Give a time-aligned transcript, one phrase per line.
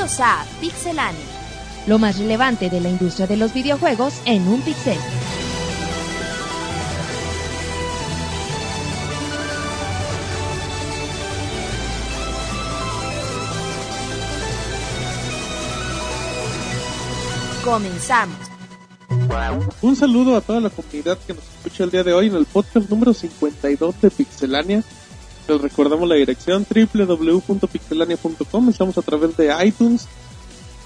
[0.00, 1.20] Bienvenidos a Pixelania.
[1.86, 4.96] Lo más relevante de la industria de los videojuegos en un pixel.
[17.62, 18.38] Comenzamos.
[19.82, 22.46] Un saludo a toda la comunidad que nos escucha el día de hoy en el
[22.46, 24.82] podcast número 52 de Pixelania.
[25.50, 28.68] Les recordamos la dirección www.pixelania.com.
[28.68, 30.06] Estamos a través de iTunes.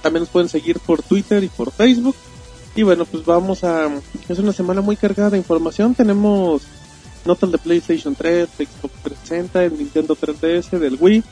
[0.01, 2.17] También nos pueden seguir por Twitter y por Facebook.
[2.75, 3.91] Y bueno, pues vamos a...
[4.27, 5.95] Es una semana muy cargada de información.
[5.95, 6.63] Tenemos
[7.27, 11.23] notas de PlayStation 3, de Xbox 360, el Nintendo 3DS, del Wii.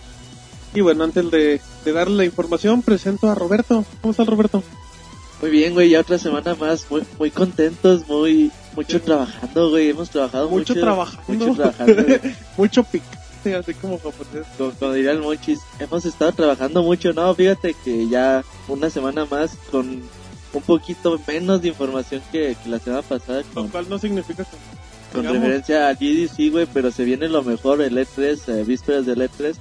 [0.74, 3.82] Y bueno, antes de, de darle la información, presento a Roberto.
[4.02, 4.62] ¿Cómo está Roberto?
[5.40, 10.08] Muy bien, güey, ya otra semana más, muy, muy contentos, muy, mucho trabajando, güey, hemos
[10.10, 10.80] trabajado Mucho mucho.
[10.80, 11.46] trabajando.
[11.46, 12.02] Mucho trabajando.
[12.56, 12.84] Mucho
[13.42, 18.44] picante, así como como diría el Monchis, hemos estado trabajando mucho, no, fíjate que ya
[18.68, 20.02] una semana más con
[20.52, 24.44] un poquito menos de información que, que la semana pasada Lo con, cual no significa
[24.44, 24.56] que
[25.12, 29.06] con digamos, referencia al GDC, güey, pero se viene lo mejor, el E3, eh, vísperas
[29.06, 29.54] del E3,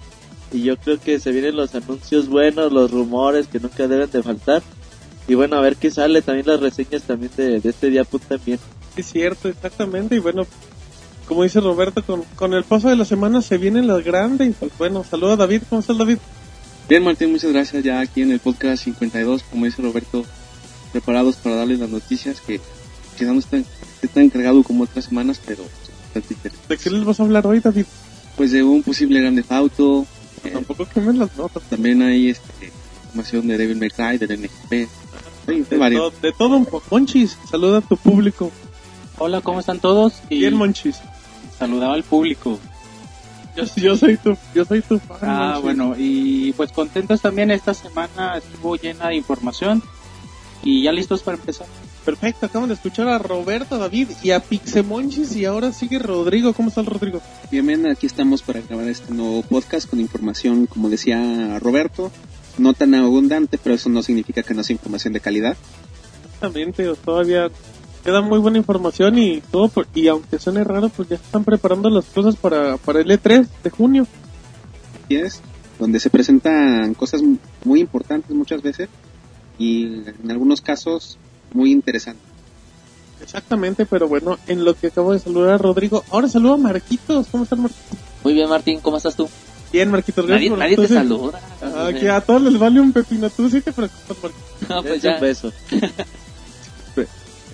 [0.54, 4.23] y yo creo que se vienen los anuncios buenos, los rumores que nunca deben de
[4.23, 4.62] faltar,
[5.28, 8.23] y bueno, a ver qué sale, también las reseñas también de, de este día pues
[8.23, 8.60] también.
[8.95, 10.16] Es cierto, exactamente.
[10.16, 10.45] Y bueno,
[11.32, 14.50] como dice Roberto, con, con el paso de la semana se vienen las grandes.
[14.50, 15.62] Y pues bueno, saluda a David.
[15.70, 16.18] ¿Cómo estás, David?
[16.90, 17.86] Bien, Martín, muchas gracias.
[17.86, 20.26] Ya aquí en el podcast 52, como dice Roberto,
[20.92, 22.60] preparados para darles las noticias que
[23.18, 23.64] quizá no están,
[24.14, 25.64] tan cargado como otras semanas, pero
[26.04, 26.76] bastante interesante.
[26.76, 27.86] ¿De qué les vas a hablar hoy, David?
[28.36, 30.06] Pues de un posible grande auto,
[30.44, 31.64] eh, Tampoco quemen las notas.
[31.70, 32.73] también hay este,
[33.06, 34.90] información de Devil May Cry, del NGP,
[35.48, 36.12] hay De, varios.
[36.12, 36.86] to- de todo un poco.
[36.92, 38.52] Monchis, saluda a tu público.
[39.18, 40.16] Hola, ¿cómo están todos?
[40.30, 40.98] Y Bien, Monchis.
[41.62, 42.59] Saludaba al público.
[43.56, 45.17] Yo, yo soy tu, yo soy tu fan.
[45.22, 49.83] Ah, bueno, y pues contentos también esta semana estuvo llena de información
[50.64, 51.67] y ya listos para empezar.
[52.04, 55.36] Perfecto, acaban de escuchar a Roberto, David y a Pixemonchis.
[55.36, 56.54] Y ahora sigue Rodrigo.
[56.54, 57.22] ¿Cómo está el Rodrigo?
[57.52, 62.11] Bien, bien, aquí estamos para grabar este nuevo podcast con información, como decía Roberto,
[62.58, 65.55] no tan abundante, pero eso no significa que no sea información de calidad.
[66.26, 66.95] Exactamente, o
[68.02, 71.44] todavía queda muy buena información y todo, por- y aunque suene raro, pues ya están
[71.44, 74.08] preparando las cosas para, para el E3 de junio.
[75.06, 75.42] Así es,
[75.80, 77.22] donde se presentan cosas
[77.66, 78.90] muy importantes muchas veces
[79.58, 79.86] y
[80.23, 81.17] en algunos casos
[81.54, 82.23] muy interesantes.
[83.22, 87.28] Exactamente, pero bueno, en lo que acabo de saludar a Rodrigo, ahora saludo a Marquitos.
[87.32, 87.98] ¿Cómo estás, Marquitos?
[88.23, 89.30] Muy bien, Martín, ¿cómo estás tú?
[89.72, 90.28] Bien, Marquitos.
[90.28, 91.40] Nadie, por- nadie te saluda.
[91.61, 93.30] Ah, que a todos les vale un pepino.
[93.30, 94.70] Tú sí te preocupas, Marquitos.
[94.70, 95.16] No, pues ya.
[95.16, 95.52] un beso.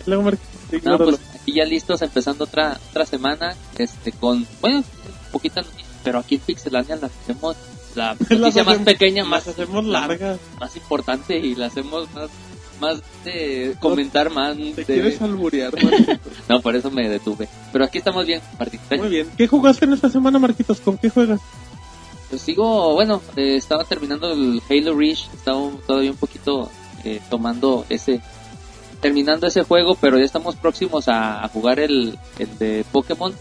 [0.08, 4.84] Luego, Marquitos, No, pues aquí ya listos, empezando otra otra semana, este, con, bueno,
[5.32, 7.56] poquita noticia, pero aquí en Pixelania la hacemos
[7.96, 10.40] la Las noticia más pequeña, las más, hacemos largas.
[10.60, 12.30] más importante y la hacemos más,
[12.80, 14.56] más de comentar más.
[14.56, 16.20] Te de- quieres alburear, Marquitos.
[16.48, 17.48] No, por eso me detuve.
[17.74, 18.80] Pero aquí estamos bien, Martín.
[18.98, 19.28] Muy bien.
[19.38, 20.80] ¿Qué jugaste en esta semana, Marquitos?
[20.80, 21.40] ¿Con qué juegas?
[22.30, 26.70] Pues sigo, bueno, eh, estaba terminando el Halo Reach, estaba todavía un poquito
[27.06, 28.20] eh, tomando ese,
[29.08, 33.32] terminando ese juego, pero ya estamos próximos a, a jugar el, el de Pokémon.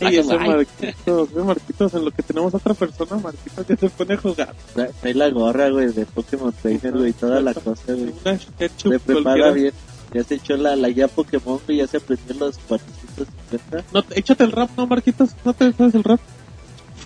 [0.00, 0.36] Ey, Ay, ese.
[0.36, 4.54] Marquitos, Marquitos, en lo que tenemos otra persona, Marquitos ya se pone a jugar.
[5.00, 8.12] Trae la gorra, güey, de Pokémon Trainer, güey, toda la cosa, güey.
[8.76, 9.72] Se prepara bien.
[10.14, 13.84] Ya se echó la, la guía Pokémon, güey, ya se aprendió los 450.
[13.94, 15.30] No, te- échate el rap, ¿no, Marquitos?
[15.44, 16.20] ¿No te sabes el rap?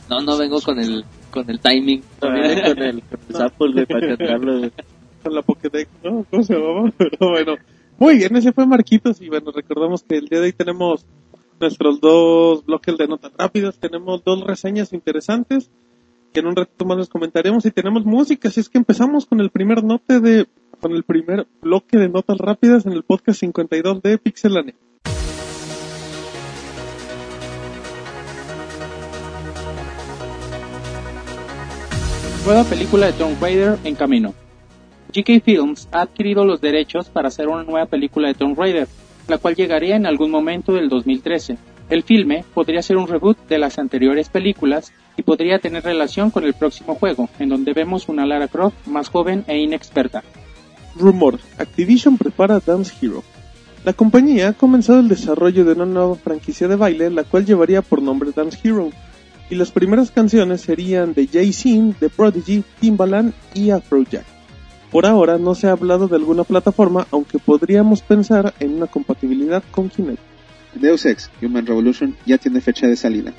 [0.09, 2.03] No, no vengo con el, con el timing.
[2.21, 4.73] Viene con el, con el Zapple, güey, para cantarlo, güey.
[5.23, 6.25] Con la Pokédex, ¿no?
[6.31, 6.91] ¿Cómo se llamaba?
[6.99, 7.55] Pero bueno.
[7.99, 9.21] Muy bien, ese fue Marquitos.
[9.21, 11.07] Y bueno, recordamos que el día de hoy tenemos
[11.59, 13.79] nuestros dos bloques de notas rápidas.
[13.79, 15.71] Tenemos dos reseñas interesantes
[16.33, 17.65] que en un rato más les comentaremos.
[17.65, 20.47] Y tenemos música, así es que empezamos con el primer note de...
[20.81, 24.75] Con el primer bloque de notas rápidas en el podcast 52 de Pixelania.
[32.45, 34.34] Nueva película de Tomb Raider en camino.
[35.16, 38.86] GK Films ha adquirido los derechos para hacer una nueva película de Tomb Raider,
[39.28, 41.57] la cual llegaría en algún momento del 2013.
[41.89, 46.45] El filme podría ser un reboot de las anteriores películas y podría tener relación con
[46.45, 50.22] el próximo juego, en donde vemos una Lara Croft más joven e inexperta.
[50.97, 53.22] Rumor, Activision prepara Dance Hero.
[53.86, 57.80] La compañía ha comenzado el desarrollo de una nueva franquicia de baile, la cual llevaría
[57.80, 58.91] por nombre Dance Hero,
[59.48, 64.35] y las primeras canciones serían de Jay-Z, The Prodigy, Timbaland y Afrojack.
[64.97, 69.63] Por ahora no se ha hablado de alguna plataforma, aunque podríamos pensar en una compatibilidad
[69.71, 70.22] con Kinect.
[70.72, 73.34] Deus Ex Human Revolution ya tiene fecha de salida.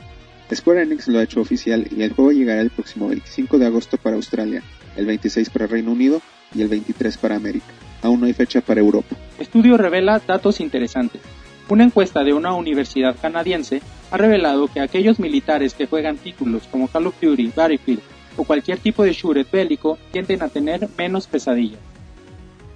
[0.54, 3.98] Square Enix lo ha hecho oficial y el juego llegará el próximo 25 de agosto
[3.98, 4.62] para Australia,
[4.96, 6.22] el 26 para Reino Unido
[6.54, 7.74] y el 23 para América.
[8.04, 9.16] Aún no hay fecha para Europa.
[9.40, 11.22] Estudio revela datos interesantes.
[11.70, 13.82] Una encuesta de una universidad canadiense
[14.12, 18.02] ha revelado que aquellos militares que juegan títulos como Call of Duty, Battlefield
[18.38, 21.80] o cualquier tipo de shooter bélico tienden a tener menos pesadillas.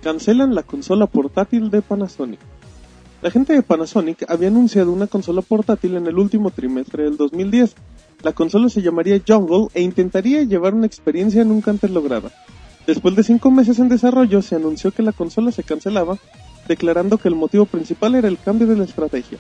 [0.02, 2.40] Cancelan la consola portátil de Panasonic.
[3.22, 7.76] La gente de Panasonic había anunciado una consola portátil en el último trimestre del 2010.
[8.24, 12.32] La consola se llamaría Jungle e intentaría llevar una experiencia nunca antes lograda.
[12.88, 16.18] Después de cinco meses en desarrollo, se anunció que la consola se cancelaba,
[16.68, 19.38] declarando que el motivo principal era el cambio de la estrategia.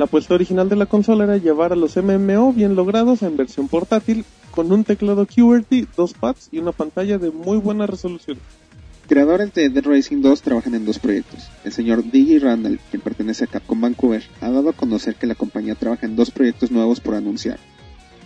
[0.00, 3.68] La apuesta original de la consola era llevar a los MMO bien logrados en versión
[3.68, 8.38] portátil, con un teclado QWERTY, dos pads y una pantalla de muy buena resolución.
[9.10, 11.50] Creadores de Dead Racing 2 trabajan en dos proyectos.
[11.64, 12.42] El señor D.J.
[12.42, 16.16] Randall, quien pertenece a Capcom Vancouver, ha dado a conocer que la compañía trabaja en
[16.16, 17.58] dos proyectos nuevos por anunciar.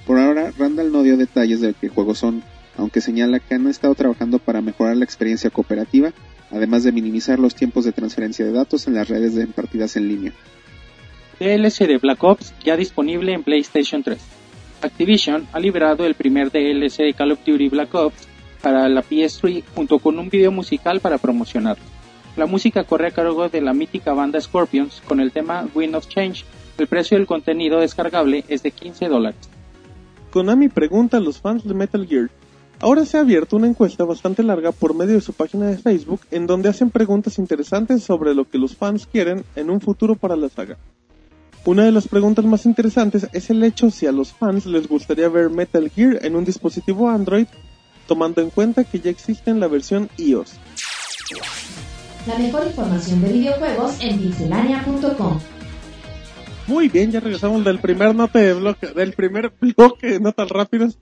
[0.06, 2.44] Por ahora, Randall no dio detalles de qué juegos son,
[2.76, 6.12] aunque señala que han estado trabajando para mejorar la experiencia cooperativa,
[6.52, 10.06] además de minimizar los tiempos de transferencia de datos en las redes de partidas en
[10.06, 10.32] línea.
[11.38, 14.18] DLC de Black Ops ya disponible en PlayStation 3.
[14.82, 18.28] Activision ha liberado el primer DLC de Call of Duty Black Ops
[18.60, 21.84] para la PS3 junto con un video musical para promocionarlo.
[22.36, 26.08] La música corre a cargo de la mítica banda Scorpions con el tema Wind of
[26.08, 26.44] Change.
[26.78, 29.48] El precio del contenido descargable es de 15 dólares.
[30.30, 32.30] Konami pregunta a los fans de Metal Gear.
[32.80, 36.20] Ahora se ha abierto una encuesta bastante larga por medio de su página de Facebook
[36.32, 40.34] en donde hacen preguntas interesantes sobre lo que los fans quieren en un futuro para
[40.34, 40.76] la saga.
[41.66, 45.28] Una de las preguntas más interesantes es el hecho si a los fans les gustaría
[45.30, 47.46] ver Metal Gear en un dispositivo Android
[48.06, 50.54] tomando en cuenta que ya existe en la versión iOS.
[52.26, 55.40] La mejor información de videojuegos en pixelania.com.
[56.66, 60.98] Muy bien, ya regresamos del primer nota de bloque, del primer bloque de notas rápidas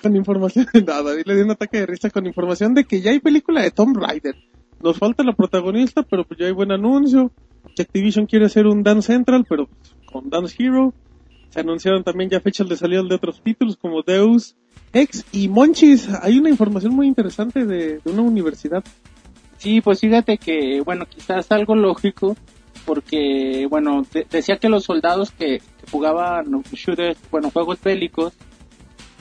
[0.00, 1.18] con información de nada.
[1.18, 3.70] Y le di un ataque de risa con información de que ya hay película de
[3.70, 4.36] Tomb Raider.
[4.80, 7.32] Nos falta la protagonista, pero pues ya hay buen anuncio.
[7.74, 10.92] Que Activision quiere hacer un Dance Central, pero pues, con Dance Hero.
[11.50, 14.56] Se anunciaron también ya fechas de salida de otros títulos como Deus,
[14.92, 16.08] Ex y Monchis.
[16.22, 18.84] Hay una información muy interesante de, de una universidad.
[19.58, 22.36] Sí, pues fíjate que, bueno, quizás algo lógico,
[22.84, 28.34] porque, bueno, de- decía que los soldados que, que jugaban shooters, bueno, juegos bélicos,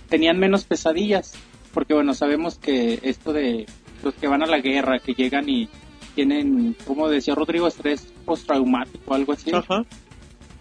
[0.10, 1.34] tenían menos pesadillas,
[1.74, 3.66] porque, bueno, sabemos que esto de
[4.04, 5.70] los que van a la guerra, que llegan y
[6.16, 9.52] tienen, como decía Rodrigo, estrés postraumático o algo así.
[9.54, 9.86] Ajá.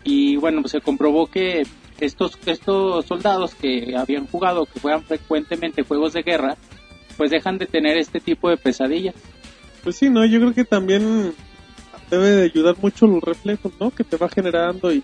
[0.05, 1.63] Y bueno, pues se comprobó que
[1.99, 6.57] estos, estos soldados que habían jugado, que juegan frecuentemente juegos de guerra,
[7.17, 9.15] pues dejan de tener este tipo de pesadillas.
[9.83, 10.25] Pues sí, ¿no?
[10.25, 11.33] Yo creo que también
[12.11, 13.91] debe de ayudar mucho los reflejos, ¿no?
[13.91, 15.03] Que te va generando y...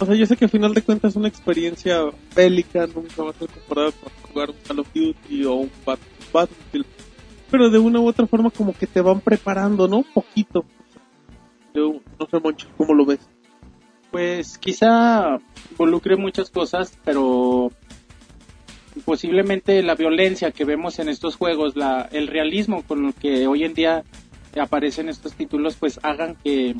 [0.00, 2.00] O sea, yo sé que al final de cuentas una experiencia
[2.34, 6.00] bélica nunca va a ser comparada con jugar un Call of Duty o un Bat-
[6.32, 6.86] Battlefield.
[7.48, 9.98] Pero de una u otra forma como que te van preparando, ¿no?
[9.98, 10.64] Un poquito.
[11.74, 13.20] Yo no sé, Moncho, ¿cómo lo ves?
[14.14, 15.40] Pues quizá
[15.72, 17.72] involucre muchas cosas, pero
[19.04, 23.64] posiblemente la violencia que vemos en estos juegos, la, el realismo con el que hoy
[23.64, 24.04] en día
[24.56, 26.76] aparecen estos títulos, pues hagan que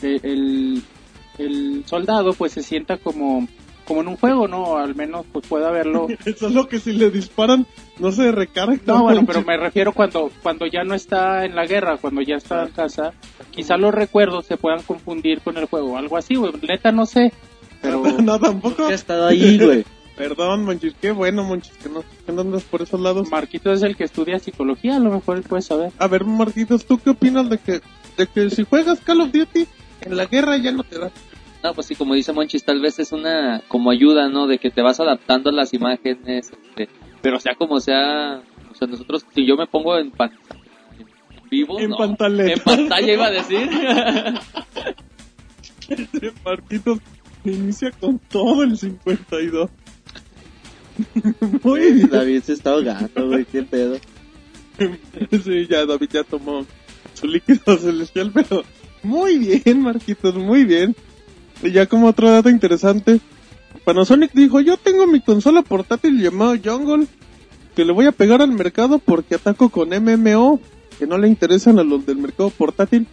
[0.00, 0.80] eh, el,
[1.38, 3.48] el soldado pues se sienta como,
[3.84, 4.76] como en un juego, ¿no?
[4.76, 6.06] Al menos pues pueda verlo.
[6.24, 7.66] Eso es lo que si le disparan
[7.98, 8.78] no se recarga.
[8.86, 12.36] No, bueno, pero me refiero cuando, cuando ya no está en la guerra, cuando ya
[12.36, 13.12] está en casa,
[13.56, 16.52] quizá los recuerdos se puedan confundir con el juego, algo así, güey.
[16.62, 17.32] Neta no sé,
[17.82, 18.02] pero...
[18.22, 18.84] no, tampoco.
[18.86, 19.84] Ya he estado ahí, güey.
[20.16, 23.28] Perdón, Monchis, qué bueno, Monchis, que no, que no andas por esos lados.
[23.30, 25.92] Marquito es el que estudia psicología, a lo mejor él puede saber.
[25.98, 27.80] A ver, Marquitos, ¿tú qué opinas de que,
[28.16, 29.66] de que si juegas Call of Duty
[30.00, 31.10] en la guerra ya no te da?
[31.62, 34.46] No, pues sí, como dice Monchis, tal vez es una como ayuda, ¿no?
[34.46, 36.88] De que te vas adaptando a las imágenes, este,
[37.20, 40.32] pero sea como sea, o sea, nosotros, si yo me pongo en, pan-
[41.50, 42.52] vivo, En no, pantaleta.
[42.52, 43.68] en pantalla iba a decir,
[46.44, 46.98] Marquitos
[47.44, 49.70] inicia con todo el 52.
[51.62, 52.10] Muy bien.
[52.10, 53.98] David se está ahogando, güey, qué pedo.
[55.30, 56.66] Sí, ya David ya tomó
[57.14, 58.62] su líquido celestial, pero
[59.02, 60.94] muy bien, Marquitos, muy bien.
[61.62, 63.20] Y ya como otro dato interesante,
[63.86, 67.06] Panasonic dijo, yo tengo mi consola portátil llamada Jungle,
[67.74, 70.60] que le voy a pegar al mercado porque ataco con MMO,
[70.98, 73.06] que no le interesan a los del mercado portátil,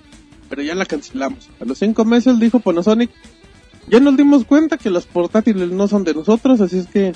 [0.50, 1.50] pero ya la cancelamos.
[1.60, 3.10] A los cinco meses dijo Panasonic,
[3.90, 7.14] ya nos dimos cuenta que los portátiles no son de nosotros, así es que,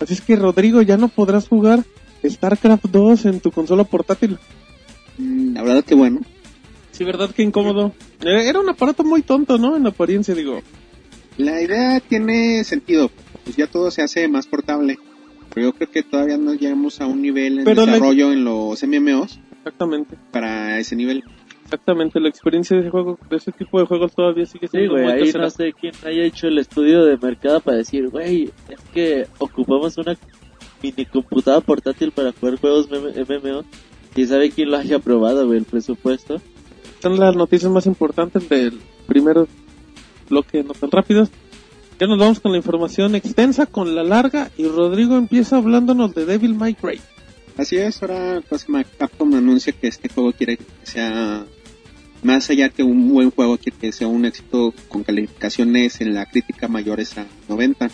[0.00, 1.84] así es que Rodrigo ya no podrás jugar
[2.24, 4.38] StarCraft 2 en tu consola portátil.
[5.18, 6.20] Mm, La verdad que bueno.
[6.92, 7.92] Sí, verdad que incómodo.
[8.20, 9.76] Era un aparato muy tonto, ¿no?
[9.76, 10.60] En apariencia, digo.
[11.38, 13.10] La idea tiene sentido,
[13.44, 14.98] pues ya todo se hace más portable.
[15.54, 18.44] Pero yo creo que todavía no llegamos a un nivel en Pero la- desarrollo en
[18.44, 20.16] los MMOs Exactamente.
[20.32, 21.22] para ese nivel.
[21.64, 24.92] Exactamente, la experiencia de ese juego, de ese tipo de juegos todavía sigue Sí, siendo
[24.92, 28.50] güey, muy ahí no sé quién haya hecho el estudio de mercado para decir, güey,
[28.68, 30.16] es que ocupamos una
[30.82, 33.64] mini computadora portátil para jugar juegos MMO.
[34.14, 36.42] Y sabe quién lo haya aprobado, güey, el presupuesto.
[37.00, 39.46] Son las noticias más importantes del primer
[40.28, 41.30] bloque, no tan rápidas.
[41.98, 46.26] Ya nos vamos con la información extensa, con la larga, y Rodrigo empieza hablándonos de
[46.26, 47.00] Devil May Cry.
[47.56, 48.66] Así es, ahora pues,
[48.98, 51.44] Capcom anuncia que este juego quiere que sea
[52.22, 56.26] más allá que un buen juego, quiere que sea un éxito con calificaciones en la
[56.26, 57.90] crítica mayores a 90.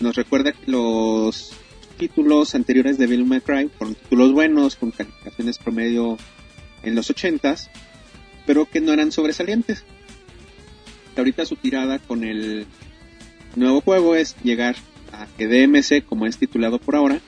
[0.00, 1.52] Nos recuerda que los
[1.98, 6.16] títulos anteriores de May Cry fueron títulos buenos, con calificaciones promedio
[6.82, 7.68] en los 80s,
[8.46, 9.84] pero que no eran sobresalientes.
[11.16, 12.66] Ahorita su tirada con el
[13.56, 14.76] nuevo juego es llegar
[15.12, 17.20] a que DMC, como es titulado por ahora,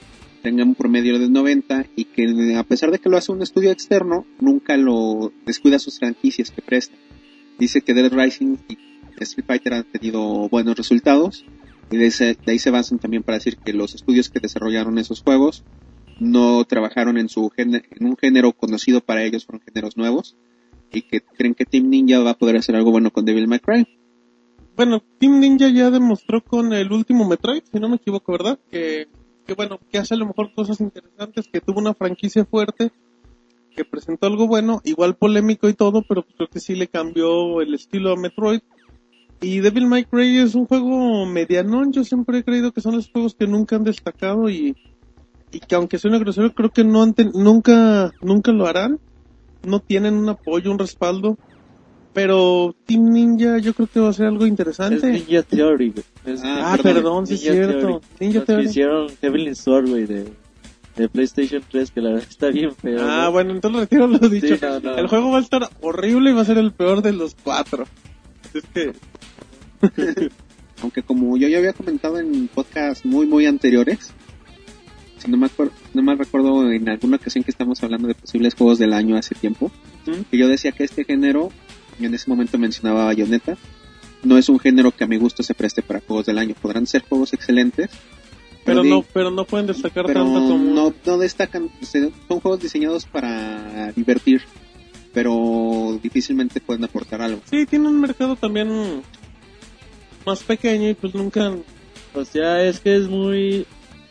[0.43, 3.71] tenga un promedio de 90 y que a pesar de que lo hace un estudio
[3.71, 6.97] externo, nunca lo descuida sus franquicias que presta.
[7.59, 8.79] Dice que Dead Rising y
[9.21, 11.45] Street Fighter han tenido buenos resultados
[11.91, 15.63] y de, ahí se basan también para decir que los estudios que desarrollaron esos juegos
[16.19, 20.37] no trabajaron en, su géne- en un género conocido para ellos, fueron géneros nuevos
[20.93, 23.61] y que creen que Team Ninja va a poder hacer algo bueno con Devil May
[23.61, 23.87] Cry.
[24.77, 28.59] Bueno, Team Ninja ya demostró con el último Metroid, si no me equivoco, ¿verdad?
[28.71, 29.07] Que,
[29.47, 32.91] que bueno, que hace a lo mejor cosas interesantes, que tuvo una franquicia fuerte,
[33.75, 37.75] que presentó algo bueno, igual polémico y todo, pero creo que sí le cambió el
[37.75, 38.61] estilo a Metroid.
[39.41, 43.11] Y Devil May Cry es un juego medianón, yo siempre he creído que son los
[43.11, 44.77] juegos que nunca han destacado y,
[45.51, 49.01] y que aunque suene grosero, creo que no han ten- nunca, nunca lo harán.
[49.67, 51.39] No tienen un apoyo, un respaldo.
[52.15, 55.11] Pero Team Ninja yo creo que va a ser algo Es interesante.
[55.13, 56.05] Ninja Theory, güey.
[56.35, 57.79] Es Ah, perdón, sí es cierto.
[57.79, 57.99] Theory.
[58.21, 58.65] Ninja Los que Theory.
[58.67, 60.33] hicieron Heavenly Sword, güey, de,
[60.97, 62.99] de PlayStation 3, que la verdad está bien feo.
[63.03, 64.57] Ah, bueno, entonces retiro lo dicho.
[64.57, 64.97] Sí, no, no.
[64.97, 67.85] El juego va a estar horrible y va a ser el peor de los cuatro.
[68.53, 68.93] Es que,
[70.83, 74.13] Aunque como yo ya había comentado en podcasts muy muy anteriores,
[75.19, 78.55] si no me, acuer- no me recuerdo en alguna ocasión que estamos hablando de posibles
[78.55, 79.71] juegos del año hace tiempo,
[80.31, 81.51] que yo decía que este género,
[82.01, 83.57] en ese momento mencionaba Bayonetta,
[84.23, 86.55] no es un género que a mi gusto se preste para juegos del año.
[86.61, 87.91] Podrán ser juegos excelentes,
[88.65, 90.65] pero no, pero no pueden destacar pero tanto como.
[90.73, 94.43] no, no destacan, son juegos diseñados para divertir,
[95.13, 97.41] pero difícilmente pueden aportar algo.
[97.51, 99.03] Sí, tiene un mercado también
[100.25, 101.53] más pequeño y pues nunca.
[102.15, 103.67] O sea, es que es muy...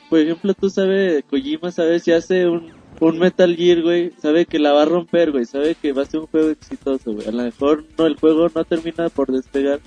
[0.10, 2.74] Por ejemplo, tú sabes, Kojima sabe si hace un,
[3.10, 6.06] un Metal Gear, güey, sabe que la va a romper, güey, sabe que va a
[6.06, 7.28] ser un juego exitoso, güey.
[7.28, 9.80] A lo mejor no, el juego no termina por despegar,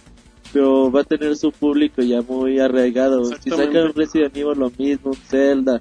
[0.53, 3.25] pero va a tener su público ya muy arraigado.
[3.41, 5.81] Si sacan un Resident Evil lo mismo, un Zelda,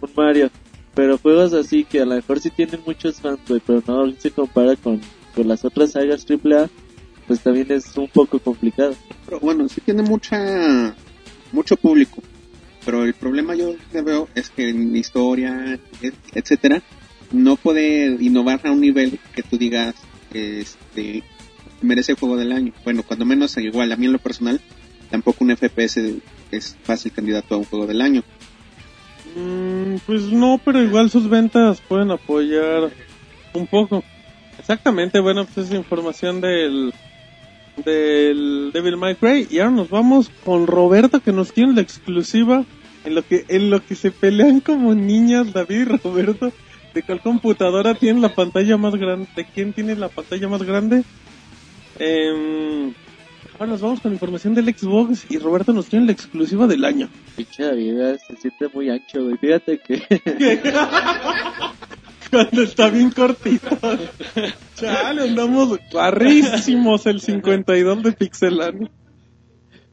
[0.00, 0.50] un Mario,
[0.94, 4.30] pero juegos así que a lo mejor sí tienen muchos fans, güey, pero no se
[4.30, 5.00] compara con,
[5.34, 6.70] con las otras sagas AAA,
[7.26, 8.94] pues también es un poco complicado.
[9.26, 10.94] Pero bueno, sí tiene mucha
[11.52, 12.22] mucho público.
[12.84, 16.82] Pero el problema yo veo es que en historia, et- etcétera,
[17.30, 19.94] no puede innovar a un nivel que tú digas,
[20.32, 21.22] este,
[21.82, 22.72] merece juego del año.
[22.84, 24.60] Bueno, cuando menos igual, a mí en lo personal,
[25.10, 26.16] tampoco un FPS
[26.50, 28.22] es fácil candidato a un juego del año.
[29.36, 32.90] Mm, pues no, pero igual sus ventas pueden apoyar
[33.54, 34.02] un poco.
[34.58, 36.92] Exactamente, bueno, pues es información del
[37.84, 42.64] del Devil May Cry y ahora nos vamos con Roberto que nos tiene la exclusiva
[43.04, 46.52] en lo que en lo que se pelean como niñas David y Roberto
[46.94, 51.04] de cuál computadora tiene la pantalla más grande, de quién tiene la pantalla más grande.
[51.98, 52.92] Em,
[53.54, 57.08] ahora nos vamos con información del Xbox y Roberto nos tiene la exclusiva del año.
[57.36, 59.36] Pinche David, se siente muy ancho, güey.
[59.36, 60.02] Fíjate que
[62.30, 63.76] Cuando está bien cortito.
[64.76, 68.90] Chale, andamos barrísimos el 52 de Pixelania.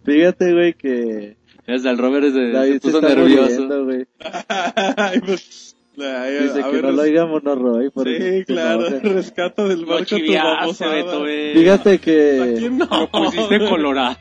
[0.06, 3.44] Fíjate, güey, que Es el Robert se, David se se puso está nervioso.
[3.44, 4.06] muriendo, güey.
[4.98, 7.89] Ay, pues, ay, Dice que ver, no lo oiga Monoroy.
[7.89, 9.10] por Sí, se claro, enoja.
[9.10, 11.53] rescata del barco tu chiviaste, Beto, babosada.
[11.53, 12.56] Fíjate ¿A que...
[12.60, 12.86] quién no?
[12.89, 14.17] Lo pusiste colorado.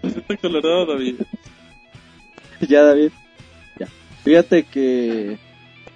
[0.00, 1.16] Pusiste colorado, David.
[2.68, 3.10] ya, David.
[3.78, 3.86] Ya.
[4.24, 5.36] Fíjate que...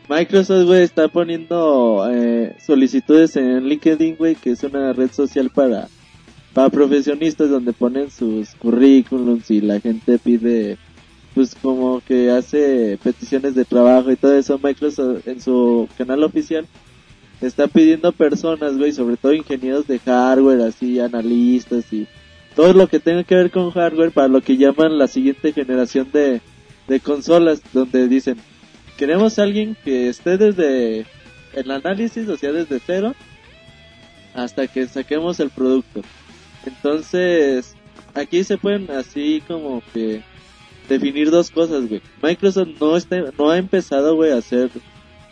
[0.09, 5.89] Microsoft, güey, está poniendo eh, solicitudes en LinkedIn, güey, que es una red social para,
[6.53, 10.77] para profesionistas donde ponen sus currículums y la gente pide,
[11.35, 14.59] pues como que hace peticiones de trabajo y todo eso.
[14.63, 16.67] Microsoft en su canal oficial
[17.41, 22.07] está pidiendo personas, güey, sobre todo ingenieros de hardware, así, analistas y
[22.57, 26.09] todo lo que tenga que ver con hardware para lo que llaman la siguiente generación
[26.13, 26.41] de,
[26.89, 28.37] de consolas donde dicen,
[29.03, 31.07] queremos a alguien que esté desde
[31.55, 33.17] el análisis, o sea, desde cero,
[34.33, 36.03] hasta que saquemos el producto.
[36.65, 37.75] Entonces,
[38.15, 40.23] aquí se pueden así como que
[40.89, 42.01] definir dos cosas, güey.
[42.23, 44.71] Microsoft no está, no ha empezado, güey, a hacer,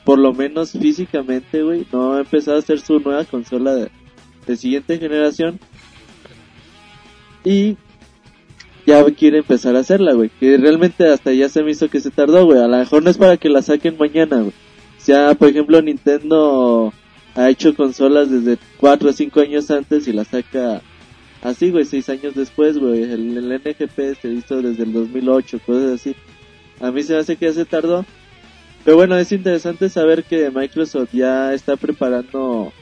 [0.04, 3.88] por lo menos físicamente, güey, no ha empezado a hacer su nueva consola de,
[4.48, 5.60] de siguiente generación.
[7.44, 7.76] Y
[8.90, 10.30] ya quiere empezar a hacerla, güey.
[10.40, 12.58] Que realmente hasta ya se me hizo que se tardó, güey.
[12.58, 14.48] A lo mejor no es para que la saquen mañana, güey.
[14.50, 16.92] O sea, por ejemplo, Nintendo
[17.34, 20.82] ha hecho consolas desde 4 o 5 años antes y la saca
[21.42, 23.02] así, güey, 6 años después, güey.
[23.02, 26.14] El, el NGP se hizo desde el 2008, cosas así.
[26.80, 28.04] A mí se me hace que ya se tardó.
[28.84, 32.72] Pero bueno, es interesante saber que Microsoft ya está preparando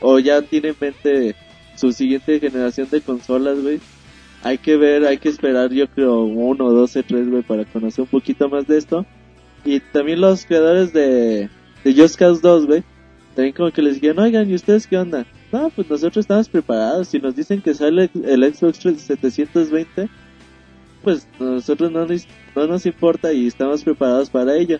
[0.00, 1.36] o ya tiene en mente
[1.76, 3.80] su siguiente generación de consolas, güey.
[4.42, 8.08] Hay que ver, hay que esperar, yo creo, uno, dos, tres, güey, para conocer un
[8.08, 9.06] poquito más de esto.
[9.64, 11.48] Y también los creadores de,
[11.84, 12.82] de Just Cause 2, güey,
[13.34, 15.24] también como que les dijeron, oigan, ¿y ustedes qué onda?
[15.52, 17.08] No, pues nosotros estamos preparados.
[17.08, 20.08] Si nos dicen que sale el Xbox 720,
[21.02, 24.78] pues nosotros no nos, no nos importa y estamos preparados para ello.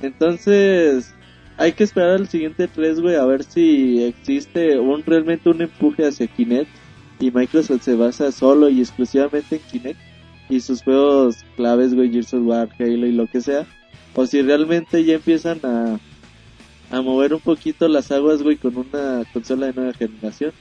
[0.00, 1.14] Entonces,
[1.56, 6.06] hay que esperar al siguiente 3, güey, a ver si existe un realmente un empuje
[6.06, 6.81] hacia Kinect
[7.22, 10.00] y Microsoft se basa solo y exclusivamente en Kinect
[10.48, 13.64] y sus juegos claves, güey, Gears War, Halo y lo que sea,
[14.14, 16.00] o si realmente ya empiezan a
[16.90, 20.52] a mover un poquito las aguas, güey, con una consola de nueva generación.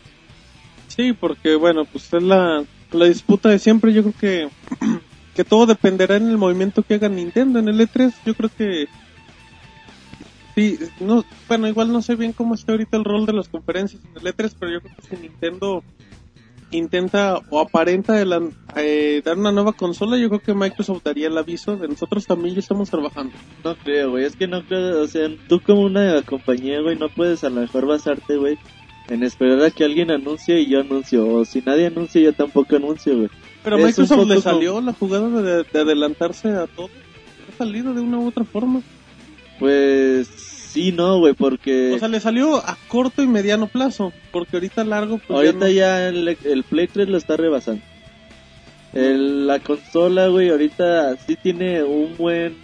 [0.88, 4.50] Sí, porque bueno, pues es la, la disputa de siempre, yo creo que
[5.36, 8.88] que todo dependerá en el movimiento que haga Nintendo en el E3, yo creo que
[10.56, 14.02] Sí, no, bueno, igual no sé bien cómo está ahorita el rol de las conferencias
[14.04, 15.84] en el E3, pero yo creo que si Nintendo
[16.72, 18.42] intenta o aparenta de la-
[18.76, 22.54] eh, dar una nueva consola, yo creo que Microsoft daría el aviso de nosotros también
[22.56, 23.34] ya estamos trabajando.
[23.64, 27.10] No creo, güey, es que no creo, o sea, tú como una compañía, güey, no
[27.10, 28.58] puedes a lo mejor basarte, güey,
[29.10, 32.76] en esperar a que alguien anuncie y yo anuncio, o si nadie anuncia yo tampoco
[32.78, 33.30] anuncio, güey.
[33.64, 36.90] Pero a Microsoft le como- salió la jugada de, de adelantarse a todo.
[37.54, 38.82] Ha salido de una u otra forma.
[39.60, 40.28] Pues
[40.72, 44.84] sí, no, güey, porque O sea, le salió a corto y mediano plazo, porque ahorita
[44.84, 47.82] largo pues ahorita ya no- ya el, el Play 3 lo está rebasando.
[48.94, 52.56] El- la consola, güey, ahorita sí tiene un buen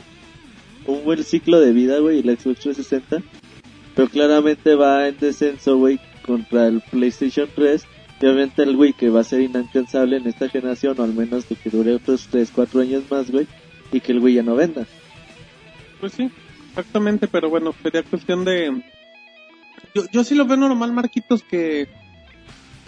[0.86, 3.22] un buen ciclo de vida, güey, el Xbox 360,
[3.93, 7.86] pero claramente va en descenso, güey, contra el PlayStation 3.
[8.22, 11.48] Y obviamente el güey que va a ser inalcanzable en esta generación, o al menos
[11.50, 13.48] de que dure otros 3, 4 años más, güey,
[13.91, 14.88] y que el güey ya no venda.
[16.00, 16.30] Pues sí,
[16.78, 18.84] exactamente, pero bueno, sería cuestión de...
[19.96, 21.88] Yo, yo sí lo veo normal, Marquitos, que,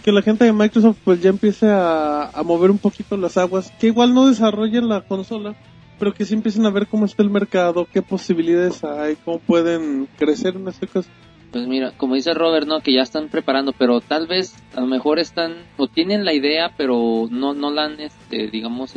[0.03, 3.71] que la gente de Microsoft pues ya empiece a, a mover un poquito las aguas,
[3.79, 5.55] que igual no desarrollen la consola,
[5.97, 10.07] pero que sí empiecen a ver cómo está el mercado, qué posibilidades hay, cómo pueden
[10.17, 11.09] crecer en este caso.
[11.51, 14.87] Pues mira, como dice Robert, no, que ya están preparando, pero tal vez a lo
[14.87, 18.93] mejor están o tienen la idea, pero no no la han, este, digamos,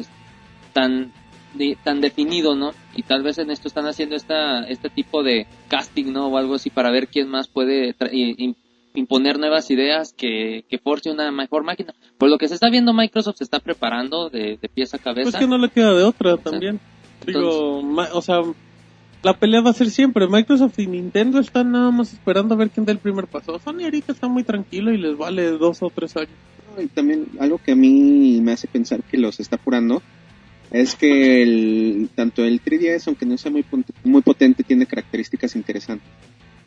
[0.75, 1.13] tan
[1.55, 2.73] de- tan definido, ¿no?
[2.95, 6.29] Y tal vez en esto están haciendo esta este tipo de casting, ¿no?
[6.29, 7.95] O algo así para ver quién más puede
[8.95, 11.95] imponer nuevas ideas que, que force una mejor máquina.
[12.19, 15.31] Por lo que se está viendo, Microsoft se está preparando de, de pies a cabeza.
[15.31, 16.79] Pues que no le queda de otra también.
[17.27, 18.43] Digo, ma- o sea,
[19.23, 20.27] la pelea va a ser siempre.
[20.27, 23.59] Microsoft y Nintendo están nada más esperando a ver quién da el primer paso.
[23.61, 26.31] Sony ahorita está muy tranquilo y les vale dos o tres años.
[26.83, 30.03] Y también algo que a mí me hace pensar que los está apurando
[30.73, 33.65] es que el, tanto el 3DS, aunque no sea muy,
[34.05, 36.09] muy potente, tiene características interesantes.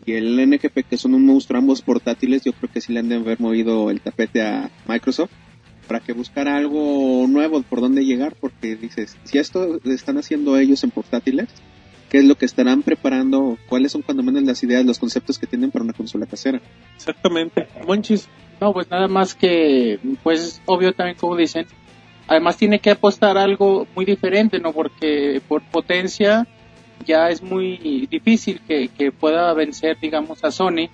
[0.06, 3.10] Y el NGP, que son un monstruo ambos portátiles, yo creo que sí le han
[3.10, 5.32] de haber movido el tapete a Microsoft
[5.88, 10.84] para que buscara algo nuevo por dónde llegar, porque dices, si esto están haciendo ellos
[10.84, 11.48] en portátiles,
[12.10, 13.58] ¿qué es lo que estarán preparando?
[13.68, 16.62] ¿Cuáles son cuando menos las ideas, los conceptos que tienen para una consola casera?
[16.96, 17.68] Exactamente.
[17.88, 18.28] Monchis,
[18.62, 21.66] No, pues nada más que, pues obvio también como dicen,
[22.28, 24.74] además tiene que apostar algo muy diferente, ¿no?
[24.74, 26.48] Porque por potencia
[27.06, 30.90] ya es muy difícil que, que pueda vencer, digamos, a Sony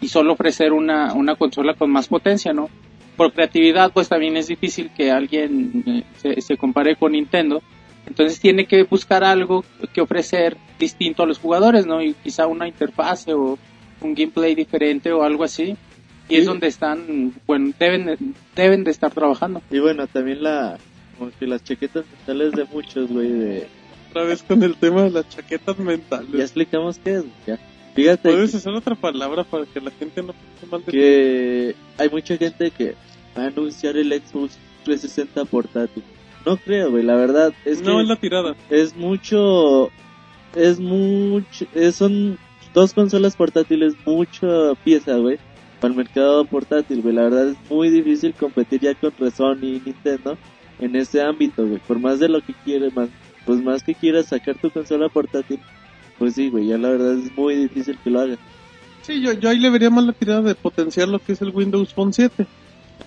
[0.00, 2.68] y solo ofrecer una, una consola con más potencia, ¿no?
[3.16, 7.62] Por creatividad, pues también es difícil que alguien eh, se, se compare con Nintendo.
[8.06, 12.02] Entonces tiene que buscar algo que ofrecer distinto a los jugadores, ¿no?
[12.02, 13.58] Y quizá una interfase o
[14.00, 15.76] un gameplay diferente o algo así.
[16.28, 16.46] Y es Sí.
[16.46, 19.62] donde están, bueno, deben, deben de estar trabajando.
[19.70, 20.78] Y bueno, también la
[21.18, 23.66] como que las chaquetas mentales de muchos, güey, de
[24.10, 26.40] otra vez con el tema de las chaquetas ya mentales.
[26.40, 27.58] explicamos qué es, ya.
[27.94, 32.08] Fíjate Puedes hacer otra palabra para que la gente no piense mal de que hay
[32.08, 32.94] mucha gente que
[33.36, 36.02] va a anunciar el Xbox 360 portátil.
[36.46, 38.56] No creo, güey, la verdad es no que es la tirada.
[38.70, 39.90] es mucho,
[40.56, 42.38] es mucho, es- son
[42.74, 45.38] dos consolas portátiles, mucha pieza, güey,
[45.90, 47.14] el mercado portátil, güey.
[47.14, 50.36] La verdad es muy difícil competir ya con Sony y Nintendo
[50.78, 51.80] en ese ámbito, güey.
[51.80, 52.92] Por más de lo que quieres,
[53.44, 55.60] pues más que quieras sacar tu consola portátil,
[56.18, 58.38] pues sí, güey, ya la verdad es muy difícil que lo hagas.
[59.02, 61.50] Sí, yo, yo ahí le vería más la tirada de potenciar lo que es el
[61.50, 62.46] Windows Phone 7.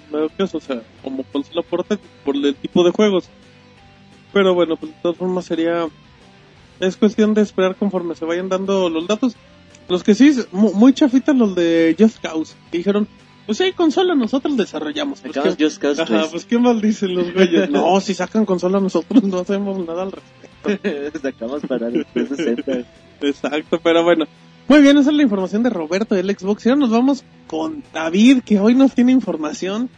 [0.07, 3.29] En dado caso, o sea, como consola portátil por el tipo de juegos.
[4.33, 5.87] Pero bueno, pues de todas formas sería...
[6.81, 9.37] Es cuestión de esperar conforme se vayan dando los datos.
[9.87, 12.55] Los que sí, mu- muy chafitas los de Just Cause.
[12.71, 13.07] Que dijeron,
[13.45, 15.21] pues sí, consola nosotros desarrollamos.
[15.21, 16.27] Pues, Sacamos ¿qué- Just Cause Ajá, 3.
[16.31, 17.69] pues qué mal dicen los güeyes.
[17.69, 21.19] No, si sacan consola nosotros no hacemos nada al respecto.
[21.21, 22.87] Sacamos para el 360.
[23.21, 24.25] Exacto, pero bueno.
[24.67, 26.65] Muy bien, esa es la información de Roberto del Xbox.
[26.65, 29.89] Y ahora nos vamos con David, que hoy nos tiene información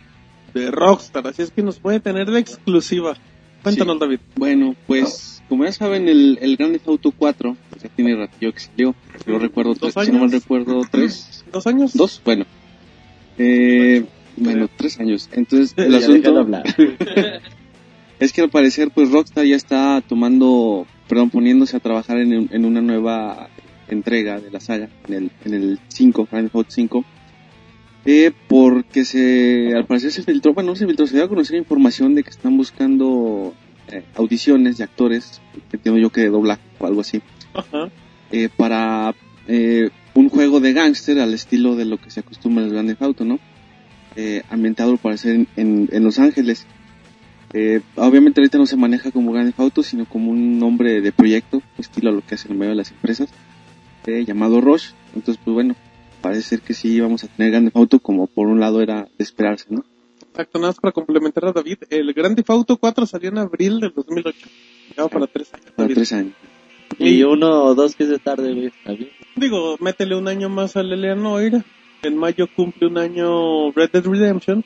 [0.53, 1.25] de Rockstar.
[1.27, 3.15] Así es que nos puede tener de exclusiva.
[3.63, 3.99] Cuéntanos, Sí.
[4.01, 4.19] David.
[4.35, 8.51] Bueno, pues como ya saben, el, el Grand Theft Auto 4 pues, ya tiene ratillo
[8.53, 8.95] que salió.
[9.25, 11.93] No recuerdo, ¿Dos tres, si no mal recuerdo, tres, ¿Dos años?
[11.93, 12.45] dos, bueno.
[13.37, 14.03] Eh,
[14.35, 15.29] bueno, tres años.
[15.33, 16.63] Entonces, el Ya asunto hablar.
[18.19, 22.49] es que al parecer, pues Rockstar ya está tomando, perdón, poniéndose a trabajar en, un-
[22.51, 23.49] en una nueva
[23.89, 27.05] entrega de la saga, en el, en el 5, Grand Theft Auto 5.
[28.05, 31.57] Eh, porque se, al parecer se filtró, bueno, no se filtró, se dio a conocer
[31.57, 33.53] información de que están buscando
[33.89, 37.21] eh, audiciones de actores, que entiendo yo que de doblaje o algo así,
[37.57, 37.89] Ajá.
[38.31, 39.13] eh, para
[39.47, 42.89] eh, un juego de gángster al estilo de lo que se acostumbra en el Grand
[42.89, 43.39] Theft Auto, ¿no?
[44.15, 46.65] Eh, ambientado al parecer en, en, en Los Ángeles.
[47.53, 51.11] Eh, obviamente ahorita no se maneja como Grand Theft Auto, sino como un nombre de
[51.11, 53.29] proyecto, estilo a lo que hacen en medio de las empresas,
[54.05, 54.89] eh, llamado Rush.
[55.15, 55.75] Entonces, pues bueno,
[56.21, 59.03] parece ser que sí vamos a tener Grand Theft Auto como por un lado era
[59.17, 59.85] de esperarse, ¿no?
[60.31, 61.77] Exacto, nada más para complementar a David.
[61.89, 64.49] El Grand Theft Auto 4 salió en abril del 2008.
[64.97, 65.65] Ya para tres años.
[65.75, 65.95] Para David.
[65.95, 66.33] tres años.
[66.99, 69.09] Y uno o dos que se tarde, güey, está bien.
[69.35, 71.63] Digo, métele un año más al Eleanor.
[72.03, 74.63] En mayo cumple un año Red Dead Redemption.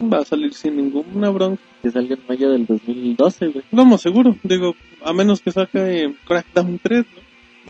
[0.00, 1.62] Va a salir sin ninguna bronca.
[1.82, 3.64] Que salga en mayo del 2012, güey.
[3.72, 4.36] Vamos, seguro.
[4.42, 7.20] Digo, a menos que saque Crackdown 3, ¿no?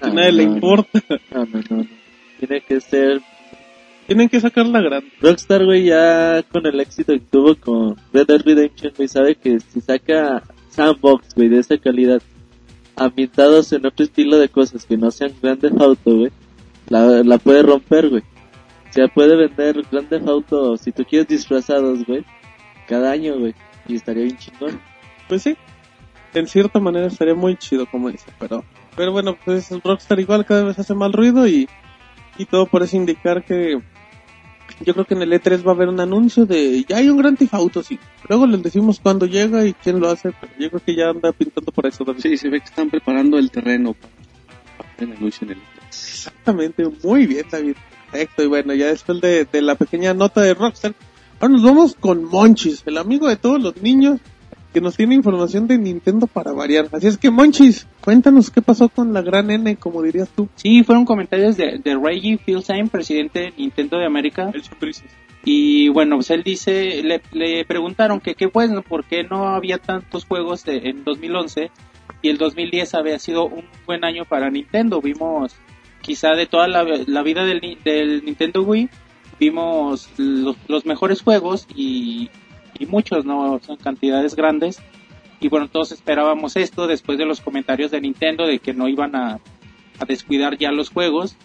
[0.00, 1.00] Que Ah, nadie le no, importa.
[1.32, 1.86] No, no, no, no.
[2.38, 3.20] Tiene que ser
[4.06, 5.10] Tienen que sacar la grande.
[5.20, 9.58] Rockstar, güey, ya con el éxito que tuvo con Red Dead Redemption, güey, sabe que
[9.60, 12.20] si saca sandbox, güey, de esa calidad,
[12.96, 16.32] ambientados en otro estilo de cosas que no sean Grand Theft Auto, güey,
[16.88, 18.22] la, la puede romper, güey.
[18.88, 22.24] O sea, puede vender Grand Theft Auto, si tú quieres disfrazados, güey,
[22.88, 23.54] cada año, güey,
[23.86, 24.80] y estaría bien chingón.
[25.28, 25.56] Pues sí.
[26.34, 28.30] En cierta manera estaría muy chido, como dice.
[28.38, 31.68] Pero, pero bueno, pues Rockstar igual cada vez hace mal ruido y,
[32.36, 33.80] y todo parece indicar que
[34.80, 37.16] yo creo que en el E3 va a haber un anuncio de ya hay un
[37.16, 37.98] Grand Theft Auto, sí.
[38.28, 41.32] Luego les decimos cuándo llega y quién lo hace, pero yo creo que ya anda
[41.32, 42.04] pintando por eso.
[42.04, 42.20] David.
[42.20, 45.58] Sí, se ve que están preparando el terreno para el anuncio en el
[45.88, 47.76] Exactamente, muy bien, David.
[48.10, 50.94] Perfecto, y bueno, ya después de, de la pequeña nota de Rockstar,
[51.40, 54.20] ahora nos vamos con Monchis, el amigo de todos los niños
[54.76, 56.88] que nos tiene información de Nintendo para variar.
[56.92, 60.50] Así es que, Monchis, cuéntanos qué pasó con la gran N, como dirías tú.
[60.56, 64.50] Sí, fueron comentarios de, de Reggie Fils-Aime, presidente de Nintendo de América.
[64.52, 65.10] El Chaprices.
[65.46, 69.78] Y bueno, pues él dice, le, le preguntaron que qué bueno, por qué no había
[69.78, 71.70] tantos juegos de- en 2011
[72.20, 75.00] y el 2010 había sido un buen año para Nintendo.
[75.00, 75.54] Vimos
[76.02, 78.90] quizá de toda la, la vida del, Ni- del Nintendo Wii,
[79.40, 82.28] vimos los, los mejores juegos y,
[82.78, 83.58] y muchos, ¿no?
[83.64, 84.80] Son cantidades grandes.
[85.40, 89.14] Y bueno, todos esperábamos esto después de los comentarios de Nintendo de que no iban
[89.14, 89.38] a,
[90.06, 91.36] descuidar ya los juegos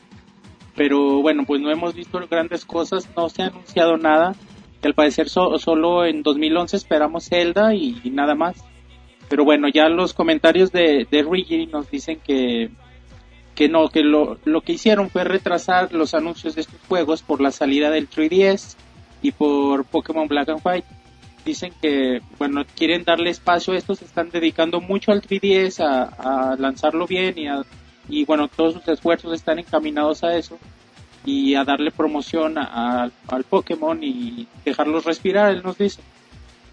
[0.76, 4.36] pero bueno, pues no hemos visto grandes cosas, no se ha anunciado nada,
[4.84, 8.56] al parecer so- solo en 2011 esperamos Zelda y, y nada más.
[9.30, 12.70] Pero bueno, ya los comentarios de, de Rigi nos dicen que,
[13.54, 17.42] que no, que lo, lo que hicieron fue retrasar los anuncios de estos juegos por
[17.42, 18.76] la salida del 3DS
[19.22, 20.88] y por Pokémon Black and White.
[21.46, 26.56] Dicen que, bueno, quieren darle espacio a esto, se están dedicando mucho al 3DS a,
[26.60, 27.64] lanzarlo bien y a
[28.10, 30.58] y bueno, todos sus esfuerzos están encaminados a eso
[31.26, 36.02] y a darle promoción a- al Pokémon y dejarlos respirar, él nos dice.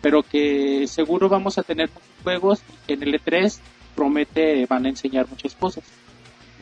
[0.01, 1.91] Pero que seguro vamos a tener
[2.23, 3.59] juegos y en el E3
[3.95, 5.85] promete van a enseñar muchas cosas.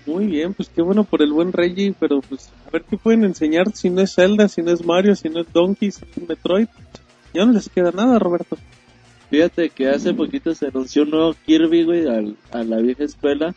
[0.04, 3.24] Muy bien, pues qué bueno por el buen Reggie, pero pues a ver qué pueden
[3.24, 6.22] enseñar si no es Zelda, si no es Mario, si no es Donkey, si no
[6.22, 6.68] es Metroid.
[7.36, 8.56] Ya no les queda nada, Roberto.
[9.30, 13.54] Fíjate que hace poquito se anunció un nuevo Kirby, güey, al- a la vieja escuela.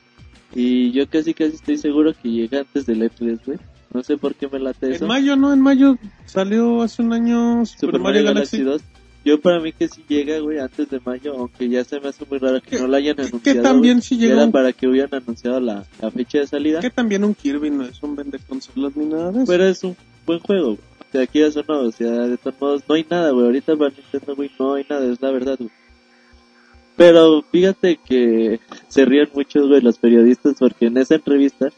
[0.55, 3.59] Y yo casi casi estoy seguro que llega antes del E3, güey.
[3.93, 5.03] No sé por qué me late eso.
[5.05, 5.53] En mayo, ¿no?
[5.53, 8.61] En mayo salió hace un año Super, Super Mario Galaxy.
[8.61, 8.81] 2.
[9.25, 12.25] Yo para mí que si llega, güey, antes de mayo, aunque ya se me hace
[12.29, 13.61] muy raro que Que- no lo hayan que- que anunciado.
[13.61, 16.79] también güey, que llega era un- para que hubieran anunciado la, la fecha de salida.
[16.79, 19.51] Que también un Kirby no es un vende consolas ni nada de eso.
[19.51, 20.79] Pero es un buen juego, güey.
[21.09, 23.45] O sea, aquí eso no, o sea, de todos modos, no hay nada, güey.
[23.45, 25.71] Ahorita para Nintendo, güey, no hay nada, es la verdad, güey.
[26.95, 31.69] Pero fíjate que se ríen muchos, güey, los periodistas, porque en esa entrevista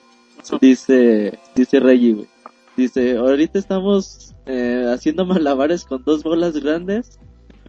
[0.59, 2.27] dice, dice Reggie, güey.
[2.75, 7.19] Dice, ahorita estamos eh, haciendo malabares con dos bolas grandes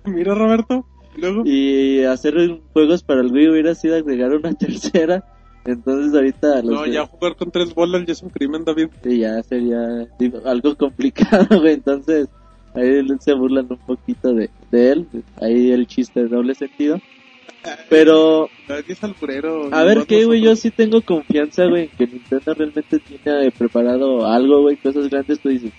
[0.05, 0.87] Mira, Roberto.
[1.14, 1.42] Luego.
[1.44, 2.35] y hacer
[2.72, 5.25] juegos para el Wii hubiera sido agregar una tercera.
[5.64, 8.88] Entonces ahorita los No, ya jugar con tres bolas ya es un crimen, David.
[9.03, 10.09] Sí, ya sería
[10.44, 11.75] algo complicado, güey.
[11.75, 12.29] Entonces,
[12.75, 15.07] ahí se burlan un poquito de, de él.
[15.40, 17.01] Ahí el chiste de doble sentido.
[17.88, 18.51] Pero,
[18.88, 19.72] es alburero.
[19.72, 20.40] a ver qué, güey.
[20.40, 24.77] Yo sí tengo confianza, güey, que Nintendo realmente tiene preparado algo, güey.
[24.77, 25.70] Cosas grandes, tú dices.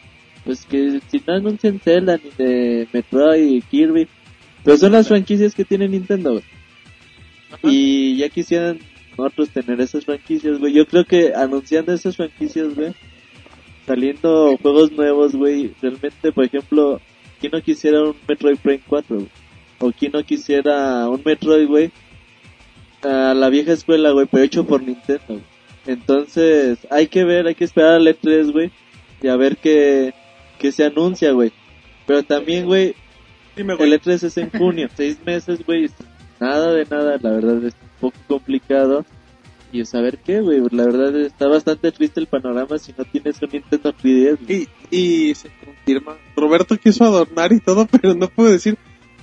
[0.45, 4.07] Pues que si no anuncian Zelda ni de Metroid y Kirby.
[4.63, 6.43] Pero son las franquicias que tiene Nintendo, güey.
[7.63, 8.79] Y ya quisieran
[9.17, 10.73] otros tener esas franquicias, güey.
[10.73, 12.93] Yo creo que anunciando esas franquicias, güey,
[13.85, 17.01] saliendo juegos nuevos, güey, realmente, por ejemplo,
[17.39, 19.15] ¿quién no quisiera un Metroid Prime 4?
[19.15, 19.29] güey?
[19.79, 21.91] O quién no quisiera un Metroid, güey,
[23.01, 25.23] a la vieja escuela, güey, pero hecho por Nintendo.
[25.27, 25.41] güey.
[25.85, 28.71] Entonces, hay que ver, hay que esperar al E3, güey,
[29.21, 30.13] y a ver qué,
[30.57, 31.51] qué se anuncia, güey.
[32.07, 32.95] Pero también, güey,
[33.55, 35.89] el E3 es en junio, seis meses, güey.
[36.39, 39.05] Nada de nada, la verdad es poco complicado.
[39.71, 40.61] Y saber qué, güey.
[40.71, 44.37] La verdad está bastante triste el panorama si no tienes un Nintendo 3DS.
[44.45, 44.67] güey.
[44.91, 44.97] Y,
[45.29, 46.15] y se confirma.
[46.35, 48.77] Roberto quiso adornar y todo, pero no puedo decir.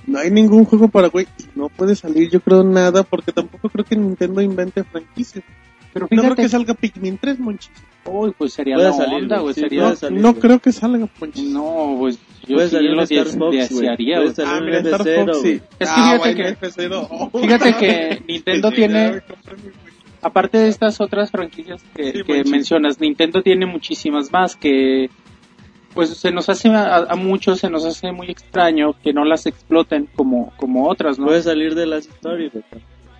[0.07, 1.27] No hay ningún juego para güey.
[1.55, 5.45] No puede salir, yo creo, nada, porque tampoco creo que Nintendo invente franquicias.
[5.93, 7.71] Pero No creo fíjate, que salga Pikmin 3, Monchis.
[8.05, 9.81] uy, pues sería la salir, onda, güey, sí, sería...
[9.89, 11.43] No, salir, no creo que salga, Monchis.
[11.49, 15.41] No, pues yo sí salir lo desearía, Ah, mira, Star F0, Fox, sí.
[15.41, 15.55] güey.
[15.55, 17.31] Es que Ah, fíjate bueno, que- F0.
[17.41, 19.21] Fíjate que Nintendo Sí, tiene,
[20.21, 25.09] aparte de estas otras franquicias que, Sí, que mencionas, Nintendo tiene muchísimas más que
[25.93, 29.45] pues se nos hace a, a muchos se nos hace muy extraño que no las
[29.45, 31.25] exploten como como otras, ¿no?
[31.25, 32.63] Puede salir de las historias, güey.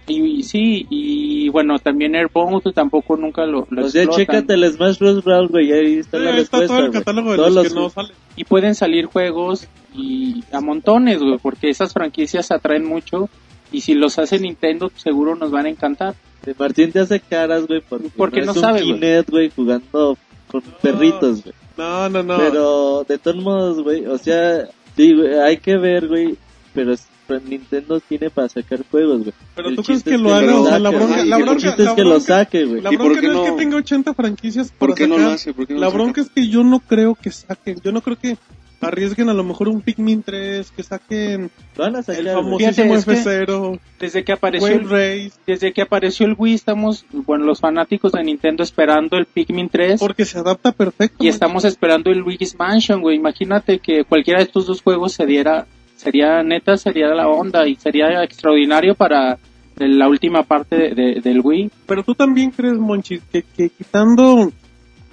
[0.08, 4.26] Y, y sí, y bueno, también Airbound tampoco nunca lo, lo O sea, explotan.
[4.42, 5.24] chécate el Smash Bros.
[5.24, 5.70] Brawl, güey.
[5.70, 7.90] y Ahí está Sí, la ahí está respuesta, todo el catálogo de los que no
[7.90, 8.12] salen.
[8.36, 13.30] y pueden salir juegos y a montones, güey, porque esas franquicias atraen mucho
[13.72, 16.16] y si los hace Nintendo pues, seguro nos van a encantar.
[16.46, 18.94] Eh, Martín te hace caras, güey, porque, Porque no, no es un sabe, güey.
[18.96, 21.54] Kinect, güey, jugando con perritos, güey.
[21.78, 22.38] No, no, no.
[22.38, 26.36] Pero, de todos modos, güey, o sea, sí, güey, hay que ver, güey,
[26.74, 29.34] pero es- pero Nintendo tiene para sacar juegos, güey.
[29.56, 31.84] Pero El tú crees que lo haga, o sea, la bronca, la El bronca, chiste
[31.84, 32.82] es que lo saque, güey.
[32.82, 35.22] La ¿Y por bronca no es que tenga 80 franquicias ¿Por por qué no lo
[35.24, 35.36] sacar.
[35.36, 35.54] hace?
[35.54, 37.80] ¿Por qué no La bronca es que yo no creo que saquen.
[37.84, 38.38] Yo no creo que
[38.82, 42.34] arriesguen a lo mejor un Pikmin 3, que saquen van a el sacar, güey.
[42.36, 46.56] famosísimo Fíjate, es que- F0, Desde que apareció el, Race, desde que apareció el Wii
[46.56, 51.24] estamos, bueno, los fanáticos de Nintendo esperando el Pikmin 3 porque se adapta perfecto.
[51.24, 53.18] y estamos esperando el Luigi's Mansion, güey.
[53.18, 55.68] Imagínate que cualquiera de estos dos juegos se diera,
[56.02, 59.38] sería neta, sería la onda y sería extraordinario para
[59.78, 61.72] la última parte de- de- del Wii.
[61.86, 64.52] Pero tú también crees, Monchis, que, que quitando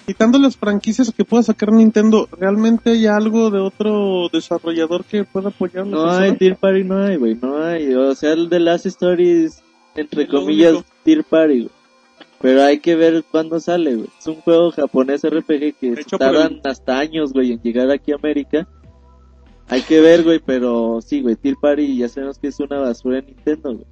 [0.07, 5.51] quitando las franquicias que pueda sacar Nintendo, ¿realmente hay algo de otro desarrollador que pueda
[5.51, 7.95] apoyar la No hay Tier Party, no hay, güey, no hay.
[7.95, 9.63] O sea, el de Last Stories,
[9.97, 10.83] entre comillas.
[11.05, 11.71] Tier Party, güey.
[12.41, 14.09] Pero hay que ver cuándo sale, güey.
[14.19, 18.15] Es un juego japonés RPG que tardan el- hasta años, güey, en llegar aquí a
[18.15, 18.67] América.
[19.69, 23.19] Hay que ver, güey, pero sí, güey, Tier Party ya sabemos que es una basura
[23.19, 23.87] en Nintendo, güey.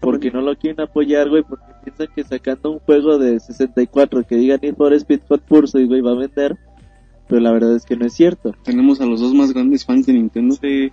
[0.00, 4.36] Porque no lo quieren apoyar, güey, porque piensan que sacando un juego de 64 que
[4.36, 6.58] diga Need for Speed Hot Pursuit, güey, va a vender.
[7.28, 8.54] Pero la verdad es que no es cierto.
[8.64, 10.56] Tenemos a los dos más grandes fans de Nintendo.
[10.60, 10.90] Sí.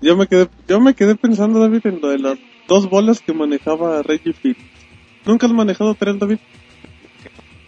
[0.00, 3.34] Yo me quedé, yo me quedé pensando, David, en lo de las dos bolas que
[3.34, 4.56] manejaba Reggie Field.
[5.26, 6.38] ¿Nunca has manejado tres, David?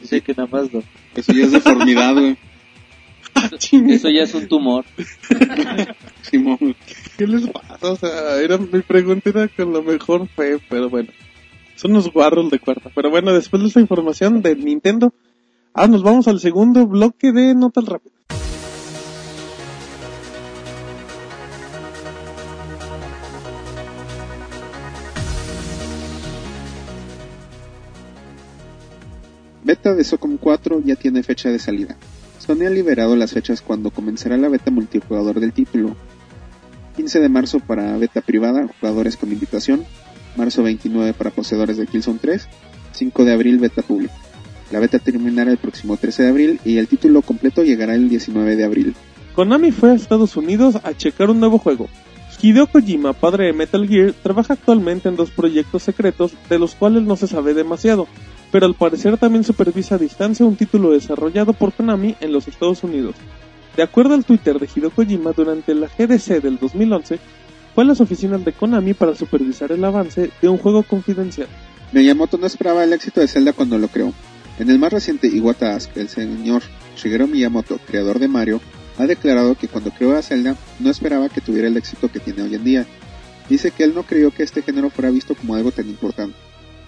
[0.00, 0.82] Dice que nada más no.
[1.14, 2.38] Eso ya es deformidad, güey.
[3.72, 4.84] Eso ya es un tumor.
[6.22, 6.76] Simón.
[7.16, 7.78] ¿Qué les pasa?
[7.80, 11.10] O sea, era, mi pregunta era con la mejor fe, pero bueno.
[11.76, 12.90] Son unos guarros de cuarta.
[12.94, 15.14] Pero bueno, después de esta información de Nintendo,
[15.72, 18.20] ah, nos vamos al segundo bloque de Notas Rápidas.
[29.62, 31.96] Beta de Socom 4 ya tiene fecha de salida.
[32.50, 35.94] Sony ha liberado las fechas cuando comenzará la beta multijugador del título.
[36.96, 39.84] 15 de marzo para beta privada, jugadores con invitación.
[40.34, 42.48] Marzo 29 para poseedores de Killzone 3.
[42.90, 44.14] 5 de abril beta pública.
[44.72, 48.56] La beta terminará el próximo 13 de abril y el título completo llegará el 19
[48.56, 48.94] de abril.
[49.36, 51.88] Konami fue a Estados Unidos a checar un nuevo juego,
[52.42, 57.02] Hideo Kojima, padre de Metal Gear, trabaja actualmente en dos proyectos secretos de los cuales
[57.02, 58.08] no se sabe demasiado,
[58.50, 62.82] pero al parecer también supervisa a distancia un título desarrollado por Konami en los Estados
[62.82, 63.14] Unidos.
[63.76, 67.18] De acuerdo al Twitter de Hideo Kojima, durante la GDC del 2011,
[67.74, 71.48] fue a las oficinas de Konami para supervisar el avance de un juego confidencial.
[71.92, 74.12] Miyamoto no esperaba el éxito de Zelda cuando lo creó.
[74.58, 76.62] En el más reciente Iwata Ask, el señor
[76.96, 78.60] Shigeru Miyamoto, creador de Mario,
[78.98, 82.42] ha declarado que cuando creó a Zelda no esperaba que tuviera el éxito que tiene
[82.42, 82.86] hoy en día.
[83.48, 86.36] Dice que él no creyó que este género fuera visto como algo tan importante.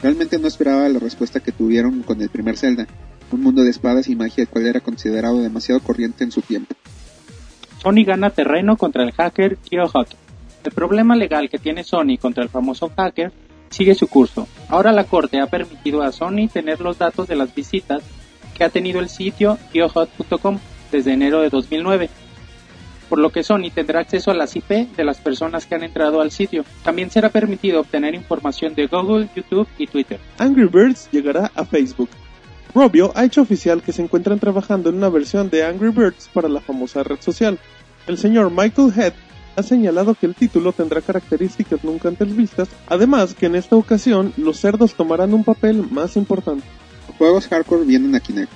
[0.02, 2.86] Realmente no esperaba la respuesta que tuvieron con el primer Zelda,
[3.30, 6.74] un mundo de espadas y magia el cual era considerado demasiado corriente en su tiempo.
[7.80, 10.16] Sony gana terreno contra el hacker Kirohot.
[10.64, 13.32] El problema legal que tiene Sony contra el famoso hacker
[13.70, 14.46] sigue su curso.
[14.68, 18.02] Ahora la corte ha permitido a Sony tener los datos de las visitas
[18.56, 20.58] que ha tenido el sitio kiohot.com
[20.90, 22.10] desde enero de 2009,
[23.12, 26.22] por lo que Sony tendrá acceso a las IP de las personas que han entrado
[26.22, 26.64] al sitio.
[26.82, 30.18] También será permitido obtener información de Google, YouTube y Twitter.
[30.38, 32.08] Angry Birds llegará a Facebook.
[32.74, 36.48] Robio ha hecho oficial que se encuentran trabajando en una versión de Angry Birds para
[36.48, 37.58] la famosa red social.
[38.06, 39.12] El señor Michael Head
[39.56, 44.32] ha señalado que el título tendrá características nunca antes vistas, además que en esta ocasión
[44.38, 46.64] los cerdos tomarán un papel más importante.
[47.18, 48.50] Juegos hardcore vienen a Kinect.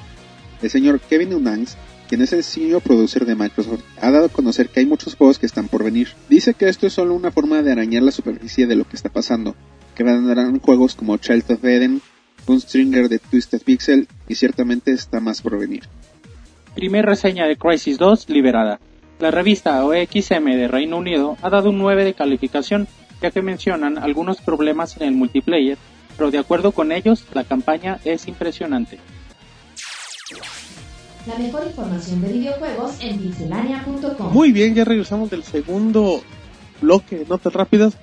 [0.63, 4.69] El señor Kevin Unangs, quien es el senior producer de Microsoft, ha dado a conocer
[4.69, 6.09] que hay muchos juegos que están por venir.
[6.29, 9.09] Dice que esto es solo una forma de arañar la superficie de lo que está
[9.09, 9.55] pasando,
[9.95, 12.01] que vendrán juegos como Child of Eden,
[12.55, 15.85] stringer de Twisted Pixel y ciertamente está más por venir.
[16.75, 18.81] Primer reseña de Crisis 2 liberada.
[19.19, 22.87] La revista OXM de Reino Unido ha dado un 9 de calificación,
[23.23, 25.79] ya que mencionan algunos problemas en el multiplayer,
[26.17, 28.99] pero de acuerdo con ellos, la campaña es impresionante.
[31.27, 34.33] La mejor información de videojuegos en pixelania.com.
[34.33, 36.23] Muy bien, ya regresamos del segundo
[36.81, 37.97] bloque de notas rápidas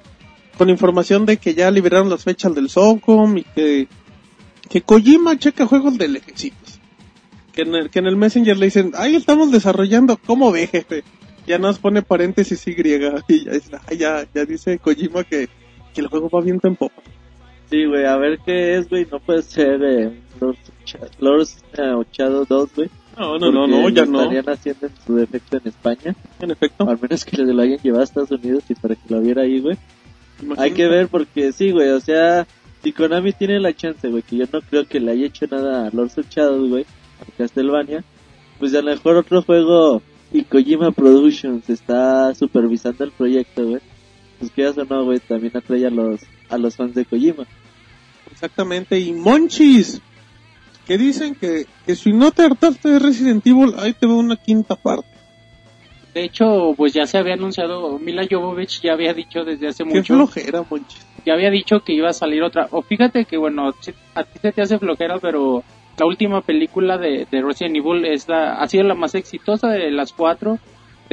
[0.58, 3.88] con información de que ya liberaron las fechas del SOCOM y que,
[4.70, 6.80] que Kojima checa juegos de lejecitos.
[7.54, 11.04] Que en, el, que en el Messenger le dicen, ahí estamos desarrollando, ¿cómo ve jefe?
[11.48, 13.62] Ya nos pone paréntesis Y y ya,
[13.98, 15.48] ya, ya dice Kojima que,
[15.94, 17.02] que el juego va viento en popa.
[17.70, 19.08] Sí, güey, a ver qué es, güey.
[19.10, 20.58] No puede ser eh, Lord,
[21.20, 22.90] Lord uh, Shadow 2, güey.
[23.18, 24.22] No, no, no, no, ya no.
[24.22, 26.16] estarían haciendo en su defecto en España.
[26.40, 26.90] En efecto.
[26.90, 29.60] Al menos que lo hayan llevado a Estados Unidos y para que lo viera ahí,
[29.60, 29.78] güey.
[30.42, 30.62] Imagínate.
[30.64, 32.48] Hay que ver porque sí, güey, o sea,
[32.84, 35.88] si Konami tiene la chance, güey, que yo no creo que le haya hecho nada
[35.88, 36.86] a Lord of Shadows, güey,
[37.22, 38.04] a Castlevania,
[38.60, 43.82] pues a lo mejor otro juego y Kojima Productions está supervisando el proyecto, güey.
[44.40, 47.46] Pues que o no, güey, también atrae a los, a los fans de Kojima.
[48.32, 50.02] Exactamente, y Monchis,
[50.88, 54.36] que dicen que, que si no te hartaste de Resident Evil, ahí te va una
[54.36, 55.08] quinta parte.
[56.14, 59.96] De hecho, pues ya se había anunciado, Mila Jovovich ya había dicho desde hace Qué
[59.96, 61.06] mucho, flojera, Monchis.
[61.26, 62.68] ya había dicho que iba a salir otra.
[62.72, 63.70] O fíjate que, bueno,
[64.14, 65.64] a ti se te hace flojera, pero
[65.98, 69.90] la última película de, de Resident Evil es la, ha sido la más exitosa de
[69.90, 70.60] las cuatro.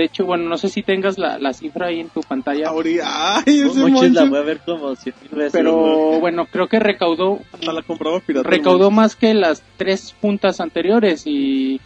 [0.00, 3.36] De hecho, bueno, no sé si tengas la, la cifra ahí en tu pantalla, Ahorita,
[3.46, 5.52] ay, ese Monchis la voy a ver como cien mil veces.
[5.52, 8.48] pero bueno, creo que recaudó Hasta la compraba pirata.
[8.48, 11.80] recaudó más que las tres puntas anteriores y,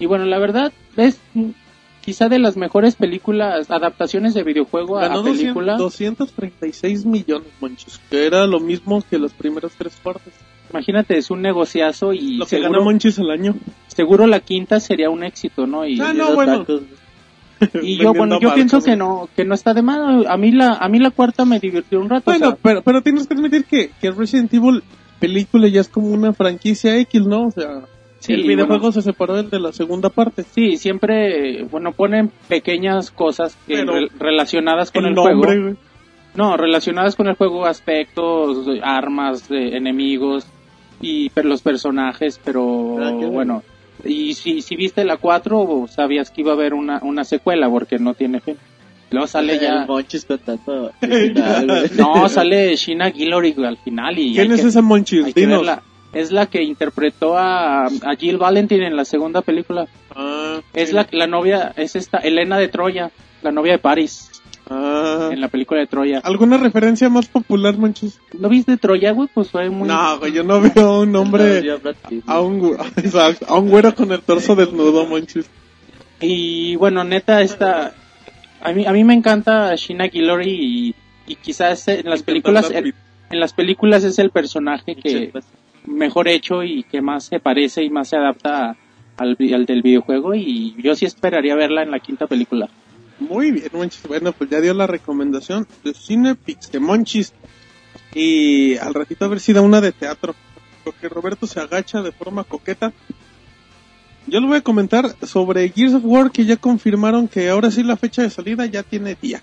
[0.00, 1.20] y bueno, la verdad es
[2.00, 5.76] quizá de las mejores películas, adaptaciones de videojuego a, Ganó a película.
[5.76, 10.32] 200 236 millones, Monchis, que era lo mismo que las primeras tres partes.
[10.70, 13.54] Imagínate, es un negociazo y Lo que seguro, gana Monchis al año.
[13.86, 15.86] seguro la quinta sería un éxito, ¿no?
[15.86, 16.60] Y, Ah, no, bueno.
[16.60, 16.82] tacos.
[17.82, 20.26] y yo, bueno, yo pienso que no, que no está de mal.
[20.28, 22.30] A mí la, a mí la cuarta me divirtió un rato.
[22.30, 24.82] o Bueno, sea, pero, pero tienes que admitir que, que Resident Evil
[25.18, 27.46] película ya es como una franquicia X, ¿no?
[27.46, 27.82] O sea,
[28.18, 28.92] Sí, el videojuego bueno.
[28.92, 30.44] se separó del de la segunda parte.
[30.44, 35.76] sí, siempre, bueno, ponen pequeñas cosas que Pero re- relacionadas con el, el nombre, juego.
[36.36, 40.46] No, relacionadas con el juego, aspectos, armas, de enemigos
[41.00, 43.64] y per- los personajes, pero Ah, bueno.
[44.04, 47.98] Y si, si viste la 4, sabías que iba a haber una, una secuela porque
[47.98, 48.56] no tiene fin.
[49.10, 49.84] Luego sale ya.
[49.86, 51.90] Monchis final, güey.
[51.98, 54.34] No, sale Sheena Gillory güey, al final y.
[54.34, 55.34] ¿Quién es que- esa Monchis?
[55.34, 55.58] Dinos.
[55.58, 55.82] verla.
[56.14, 59.86] Es la que interpretó a, a Jill Valentine en la segunda película.
[60.14, 60.94] Ah, Es sí.
[60.94, 63.10] la, la novia, es esta, Elena de Troya,
[63.42, 64.28] la novia de Paris,
[64.70, 65.28] Ah.
[65.32, 66.20] en la película de Troya.
[66.24, 68.20] ¿Alguna referencia más popular, Monchis?
[68.38, 69.28] ¿No viste Troya, güey?
[69.34, 69.88] Pues fue muy...
[69.88, 71.62] No, güey, yo no veo un hombre
[72.26, 75.46] a un, exacto, a un güero con el torso desnudo, Monchis.
[76.20, 77.94] Y bueno, neta, esta...
[78.60, 80.94] A mí, a mí me encanta Sheena Gillory y,
[81.26, 82.70] y quizás en las películas...
[82.70, 82.94] En,
[83.30, 85.32] en las películas es el personaje que
[85.86, 88.76] mejor hecho y que más se parece y más se adapta a-
[89.16, 92.68] al, vi- al del videojuego y yo sí esperaría verla en la quinta película.
[93.28, 94.02] Muy bien, Monchis.
[94.08, 96.36] Bueno, pues ya dio la recomendación de Cine
[96.72, 97.32] de Monchis.
[98.14, 100.34] Y al ratito a ver si da una de teatro.
[100.84, 102.92] Porque Roberto se agacha de forma coqueta.
[104.26, 107.82] Yo le voy a comentar sobre Gears of War que ya confirmaron que ahora sí
[107.82, 109.40] la fecha de salida ya tiene día.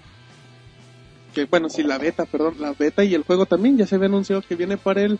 [1.34, 4.08] Que bueno, sí, la beta, perdón, la beta y el juego también ya se había
[4.08, 5.20] anunciado que viene para el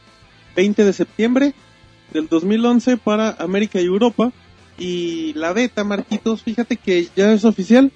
[0.56, 1.54] 20 de septiembre
[2.12, 4.32] del 2011 para América y Europa.
[4.78, 7.92] Y la beta, Marquitos, fíjate que ya es oficial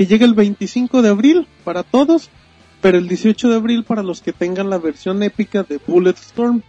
[0.00, 2.30] que llega el 25 de abril para todos,
[2.80, 6.62] pero el 18 de abril para los que tengan la versión épica de Bulletstorm.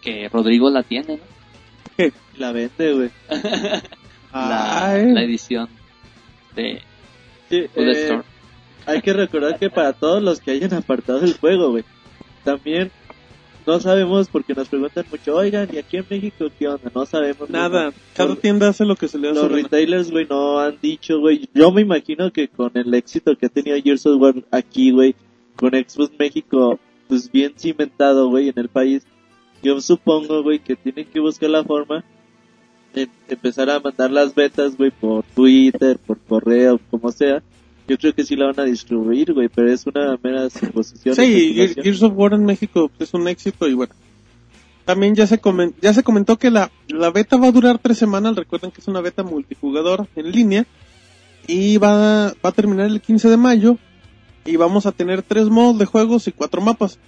[0.00, 1.22] Que Rodrigo la tiene, ¿no?
[1.96, 2.12] ¿Qué?
[2.36, 3.10] La vende, güey.
[4.32, 5.68] La edición
[6.54, 6.80] de
[7.48, 8.20] Sí, Bulletstorm.
[8.20, 8.24] eh,
[8.86, 11.82] hay que recordar que para todos los que hayan apartado el juego, güey,
[12.44, 12.92] también
[13.66, 16.90] no sabemos porque nos preguntan mucho, oigan, ¿y aquí en México qué onda?
[16.94, 17.48] No sabemos.
[17.50, 17.94] Nada, güey.
[18.14, 21.18] cada Los- tienda hace lo que se le su Los retailers, güey, no han dicho,
[21.20, 21.48] güey.
[21.54, 25.14] Yo me imagino que con el éxito que ha tenido Gears of War aquí, güey,
[25.56, 29.04] con Xbox México, pues bien cimentado, güey, en el país,
[29.62, 32.04] yo supongo, güey, que tienen que buscar la forma
[32.94, 37.42] de empezar a mandar las betas, güey, por Twitter, por correo, como sea.
[37.90, 41.16] Yo creo que sí la van a distribuir, güey, pero es una mera suposición.
[41.16, 41.74] Sí.
[41.82, 43.92] Gears of War en México pues, es un éxito y bueno.
[44.84, 47.98] También ya se, comen- ya se comentó que la, la beta va a durar tres
[47.98, 48.36] semanas.
[48.36, 50.66] Recuerden que es una beta multijugador en línea.
[51.48, 53.76] Y va, va a terminar el 15 de mayo.
[54.44, 56.98] Y vamos a tener tres modos de juegos y cuatro mapas.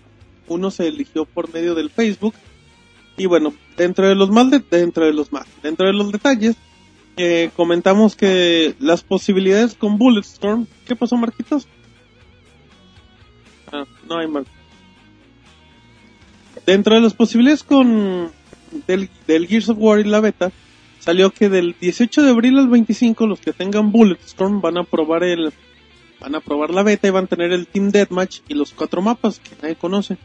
[0.49, 2.35] Uno se eligió por medio del Facebook.
[3.16, 6.57] Y bueno, dentro de los más, de- dentro de los más, dentro de los detalles,
[7.16, 10.66] eh, comentamos que las posibilidades con Bulletstorm.
[10.86, 11.68] ¿Qué pasó, Marquitos?
[13.70, 14.44] Ah, no hay más.
[16.66, 18.30] Dentro de las posibilidades con
[18.86, 20.52] del, del Gears of War y la beta,
[20.98, 25.24] salió que del 18 de abril al 25 los que tengan Bulletstorm van a probar
[25.24, 25.52] el
[26.20, 29.02] van a probar la beta y van a tener el Team Deathmatch y los cuatro
[29.02, 30.16] mapas que nadie conoce.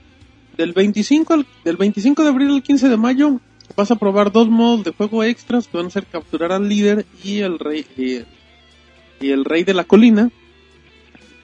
[0.55, 3.39] Del 25 al, del 25 de abril al 15 de mayo
[3.76, 7.05] vas a probar dos modos de juego extras que van a ser capturar al líder
[7.24, 7.86] y el rey
[9.20, 10.30] y el, rey de la colina.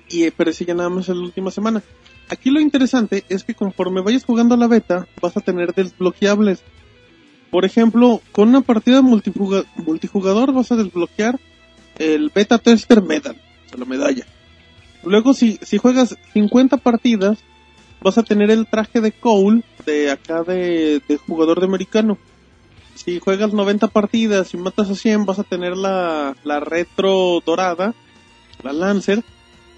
[0.09, 1.82] Y pero ese ya nada más es la última semana.
[2.30, 6.63] Aquí lo interesante es que conforme vayas jugando la beta, vas a tener desbloqueables.
[7.51, 11.39] Por ejemplo, con una partida multijuga- multijugador vas a desbloquear
[11.99, 13.36] el Beta Tester Medal,
[13.78, 14.26] la medalla.
[15.03, 17.38] Luego, si, si juegas 50 partidas,
[18.03, 22.17] vas a tener el traje de Cole de acá de, jugador de americano.
[22.95, 27.95] Si juegas 90 partidas y matas a 100, vas a tener la, la retro dorada,
[28.63, 29.23] la Lancer.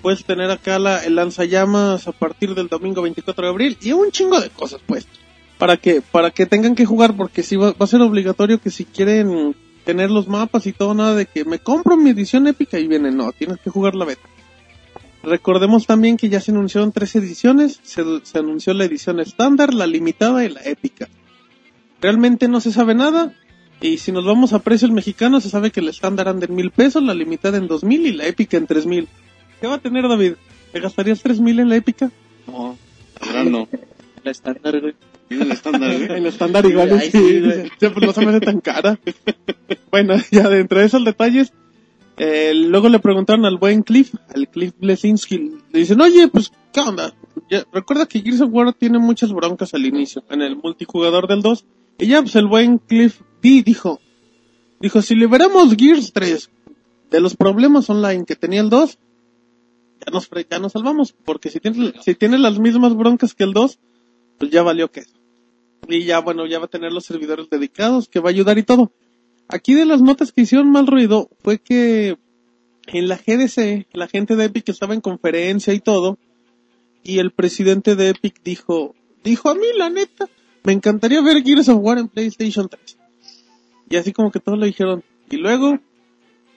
[0.02, 4.12] Puedes tener acá la, el lanzallamas a partir del domingo 24 de abril y un
[4.12, 5.08] chingo de cosas, pues.
[5.58, 8.70] Para que, para que tengan que jugar, porque si va, va a ser obligatorio que
[8.70, 9.56] si quieren
[9.86, 13.12] tener los mapas y todo, nada de que me compro mi edición épica y viene,
[13.12, 14.28] no, tienes que jugar la beta.
[15.26, 19.88] Recordemos también que ya se anunciaron tres ediciones, se, se anunció la edición estándar, la
[19.88, 21.10] limitada y la épica.
[22.00, 23.34] Realmente no se sabe nada,
[23.82, 26.72] y si nos vamos a precios mexicanos, se sabe que el estándar anda en mil
[26.72, 29.08] pesos, la limitada en dos mil y la épica en tres mil.
[29.60, 30.34] ¿Qué va a tener David?
[30.72, 32.12] ¿Te gastarías tres mil en la épica?
[32.48, 32.78] No,
[33.20, 33.68] la verdad no.
[34.24, 34.96] La estándar, güey.
[35.30, 36.18] El estándar, güey.
[36.20, 37.42] En estándar igual, sí,
[37.80, 39.00] pues no se me hace tan cara.
[39.92, 41.52] bueno, ya dentro de esos detalles,
[42.18, 46.80] eh, luego le preguntaron al buen Cliff, al Cliff Blesinski, le dicen, oye, pues, ¿qué
[46.80, 47.14] onda?
[47.72, 51.66] Recuerda que Gears of War tiene muchas broncas al inicio, en el multijugador del 2,
[52.00, 54.00] y ya, pues, el buen Cliff B dijo,
[54.80, 56.50] dijo, si liberamos Gears 3
[57.12, 58.98] de los problemas online que tenía el 2,
[60.06, 63.54] ya nos, ya nos salvamos, porque si tiene, si tiene las mismas broncas que el
[63.54, 63.80] 2,
[64.38, 65.04] pues ya valió que
[65.88, 68.64] y ya bueno, ya va a tener los servidores dedicados, que va a ayudar y
[68.64, 68.92] todo.
[69.48, 72.18] Aquí de las notas que hicieron mal ruido fue que
[72.88, 76.18] en la GDC, la gente de Epic estaba en conferencia y todo,
[77.04, 80.28] y el presidente de Epic dijo, dijo a mí la neta,
[80.64, 82.98] me encantaría ver Gears of War en PlayStation 3.
[83.90, 85.80] Y así como que todos le dijeron, y luego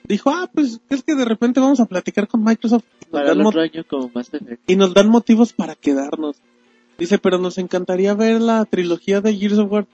[0.07, 3.61] dijo, ah, pues es que de repente vamos a platicar con Microsoft Para el otro
[3.61, 4.31] año como más
[4.65, 6.37] y nos dan motivos para quedarnos.
[6.97, 9.87] Dice, pero nos encantaría ver la trilogía de Gears of War.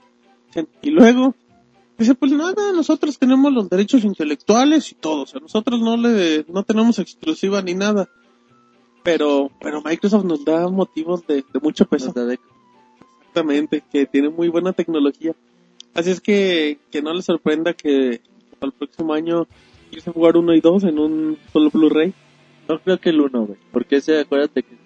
[0.82, 1.34] Y luego,
[1.98, 5.22] dice, pues nada, nosotros tenemos los derechos intelectuales y todo.
[5.22, 8.08] O sea, nosotros no le, no tenemos exclusiva ni nada.
[9.02, 12.12] Pero, pero Microsoft nos da motivos de, de mucho peso.
[12.12, 12.38] De-
[13.28, 15.34] Exactamente, que tiene muy buena tecnología.
[15.94, 18.22] Así es que, que no les sorprenda que
[18.60, 22.14] al próximo año of War 1 y 2 en un solo Blu-ray.
[22.68, 23.58] No creo que el 1, güey.
[23.72, 24.76] Porque ese, acuérdate que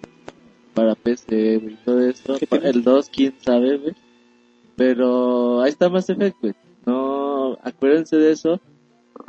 [0.73, 2.37] para PC, güey, todo esto.
[2.61, 3.95] El 2, quién sabe, güey.
[4.75, 6.53] Pero ahí está Mass Effect, güey.
[6.85, 8.59] No, acuérdense de eso.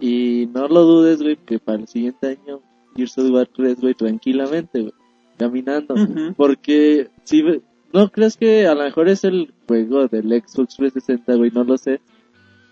[0.00, 2.60] Y no lo dudes, güey, que para el siguiente año
[2.96, 4.94] Gears of War 3, güey, tranquilamente, güey,
[5.36, 5.94] caminando.
[6.36, 7.44] Porque si
[7.92, 11.76] no crees que a lo mejor es el juego del Xbox 360, güey, no lo
[11.76, 12.00] sé.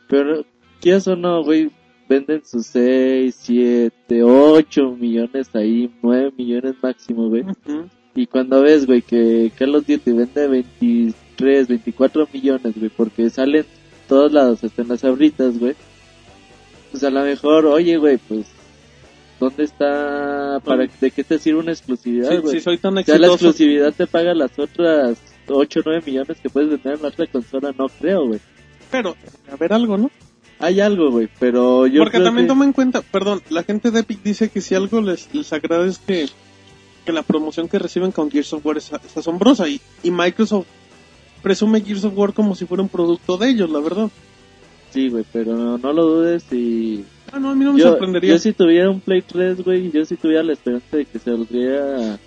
[0.09, 0.45] Pero
[0.81, 1.71] quieras o no, güey,
[2.09, 7.45] venden sus 6, 7, 8 millones ahí, 9 millones máximo, güey.
[8.15, 13.65] Y cuando ves, güey, que Call of Duty vende 23, 24 millones, güey, porque salen
[14.11, 15.75] todos lados, hasta en las abritas, güey.
[16.91, 18.47] Pues a lo mejor, oye, güey, pues,
[19.39, 22.55] ¿dónde está, para, de qué te sirve una exclusividad, Sí, güey?
[22.57, 23.33] si soy tan Ya la exitoso.
[23.35, 25.17] exclusividad te paga las otras
[25.49, 28.41] 8 o 9 millones que puedes vender en la otra consola, no creo, güey.
[28.91, 29.17] Pero,
[29.51, 30.11] a ver algo, ¿no?
[30.59, 32.49] Hay algo, güey, pero yo Porque creo también que...
[32.49, 35.87] toma en cuenta, perdón, la gente de Epic dice que si algo les, les agrada
[35.87, 36.29] es que,
[37.07, 40.67] que la promoción que reciben con Gears of War es, es asombrosa y, y Microsoft
[41.43, 44.11] presume Gears of War como si fuera un producto de ellos, la verdad.
[44.91, 47.05] Sí, güey, pero no, lo dudes y...
[47.33, 48.31] Ah, no, a mí no me yo, sorprendería.
[48.33, 52.19] yo si tuviera un Play 3, güey, yo si tuviera la esperanza de que saldría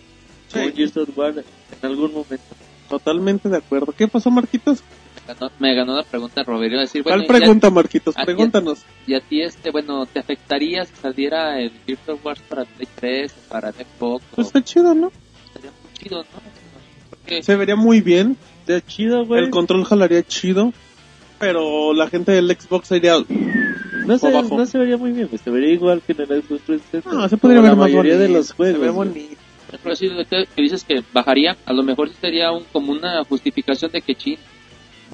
[0.48, 0.60] Sí.
[0.60, 1.44] un Gears of War en
[1.90, 2.44] algún momento.
[2.90, 3.94] Totalmente de acuerdo.
[3.98, 4.84] ¿Qué pasó, Marquitos?
[5.28, 6.74] Ganó- me ganó la pregunta Roberto.
[6.74, 8.16] Iba a decir, bueno, ¿Cuál pregunta, Marquitos?
[8.16, 8.80] Ya- Pregúntanos.
[9.08, 12.88] Y a ti, este, bueno, ¿te afectaría si saliera el Gears of War para Play
[12.96, 14.24] 3 o para Xbox?
[14.36, 15.12] Pues o está chido, ¿no?
[15.48, 16.40] estaría muy chido, ¿no?
[17.10, 18.38] Porque Se vería muy bien.
[18.66, 19.44] Está chido, güey.
[19.44, 20.74] El control jalaría chido.
[21.40, 23.16] Pero la gente del Xbox sería...
[24.06, 24.58] No se, abajo.
[24.58, 25.40] no se vería muy bien, güey.
[25.42, 27.14] Se vería igual que en el Xbox 360.
[27.14, 28.32] No, se podría ver la más mayoría bonito.
[28.32, 28.80] de los juegos.
[28.80, 29.36] Se ve bonito.
[29.82, 33.92] Pero lo que, que dices que bajaría, a lo mejor sería un, como una justificación
[33.92, 34.38] de que chin,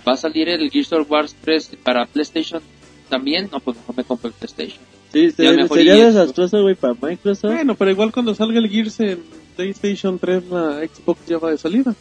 [0.08, 2.62] va a salir el Gears of War 3 para PlayStation
[3.10, 4.80] también, no, pues mejor me compro el PlayStation.
[5.12, 7.52] Sí, sería, sería desastroso, güey, para Microsoft.
[7.52, 9.24] Bueno, pero igual cuando salga el Gears en
[9.56, 11.96] PlayStation 3, la Xbox ya va de salida.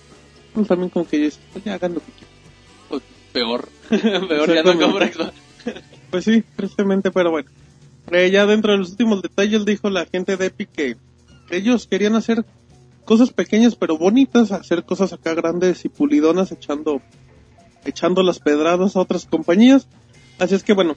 [0.55, 2.35] Pues también como que ya, ya hagan lo que quieran.
[2.89, 3.69] Pues, peor,
[4.29, 5.33] peor ya no Xbox.
[6.11, 7.49] Pues sí, tristemente, pero bueno.
[8.11, 10.97] Eh, ya dentro de los últimos detalles dijo la gente de Epic que
[11.51, 12.45] ellos querían hacer
[13.05, 17.03] cosas pequeñas pero bonitas, hacer cosas acá grandes y pulidonas echando
[17.85, 19.87] echando las pedradas a otras compañías.
[20.39, 20.97] Así es que bueno,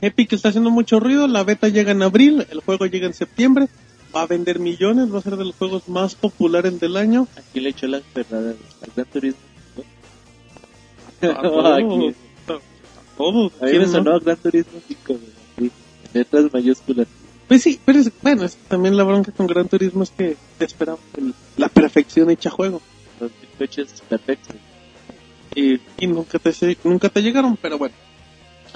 [0.00, 3.68] Epic está haciendo mucho ruido, la beta llega en abril, el juego llega en septiembre,
[4.16, 7.28] va a vender millones, va a ser de los juegos más populares del año.
[7.36, 8.50] Aquí le echó la ferrada
[8.82, 9.40] al Gran Turismo.
[11.22, 12.14] A todos, aquí.
[12.48, 13.92] a todos, A mí ¿quién me no?
[13.92, 15.20] sonó Gran Turismo 5, güey.
[15.56, 15.70] así,
[16.12, 17.06] Letras mayúsculas.
[17.48, 20.64] Pues sí, pero es, bueno, es también la bronca con Gran Turismo es que te
[20.64, 22.82] esperaba el- la perfección hecha juego.
[23.20, 24.56] Los coches perfectos.
[25.54, 27.94] Y, y nunca, te, nunca te llegaron, pero bueno.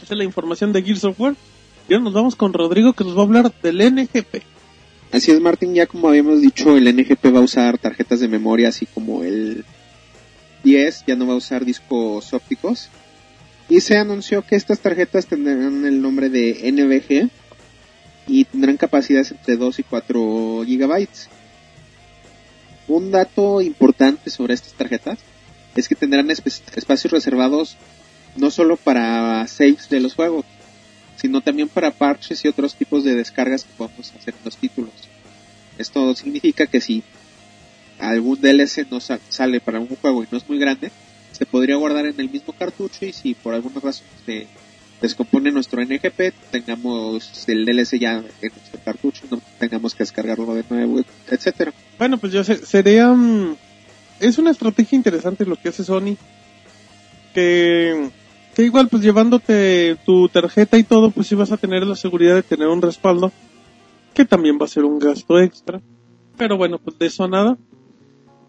[0.02, 1.34] Esa es la información de Gears of War.
[1.88, 4.42] Y ahora nos vamos con Rodrigo que nos va a hablar del NGP.
[5.12, 8.68] Así es, Martín, ya como habíamos dicho, el NGP va a usar tarjetas de memoria,
[8.68, 9.64] así como el
[10.62, 12.90] 10 ya no va a usar discos ópticos.
[13.68, 17.28] Y se anunció que estas tarjetas tendrán el nombre de NVG
[18.28, 21.28] y tendrán capacidades entre 2 y 4 gigabytes.
[22.86, 25.18] Un dato importante sobre estas tarjetas
[25.74, 27.76] es que tendrán espacios reservados
[28.36, 30.44] no solo para saves de los juegos,
[31.20, 34.92] sino también para parches y otros tipos de descargas que podemos hacer en los títulos.
[35.78, 37.02] Esto significa que si
[37.98, 40.90] algún DLC no sa- sale para algún juego y no es muy grande,
[41.32, 44.46] se podría guardar en el mismo cartucho y si por alguna razón se
[45.00, 50.64] descompone nuestro NGP, tengamos el DLC ya en nuestro cartucho, no tengamos que descargarlo de
[50.68, 51.00] nuevo,
[51.30, 51.72] etcétera.
[51.98, 53.08] Bueno, pues yo sé, sería...
[53.08, 53.56] mm,
[54.20, 56.16] es una estrategia interesante lo que hace Sony.
[57.34, 58.10] Que,
[58.60, 62.34] que igual pues llevándote tu tarjeta y todo, pues sí vas a tener la seguridad
[62.34, 63.32] de tener un respaldo.
[64.14, 65.80] Que también va a ser un gasto extra.
[66.36, 67.56] Pero bueno, pues de eso nada.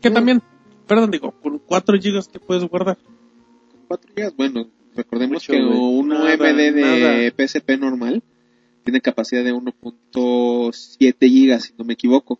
[0.01, 0.13] Que Mm.
[0.13, 0.41] también,
[0.87, 2.97] perdón, digo, con 4 gigas que puedes guardar.
[3.87, 7.31] 4 GB, bueno, recordemos Mucho, que un Nada, UMD de nada.
[7.37, 8.23] PSP normal
[8.83, 12.39] tiene capacidad de 1.7 GB, si no me equivoco.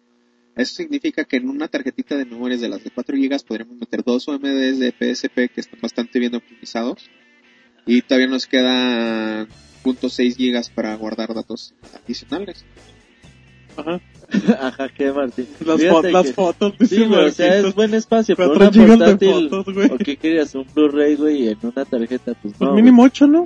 [0.55, 4.03] Eso significa que en una tarjetita de memorias de las de 4 GB podríamos meter
[4.03, 7.09] dos UMDs de PSP que están bastante bien optimizados.
[7.85, 9.47] Y todavía nos quedan
[9.83, 11.73] 0.6 GB para guardar datos
[12.03, 12.63] adicionales.
[13.77, 13.99] Ajá.
[14.61, 15.47] Ajá, qué Martín.
[15.65, 18.35] Las, fo- las que- fotos, Sí, güey, o sea, es buen espacio.
[18.35, 19.49] Pero una gigas de portátil.
[19.49, 19.91] fotos, güey.
[19.91, 20.55] ¿O qué querías?
[20.55, 22.33] Un Blu-ray, güey, en una tarjeta?
[22.41, 22.73] Pues Pues no.
[22.75, 23.45] mínimo 8, ¿no?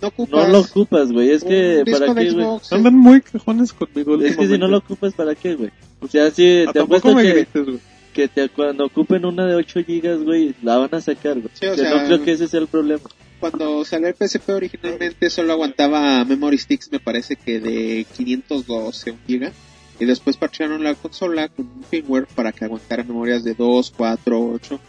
[0.00, 1.30] No ocupas No lo ocupas, güey.
[1.30, 2.46] Es que, ¿para qué, güey?
[2.70, 4.22] Andan muy cajones conmigo.
[4.22, 5.70] Es que si no lo ocupas, ¿para qué, güey?
[6.00, 7.80] O sea, si Ah, te tampoco apuesto que, grites,
[8.12, 11.48] que te, cuando ocupen una de 8 gigas, güey, la van a sacar, güey.
[11.54, 13.02] Sí, o Que sea, no creo que ese sea el problema.
[13.40, 19.18] Cuando salió el PSP originalmente solo aguantaba memory sticks, me parece que de 512 un
[19.26, 19.52] giga.
[19.98, 24.50] Y después parchearon la consola con un firmware para que aguantara memorias de 2, 4,
[24.52, 24.80] 8.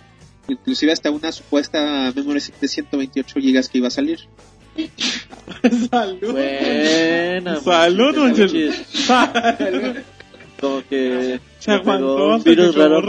[0.50, 4.20] Inclusive hasta una supuesta memory stick de 128 gigas que iba a salir.
[5.90, 6.32] Salud.
[6.32, 7.60] Buena.
[7.62, 8.76] Salud, chis.
[9.06, 9.96] Salud.
[10.60, 13.02] Como que Se aguantó virus raro.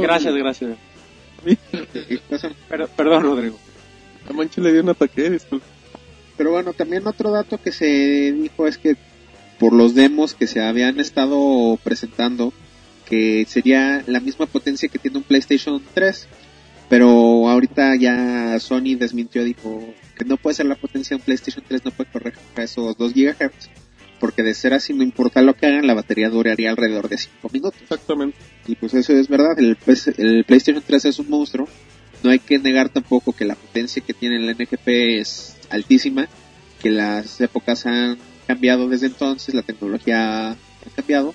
[0.00, 0.76] Gracias, gracias.
[1.92, 2.50] ¿Qué pasa?
[2.68, 3.58] Per- perdón, Rodrigo.
[4.30, 5.66] A le dio un ataque, disculpe.
[6.36, 8.96] Pero bueno, también otro dato que se dijo es que
[9.58, 12.52] por los demos que se habían estado presentando,
[13.06, 16.28] que sería la misma potencia que tiene un PlayStation 3,
[16.88, 19.84] pero ahorita ya Sony desmintió, dijo
[20.16, 22.96] que no puede ser la potencia de un PlayStation 3, no puede correr a esos
[22.96, 23.68] 2 GHz,
[24.18, 27.50] porque de ser así, no importa lo que hagan, la batería duraría alrededor de 5
[27.52, 27.80] minutos.
[27.82, 28.38] Exactamente.
[28.66, 29.76] Y pues eso es verdad, el,
[30.16, 31.68] el PlayStation 3 es un monstruo.
[32.22, 34.88] No hay que negar tampoco que la potencia que tiene el NGP
[35.20, 36.28] es altísima,
[36.82, 40.56] que las épocas han cambiado desde entonces, la tecnología ha
[40.96, 41.34] cambiado,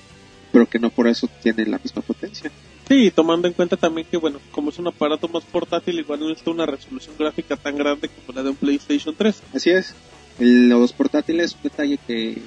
[0.51, 2.51] pero que no por eso tiene la misma potencia.
[2.87, 6.27] Sí, tomando en cuenta también que, bueno, como es un aparato más portátil, igual no
[6.29, 9.41] necesita una resolución gráfica tan grande como la de un PlayStation 3.
[9.55, 9.95] Así es.
[10.39, 12.41] El- los portátiles, un detalle que,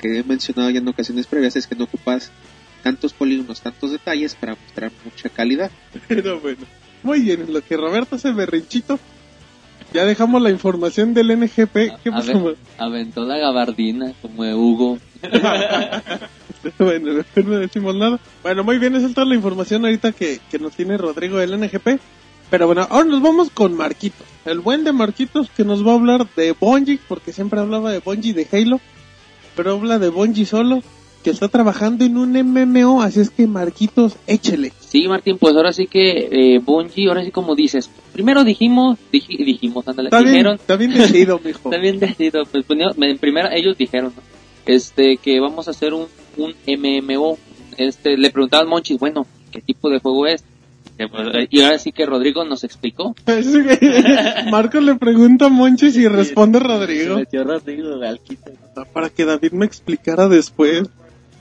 [0.00, 2.30] que he mencionado ya en ocasiones previas, es que no ocupas
[2.82, 5.70] tantos polígonos, tantos detalles para mostrar mucha calidad.
[6.08, 6.64] Pero bueno,
[7.04, 8.98] muy bien, en lo que Roberto hace berrinchito,
[9.92, 12.00] ya dejamos la información del NGP.
[12.02, 12.54] ¿Qué pasó?
[12.78, 14.98] aventó la gabardina como de Hugo.
[16.78, 18.18] bueno, no decimos nada.
[18.42, 21.60] Bueno, muy bien, esa es toda la información ahorita que, que nos tiene Rodrigo del
[21.60, 22.00] NGP.
[22.50, 24.26] Pero bueno, ahora nos vamos con Marquitos.
[24.44, 28.00] El buen de Marquitos que nos va a hablar de Bungie, porque siempre hablaba de
[28.00, 28.80] Bungie de Halo.
[29.56, 30.82] Pero habla de Bungie solo,
[31.24, 34.72] que está trabajando en un MMO, así es que Marquitos, échele.
[34.78, 37.90] Sí, Martín, pues ahora sí que eh, Bungie, ahora sí como dices.
[38.12, 41.58] Primero dijimos, diji- dijimos, ándale, Está bien, dijeron, está bien decidido, mijo.
[41.70, 44.22] está bien decidido, pues ponía- en primera ellos dijeron, ¿no?
[44.66, 46.06] Este, que vamos a hacer un,
[46.36, 47.38] un MMO.
[47.76, 50.44] Este, le preguntaban Monchi, bueno, ¿qué tipo de juego es?
[50.96, 53.16] Que, pues, eh, Y ahora sí que Rodrigo nos explicó.
[54.50, 57.16] Marcos le pregunta a Monchis y responde Se Rodrigo.
[57.16, 58.52] metió Rodrigo al quite.
[58.92, 60.84] Para que David me explicara después.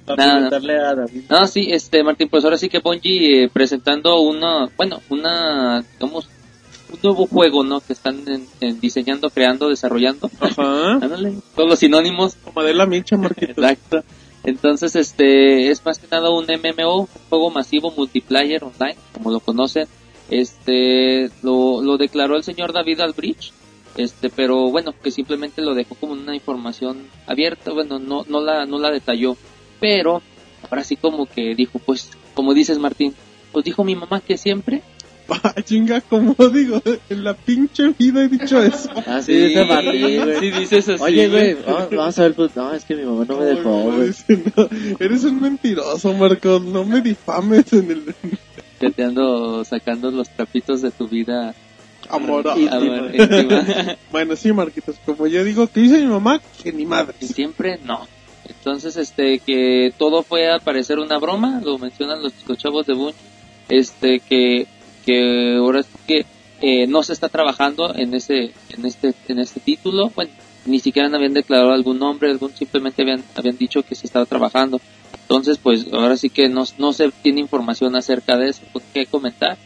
[0.05, 1.21] Para Nada, preguntarle a David.
[1.29, 6.27] No, sí, este, Martín, pues ahora sí que Bungie eh, presentando una, bueno, una, digamos,
[6.91, 7.79] un nuevo juego, ¿no?
[7.79, 10.29] Que están en- en diseñando, creando, desarrollando.
[10.39, 10.93] Ajá.
[11.01, 12.35] Ándale, todos los sinónimos.
[12.43, 13.57] Como de la micha, Marquitos.
[13.57, 14.03] Exacto.
[14.43, 19.39] Entonces, este, es más que nada un MMO, un juego masivo multiplayer online, como lo
[19.39, 19.87] conocen.
[20.29, 23.53] Este, lo, lo declaró el señor David Albridge.
[23.95, 28.65] Este, pero bueno, que simplemente lo dejó como una información abierta, bueno, no, no la,
[28.65, 29.37] no la detalló.
[29.79, 30.21] Pero,
[30.69, 33.13] ahora sí como que dijo, pues, como dices Martín,
[33.51, 34.81] pues dijo mi mamá que siempre.
[35.29, 38.89] Ah, chinga, como digo, en la pinche vida he dicho eso.
[39.07, 40.39] Ah, sí, dice Martín, güey.
[40.39, 41.01] Sí dices así.
[41.01, 43.69] Oye, güey, vamos, vamos a ver, pues, no, es que mi mamá no me dejó,
[43.69, 44.07] No, güey.
[44.07, 44.67] dice, no,
[44.99, 46.61] eres un mentiroso, Marcos.
[46.63, 48.15] No me difames en el
[48.81, 51.55] Que te ando sacando los trapitos de tu vida.
[52.09, 52.45] amor.
[52.49, 53.95] a ver, íntima.
[54.11, 57.15] Bueno, sí, Marquitos, como yo digo, que dice mi mamá, que ni madre.
[57.21, 58.05] Y siempre no.
[58.57, 62.93] Entonces, este, que todo fue al parecer una broma, lo mencionan los chicos chavos de
[62.93, 63.19] Bungie,
[63.69, 64.67] este, que,
[65.05, 66.25] que ahora es que
[66.61, 70.31] eh, no se está trabajando en ese, en este, en este título, bueno,
[70.65, 74.79] ni siquiera habían declarado algún nombre, algún, simplemente habían, habían dicho que se estaba trabajando.
[75.21, 79.05] Entonces, pues, ahora sí que no, no se tiene información acerca de eso, pues, qué
[79.05, 79.57] comentar.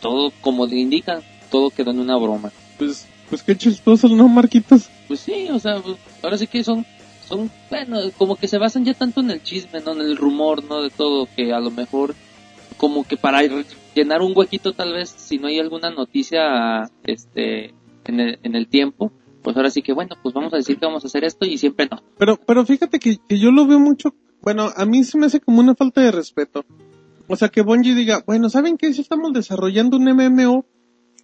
[0.00, 2.52] Todo, como le indican, todo quedó en una broma.
[2.78, 4.88] Pues, pues qué chistoso, ¿no, Marquitos?
[5.06, 6.86] Pues sí, o sea, pues, ahora sí que son,
[7.28, 9.92] son, bueno, como que se basan ya tanto en el chisme, ¿no?
[9.92, 10.82] En el rumor, ¿no?
[10.82, 12.14] De todo, que a lo mejor,
[12.76, 13.42] como que para
[13.94, 17.74] llenar un huequito tal vez, si no hay alguna noticia, este,
[18.06, 19.12] en el, en el tiempo,
[19.42, 21.58] pues ahora sí que, bueno, pues vamos a decir que vamos a hacer esto y
[21.58, 22.02] siempre no.
[22.18, 25.60] Pero, pero fíjate que, yo lo veo mucho, bueno, a mí se me hace como
[25.60, 26.64] una falta de respeto.
[27.28, 28.92] O sea, que Bungie diga, bueno, ¿saben qué?
[28.92, 30.64] Si estamos desarrollando un MMO,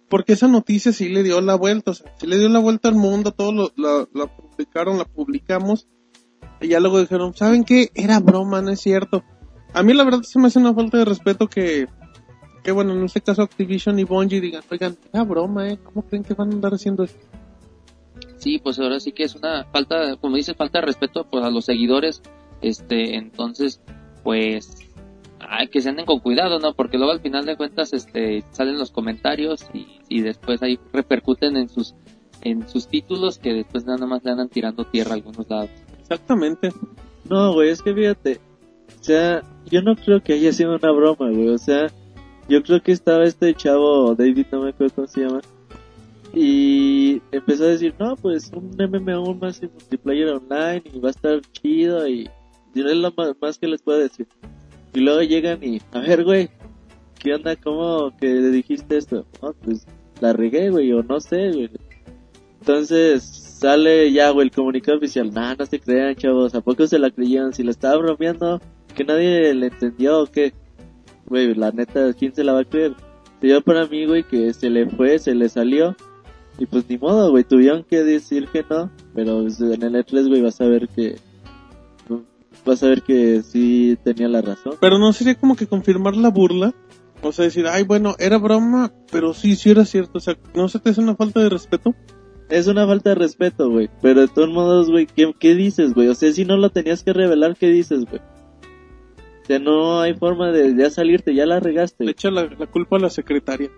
[0.09, 2.89] porque esa noticia sí le dio la vuelta, o sea, sí le dio la vuelta
[2.89, 5.87] al mundo, todos lo, la publicaron, la publicamos,
[6.61, 7.89] y ya luego dijeron, ¿saben qué?
[7.93, 9.23] Era broma, no es cierto.
[9.73, 11.87] A mí la verdad se me hace una falta de respeto que,
[12.63, 15.77] que bueno, en este caso Activision y Bungie digan, oigan, era broma, ¿eh?
[15.83, 17.19] ¿Cómo creen que van a andar haciendo esto?
[18.37, 21.49] Sí, pues ahora sí que es una falta, como dices, falta de respeto pues a
[21.49, 22.21] los seguidores,
[22.61, 23.81] este, entonces,
[24.23, 24.77] pues,
[25.39, 26.73] hay que se anden con cuidado, ¿no?
[26.73, 31.57] Porque luego al final de cuentas, este, salen los comentarios y, y después ahí repercuten
[31.57, 31.95] en sus,
[32.41, 35.69] en sus títulos que después nada más le andan tirando tierra a algunos lados.
[36.05, 36.69] Exactamente.
[37.27, 38.39] No, güey, es que fíjate,
[38.99, 41.91] o sea, yo no creo que haya sido una broma, güey, o sea,
[42.47, 45.41] yo creo que estaba este chavo, David, no me acuerdo cómo se llama,
[46.35, 51.11] y empezó a decir, no, pues un MMO más en multiplayer online y va a
[51.11, 52.29] estar chido y
[52.73, 54.27] diré lo más, que les puedo decir.
[54.93, 56.49] Y luego llegan y, a ver, güey,
[57.19, 57.55] ¿qué onda?
[57.55, 59.25] ¿Cómo que le dijiste esto?
[59.41, 59.87] No, pues
[60.19, 61.69] la regué, güey, o no sé, güey.
[62.59, 65.33] Entonces sale ya, güey, el comunicado oficial.
[65.33, 66.53] Nah, no se crean, chavos.
[66.53, 67.51] ¿A poco se la creyeron?
[67.51, 68.61] Si la estaba bromeando,
[68.95, 70.53] que nadie le entendió o qué.
[71.25, 72.93] Güey, la neta, ¿quién se la va a creer?
[73.41, 75.95] Se dio para mí, güey, que se le fue, se le salió.
[76.59, 78.91] Y pues ni modo, güey, tuvieron que decir que no.
[79.15, 81.15] Pero pues, en el E3, güey, vas a ver que...
[82.63, 84.75] Vas a ver que sí tenía la razón.
[84.79, 86.75] Pero no sería como que confirmar la burla.
[87.23, 90.19] O sea, decir, ay, bueno, era broma, pero sí, sí era cierto.
[90.19, 91.95] O sea, ¿no se te hace una falta de respeto?
[92.49, 93.89] Es una falta de respeto, güey.
[94.01, 96.07] Pero de todos modos, güey, ¿qué, ¿qué dices, güey?
[96.07, 98.21] O sea, si no lo tenías que revelar, ¿qué dices, güey?
[98.21, 102.03] O sea, no hay forma de ya salirte, ya la regaste.
[102.03, 103.69] Le echa la, la culpa a la secretaria.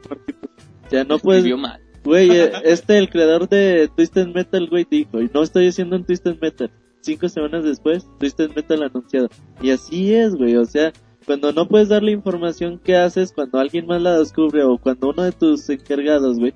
[0.86, 1.46] O sea, no puedes...
[1.58, 1.82] Mal.
[2.04, 6.06] Güey, eh, este, el creador de Twisted Metal, güey, dijo, y no estoy haciendo un
[6.06, 6.72] Twisted Metal.
[7.02, 9.30] Cinco semanas después, Twisted Metal anunciado.
[9.62, 10.94] Y así es, güey, o sea,
[11.26, 15.10] cuando no puedes dar la información que haces, cuando alguien más la descubre, o cuando
[15.10, 16.54] uno de tus encargados, güey,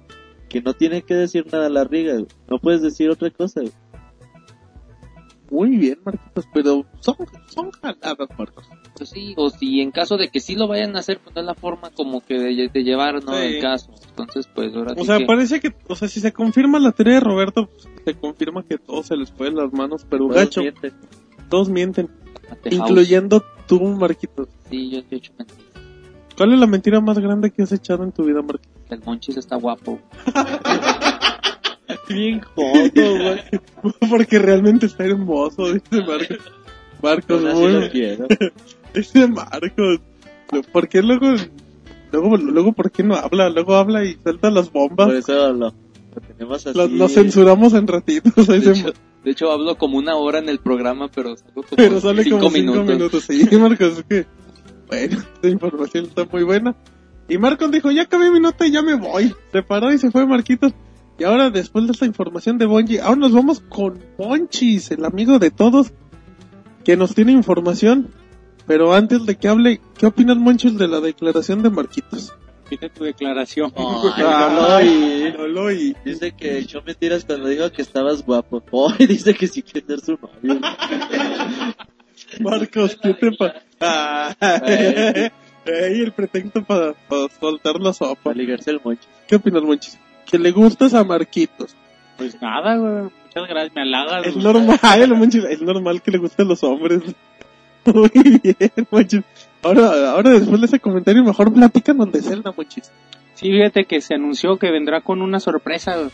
[0.51, 2.27] que no tiene que decir nada la riga, güey.
[2.49, 3.71] No puedes decir otra cosa, güey.
[5.49, 7.15] Muy bien, Marquitos, pero son,
[7.47, 8.65] son jaladas, Marcos.
[8.95, 11.41] Pues sí, o si en caso de que sí lo vayan a hacer, pues no
[11.41, 13.33] es la forma como que de, de llevar, ¿no?
[13.37, 13.43] Sí.
[13.43, 13.91] El caso.
[14.09, 16.91] Entonces, pues ahora O sí sea, que- parece que, o sea, si se confirma la
[16.93, 20.27] teoría de Roberto, pues, se confirma que todo se les fue de las manos, pero
[20.27, 20.93] Todos gacho, mienten.
[21.49, 22.09] todos mienten,
[22.49, 24.47] a incluyendo tú, Marquitos.
[24.69, 25.70] Sí, yo te he hecho mentiras.
[26.41, 28.71] ¿Cuál es la mentira más grande que has echado en tu vida, Marquitos?
[28.89, 29.99] El Monchis está guapo.
[32.09, 34.09] Bien jodo, güey.
[34.09, 36.39] Porque realmente está hermoso, dice Marcos.
[36.99, 37.71] Marcos, así muy...
[37.73, 38.27] lo quiero.
[38.95, 39.99] Dice Marcos.
[40.71, 41.27] ¿Por qué luego,
[42.11, 43.51] luego, luego, por qué no habla?
[43.51, 45.13] Luego habla y suelta las Por bombas.
[45.13, 45.73] eso lo, lo
[46.27, 46.75] tenemos así.
[46.75, 48.47] Lo, lo censuramos en ratitos.
[48.47, 52.01] De hecho, de hecho, hablo como una hora en el programa, pero salgo como, Pero
[52.01, 52.95] sale cinco, como cinco minutos.
[52.95, 53.23] minutos.
[53.25, 54.25] Sí, Marcos, es que,
[54.91, 56.75] bueno, esta información está muy buena.
[57.29, 59.33] Y Marcos dijo, ya acabé mi nota y ya me voy.
[59.53, 60.73] Se paró y se fue Marquitos.
[61.17, 65.39] Y ahora, después de esta información de Bonji, ahora nos vamos con Monchis, el amigo
[65.39, 65.93] de todos,
[66.83, 68.09] que nos tiene información.
[68.67, 72.33] Pero antes de que hable, ¿qué opinas Monchis de la declaración de Marquitos?
[72.69, 73.71] Pide tu declaración.
[73.75, 75.33] Ay, no lo oí.
[75.37, 75.95] no lo oí.
[76.03, 78.63] Dice que echó mentiras cuando dijo que estabas guapo.
[78.71, 80.59] Hoy dice que sí quiere ser su novio.
[82.39, 83.61] Marcos, ¿qué te pasa?
[85.65, 88.15] Ey, el pretexto para, para soltar la sopa.
[88.23, 89.07] Para ligarse el mocho.
[89.27, 89.99] ¿Qué opinas, Monchis?
[90.25, 91.75] Que le gustas a Marquitos.
[92.17, 93.03] Pues nada, güey.
[93.03, 94.27] Muchas gracias, me halagas.
[94.27, 94.79] Es normal,
[95.15, 97.01] Monchis, es normal que le gusten los hombres.
[97.85, 99.21] Muy bien, Monchis.
[99.63, 102.91] Ahora, ahora después de ese comentario, mejor platican de Zelda, Monchis.
[103.35, 105.95] Sí, fíjate que se anunció que vendrá con una sorpresa.
[105.97, 106.09] güey.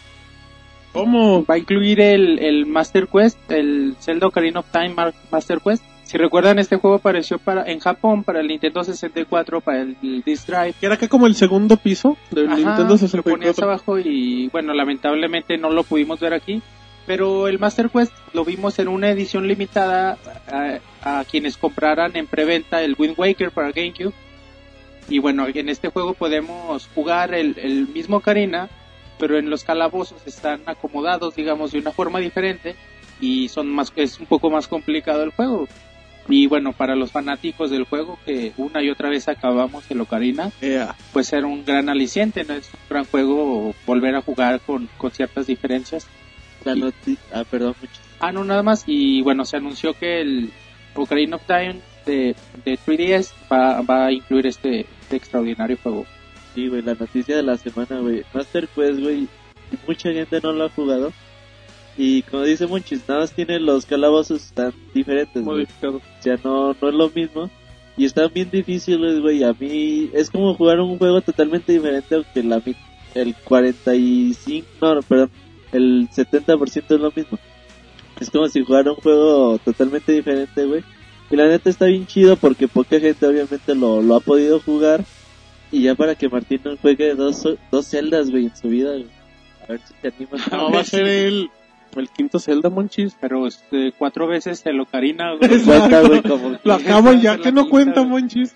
[0.93, 1.45] ¿Cómo?
[1.45, 4.95] Va a incluir el, el Master Quest, el Zelda Ocarina of Time
[5.31, 5.83] Master Quest.
[6.07, 10.21] Si recuerdan, este juego apareció para en Japón para el Nintendo 64, para el, el
[10.21, 10.75] Disk Drive.
[10.79, 13.63] Que era acá como el segundo piso del Ajá, Nintendo lo ponías 64.
[13.65, 16.61] abajo y bueno, lamentablemente no lo pudimos ver aquí.
[17.05, 20.17] Pero el Master Quest lo vimos en una edición limitada
[20.49, 24.13] a, a quienes compraran en preventa el Wind Waker para GameCube.
[25.09, 28.69] Y bueno, en este juego podemos jugar el, el mismo Karina,
[29.19, 32.75] pero en los calabozos están acomodados, digamos, de una forma diferente
[33.19, 35.67] y son más, es un poco más complicado el juego.
[36.29, 40.51] Y bueno, para los fanáticos del juego que una y otra vez acabamos el Ocarina,
[40.61, 40.95] Ea.
[41.13, 42.53] pues ser un gran aliciente, ¿no?
[42.53, 46.05] Es un gran juego volver a jugar con, con ciertas diferencias.
[46.65, 47.93] La noti- Ah, perdón, mucho.
[48.19, 48.83] Ah, no, nada más.
[48.87, 50.51] Y bueno, se anunció que el
[50.95, 56.05] Ocarina of Time de, de 3DS va, va a incluir este, este extraordinario juego.
[56.55, 58.23] Sí, güey, la noticia de la semana, güey.
[58.33, 59.27] Master Quest, güey.
[59.87, 61.13] Mucha gente no lo ha jugado.
[61.97, 65.57] Y como dice Monchis, nada más tiene los calabozos tan diferentes, güey.
[65.57, 65.97] Modificado.
[65.97, 67.49] O sea, no, no es lo mismo.
[67.97, 69.43] Y están bien difíciles, güey.
[69.43, 72.61] A mí es como jugar un juego totalmente diferente, aunque la,
[73.15, 75.31] el 45, no, no, perdón,
[75.71, 77.39] el 70% es lo mismo.
[78.19, 80.83] Es como si jugara un juego totalmente diferente, güey.
[81.29, 85.03] Y la neta está bien chido porque poca gente obviamente lo, lo ha podido jugar.
[85.71, 89.07] Y ya para que Martín no juegue dos, dos celdas, güey, en su vida, güey.
[89.63, 90.13] A ver si te.
[90.51, 91.49] No, va a ser el,
[91.95, 93.15] el quinto Zelda, Monchis.
[93.19, 95.35] Pero este, cuatro veces el Ocarina.
[95.35, 95.61] güey.
[95.65, 98.09] Cuenta, güey, como Lo acabo ya que no quinta, cuenta, güey.
[98.23, 98.55] Monchis.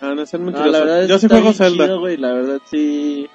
[0.00, 0.72] Ah, no, sean No, mentirosos.
[0.72, 1.84] la verdad Yo sí juego Zelda.
[1.84, 3.28] chido, güey, la verdad sí.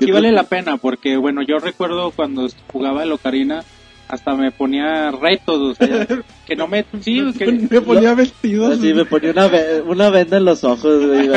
[0.00, 3.62] Sí vale la pena porque, bueno, yo recuerdo cuando jugaba el Ocarina
[4.08, 6.06] hasta me ponía retos, o sea,
[6.46, 6.84] que no me...
[7.00, 8.66] Sí, que, Me ponía vestido.
[8.72, 11.28] Así me ponía una, ve- una venda en los ojos, güey.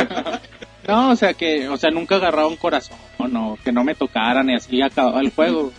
[0.86, 4.50] No, o sea que, o sea, nunca agarraba un corazón, o que no me tocaran
[4.50, 5.72] y así acababa el juego,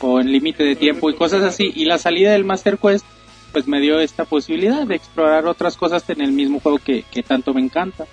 [0.00, 1.72] o en límite de tiempo y cosas así.
[1.74, 3.04] Y la salida del Master Quest,
[3.52, 7.22] pues me dio esta posibilidad de explorar otras cosas en el mismo juego que, que
[7.22, 8.06] tanto me encanta.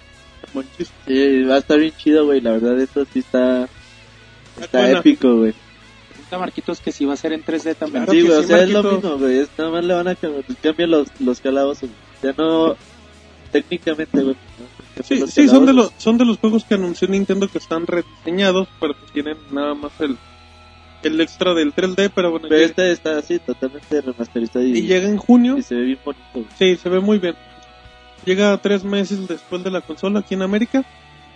[1.07, 2.41] Sí, va a estar bien chido, güey.
[2.41, 3.67] La verdad, esto sí está.
[4.59, 5.53] Está épico, güey.
[6.37, 8.05] Marquitos que si va a ser en 3D también.
[8.05, 9.37] Claro sí, que güey, o sí, es lo mismo, güey.
[9.39, 11.89] Es, nada más le van a cambiar, los, los calabozos.
[12.21, 12.75] Ya no.
[13.51, 14.35] técnicamente, güey.
[14.35, 15.03] ¿no?
[15.03, 18.67] Sí, sí, son de los son de los juegos que anunció Nintendo que están rediseñados,
[18.79, 20.17] pero pues tienen nada más el
[21.03, 25.07] el extra del 3D, pero bueno, Pero este está así, totalmente remasterizado y, y llega
[25.07, 25.57] en junio.
[25.57, 26.49] y se ve bien bonito.
[26.57, 27.35] Sí, se ve muy bien.
[28.25, 30.83] Llega tres meses después de la consola aquí en América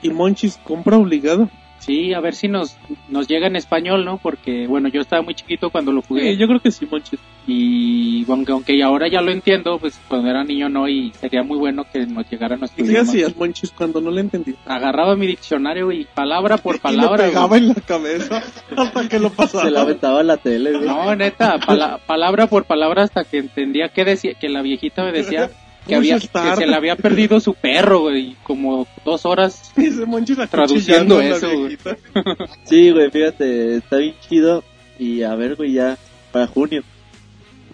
[0.01, 1.49] y Monchis compra obligado.
[1.80, 2.76] Sí, a ver si nos,
[3.08, 4.18] nos llega en español, ¿no?
[4.18, 6.32] Porque, bueno, yo estaba muy chiquito cuando lo jugué.
[6.34, 7.20] Sí, yo creo que sí, Monchis.
[7.46, 11.58] Y aunque, aunque ahora ya lo entiendo, pues cuando era niño no, y sería muy
[11.58, 13.10] bueno que nos llegara nuestro ¿Y qué idioma.
[13.10, 14.56] hacías, Monchis, cuando no le entendí?
[14.66, 17.26] Agarraba mi diccionario y palabra por y palabra.
[17.26, 17.62] lo pegaba güey.
[17.62, 18.44] en la cabeza
[18.78, 19.64] hasta que lo pasaba.
[19.64, 20.86] Se la aventaba la tele, güey.
[20.88, 25.12] No, neta, pala- palabra por palabra hasta que entendía que decía, que la viejita me
[25.14, 25.50] decía
[25.88, 29.72] que, había, que se le había perdido su perro, güey, y como dos horas.
[30.50, 31.78] Traduciendo eso, güey.
[32.66, 34.64] Sí, güey, fíjate, está bien chido.
[35.00, 35.98] Y a ver, güey, ya
[36.32, 36.84] para junio.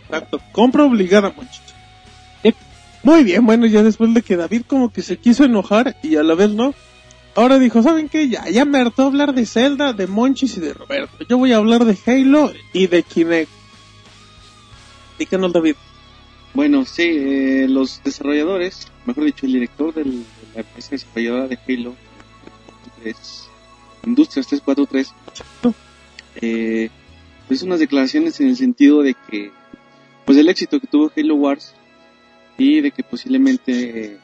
[0.05, 0.39] Exacto.
[0.51, 1.63] Compra obligada, Monchis.
[3.03, 6.23] Muy bien, bueno, ya después de que David como que se quiso enojar y a
[6.23, 6.73] la vez no.
[7.35, 8.29] Ahora dijo, ¿saben qué?
[8.29, 11.25] Ya, ya me hartó hablar de Zelda, de Monchis y de Roberto.
[11.27, 13.49] Yo voy a hablar de Halo y de Kinect.
[15.19, 15.75] Díganos, David.
[16.53, 21.95] Bueno, sí, eh, los desarrolladores, mejor dicho, el director de la empresa desarrolladora de Halo,
[23.03, 23.49] es
[24.05, 25.13] Industrias 343,
[26.41, 26.89] eh,
[27.49, 29.51] hizo unas declaraciones en el sentido de que,
[30.25, 31.73] pues el éxito que tuvo Halo Wars
[32.59, 34.19] y de que posiblemente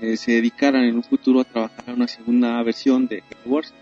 [0.00, 3.74] eh, se dedicaran en un futuro a trabajar en una segunda versión de Halo Wars,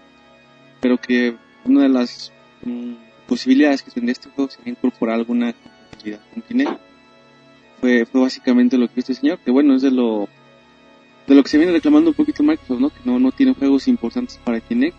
[0.81, 1.37] pero que
[1.67, 2.33] una de las
[2.65, 2.95] mm,
[3.27, 6.90] posibilidades que tendría este juego sería incorporar alguna compatibilidad con Kinect
[7.81, 10.29] fue, fue básicamente lo que este señor, que bueno, es de lo
[11.27, 12.91] de lo que se viene reclamando un poquito Microsoft, ¿no?
[12.91, 14.97] Que no, no tiene juegos importantes para Kinect.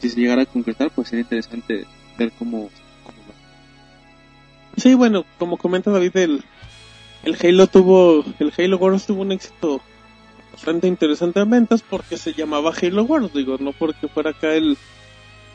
[0.00, 1.86] Si se llegara a concretar, pues sería interesante
[2.18, 3.34] ver cómo, va.
[4.76, 6.44] Sí, bueno, como comenta David, el,
[7.24, 9.80] el Halo tuvo, el Halo Wars tuvo un éxito
[10.52, 14.76] bastante interesante en ventas porque se llamaba Halo Wars, digo, no porque fuera acá el,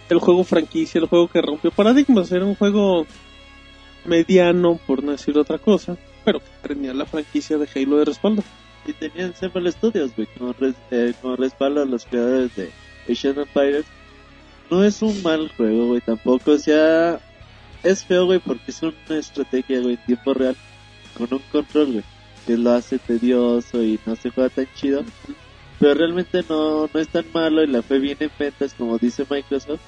[0.10, 3.06] el juego franquicia, el juego que rompió paradigmas, era un juego
[4.06, 5.98] mediano, por no decir otra cosa,
[6.28, 8.44] pero que tenía la franquicia de Halo de respaldo.
[8.86, 12.70] Y tenían Semble Studios, güey, como, res- eh, como respaldo a los creadores de
[13.10, 13.86] Asian Empires.
[14.70, 16.58] No es un mal juego, güey, tampoco.
[16.58, 17.20] Sea,
[17.84, 20.58] es feo, güey, porque es una estrategia, güey, en tiempo real,
[21.18, 22.04] con un control, güey,
[22.46, 25.04] que lo hace tedioso y no se juega tan chido.
[25.80, 29.26] Pero realmente no, no es tan malo y la fe viene en ventas, como dice
[29.30, 29.80] Microsoft.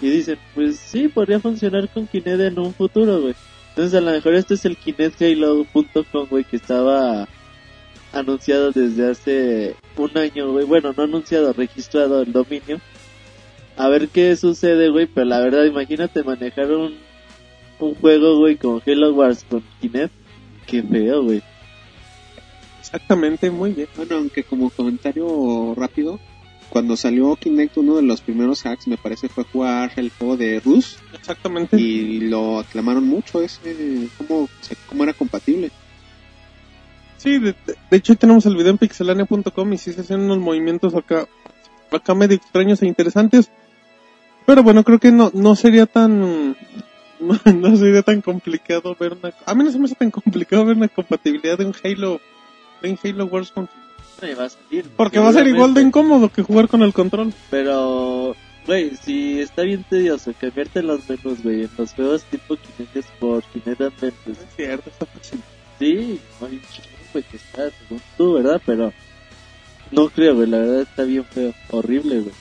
[0.00, 3.34] Y dicen, pues sí, podría funcionar con Kinect en un futuro, güey.
[3.74, 7.26] Entonces a lo mejor este es el KinectHalo.com, güey, que estaba
[8.12, 10.64] anunciado desde hace un año, güey.
[10.64, 12.80] Bueno, no anunciado, registrado el dominio.
[13.76, 15.06] A ver qué sucede, güey.
[15.06, 16.94] Pero la verdad, imagínate manejar un,
[17.80, 20.12] un juego, güey, como Halo Wars con Kinect.
[20.68, 21.42] Qué feo, güey.
[22.78, 23.88] Exactamente, muy bien.
[23.96, 26.20] Bueno, aunque como comentario rápido,
[26.68, 30.60] cuando salió Kinect, uno de los primeros hacks, me parece, fue jugar el juego de
[30.60, 31.76] Rus Exactamente.
[31.80, 34.48] y lo aclamaron mucho, ese, cómo,
[34.88, 35.70] cómo era compatible.
[37.16, 40.38] Sí, de, de- de hecho tenemos el video en pixelania.com y sí se hacen unos
[40.38, 41.26] movimientos acá,
[41.90, 43.50] acá medio extraños e interesantes.
[44.46, 46.20] Pero bueno, creo que no, no sería tan,
[47.20, 50.64] no, no sería tan complicado ver una, a mí no se me hace tan complicado
[50.66, 52.20] ver una compatibilidad de un Halo,
[52.82, 53.68] de un Halo Wars con,
[54.22, 54.88] Me va a salir.
[54.96, 57.32] porque va a ser igual de incómodo que jugar con el control.
[57.50, 58.34] Pero,
[58.66, 63.44] güey, si está bien tedioso cambiarte los menús, güey, en los juegos tipo Kinect Sport,
[63.52, 64.38] Kinect Adventures.
[64.38, 65.42] Es cierto, está fácil.
[65.78, 66.60] Sí, no hay
[67.12, 68.60] güey, que está, según tú, ¿verdad?
[68.64, 68.92] Pero
[69.90, 72.34] no creo, güey, la verdad está bien feo, horrible, güey.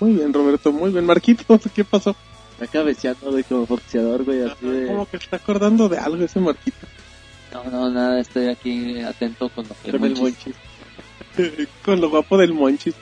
[0.00, 1.06] Muy bien, Roberto, muy bien.
[1.06, 2.16] Marquito, ¿qué pasó?
[2.52, 4.86] Está cabeceando, güey, como boxeador, güey, así de...
[4.86, 6.86] Como que está acordando de algo ese Marquito.
[7.52, 10.20] No, no, nada, estoy aquí atento con lo que Con el Monchis-
[11.36, 11.68] monchis.
[11.84, 12.94] con lo guapo del Monchis.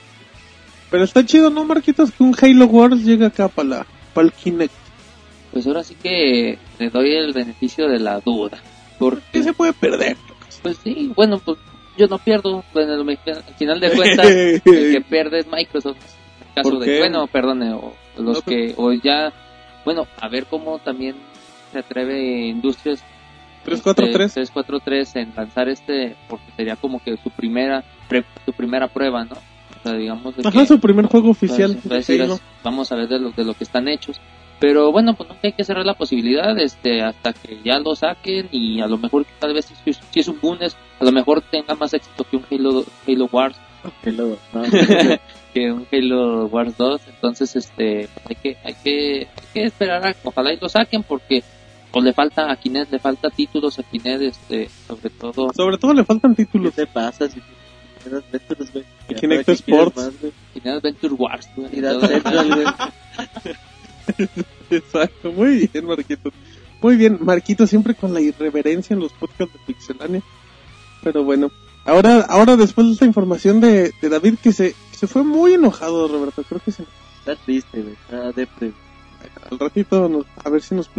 [0.89, 2.11] Pero está chido, ¿no, Marquitos?
[2.11, 4.73] Que un Halo Wars llega acá para la, para el Kinect.
[5.51, 8.59] Pues ahora sí que le doy el beneficio de la duda.
[8.99, 10.17] Porque, ¿Qué se puede perder?
[10.61, 11.57] pues sí, bueno, pues
[11.97, 12.63] yo no pierdo.
[12.73, 15.97] Bueno, al al final de cuentas, el que pierde es Microsoft.
[16.47, 19.31] En caso ¿Por de, bueno, perdone, o los No, que, o ya,
[19.85, 21.15] bueno, a ver cómo también
[21.71, 23.03] se atreve Industrias
[23.63, 24.33] 343.
[24.33, 29.35] 343 en lanzar este, porque sería como que su primera, pre- su primera prueba, ¿no?
[29.35, 31.77] O sea, digamos de Ajá, que- su primer juego oficial.
[31.91, 34.19] Es- vamos a ver de lo, de lo que están hechos.
[34.59, 38.47] Pero bueno, pues nunca hay que cerrar la posibilidad este hasta que ya lo saquen
[38.51, 41.73] y a lo mejor tal vez si, si es un Gunes, a lo mejor tenga
[41.73, 43.55] más éxito que un Halo, Halo Wars,
[44.05, 44.61] Halo, ¿no?
[45.55, 47.01] que un Halo Wars 2.
[47.07, 51.43] Entonces, este, hay que, hay que, hay que esperar a ojalá y lo saquen porque
[51.91, 55.93] pues le falta a Kinect, le falta títulos a Kinect, este, sobre todo Sobre todo
[55.93, 56.73] le faltan ¿Qué títulos.
[56.73, 57.41] te pasa si
[58.05, 58.85] Adventures, güey?
[59.09, 59.95] Kinect ¿para qué quieres Sports.
[59.97, 60.11] más?
[60.53, 61.69] Kinect Adventure Wars, güey.
[64.69, 66.31] Exacto, muy bien, Marquito.
[66.81, 70.21] Muy bien, Marquito siempre con la irreverencia en los podcasts de Pixelania.
[71.03, 71.51] Pero bueno,
[71.85, 75.53] ahora, ahora después de esta información de, de David que se, que se fue muy
[75.53, 76.83] enojado, Roberto, creo que se,
[77.19, 77.93] Está triste, güey.
[77.93, 78.71] Está depre.
[79.51, 80.89] al ratito nos- a ver si nos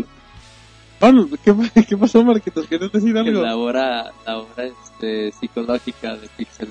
[1.02, 1.52] Pablo, ¿qué,
[1.88, 2.66] qué pasó, Marquitos?
[2.68, 3.42] ¿Quieres decir que algo?
[3.42, 6.68] la hora, la hora este, psicológica de Pixel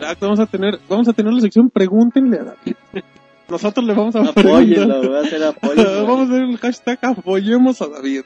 [0.00, 2.74] Exacto, vamos a tener, vamos a tener la sección Pregúntenle a David.
[3.48, 5.06] Nosotros le vamos a Apóyenlo, preguntar.
[5.08, 5.82] voy a hacer apoyo.
[6.06, 8.22] Vamos a hacer el hashtag apoyemos a David.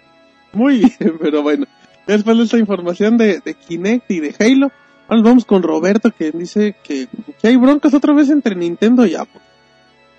[0.53, 1.67] Muy bien, pero bueno.
[2.07, 4.73] Después de esta información de, de Kinect y de Halo,
[5.07, 7.07] ahora nos vamos con Roberto que dice que,
[7.41, 9.41] que hay broncas otra vez entre Nintendo y Apple.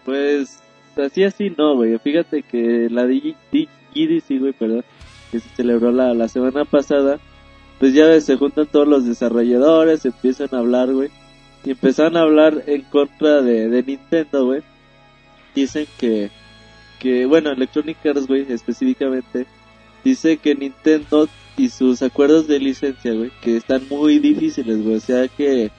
[0.05, 0.59] Pues
[0.97, 1.97] así así no, güey.
[1.99, 4.83] Fíjate que la Digi- Di- GDC, güey, perdón,
[5.33, 7.19] que se celebró la, la semana pasada,
[7.79, 11.09] pues ya se juntan todos los desarrolladores, empiezan a hablar, güey.
[11.65, 14.61] Y empezaron a hablar en contra de, de Nintendo, güey.
[15.55, 16.29] Dicen que,
[16.99, 19.47] que, bueno, Electronic Arts, güey, específicamente,
[20.03, 21.27] dice que Nintendo
[21.57, 24.97] y sus acuerdos de licencia, güey, que están muy difíciles, güey.
[24.97, 25.71] O sea que,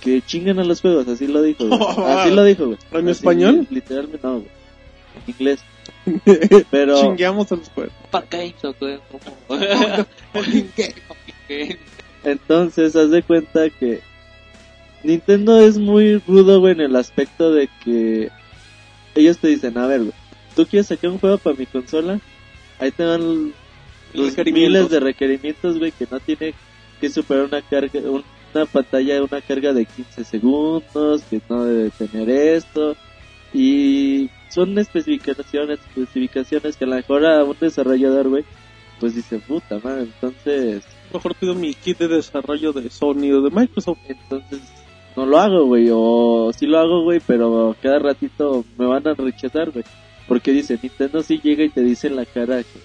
[0.00, 1.80] que chingan a los juegos, así lo dijo, güey.
[2.06, 2.78] Así lo dijo, güey.
[2.92, 3.66] ¿En Así, español?
[3.68, 4.50] Literalmente no, güey.
[5.16, 5.64] En inglés.
[6.70, 7.92] Pero, Chingueamos a los juegos.
[12.24, 14.00] Entonces, haz de cuenta que
[15.02, 18.30] Nintendo es muy rudo, güey, en el aspecto de que
[19.14, 20.12] ellos te dicen, a ver, güey,
[20.54, 22.20] ¿tú quieres sacar un juego para mi consola?
[22.78, 23.52] Ahí te dan
[24.12, 26.54] los miles de requerimientos, güey, que no tiene
[27.00, 28.00] que superar una carga,
[28.54, 32.96] una pantalla, una carga de 15 segundos, que no debe tener esto,
[33.52, 38.44] y son especificaciones, especificaciones que a lo mejor a un desarrollador, güey,
[39.00, 43.50] pues dice, puta madre, entonces, Mejor pido mi kit de desarrollo de Sony o de
[43.50, 43.98] Microsoft.
[44.08, 44.60] entonces
[45.16, 49.14] no lo hago, güey, o sí lo hago, güey, pero cada ratito me van a
[49.14, 49.84] rechazar, güey,
[50.28, 52.80] porque dice, Nintendo sí llega y te dice en la cara que,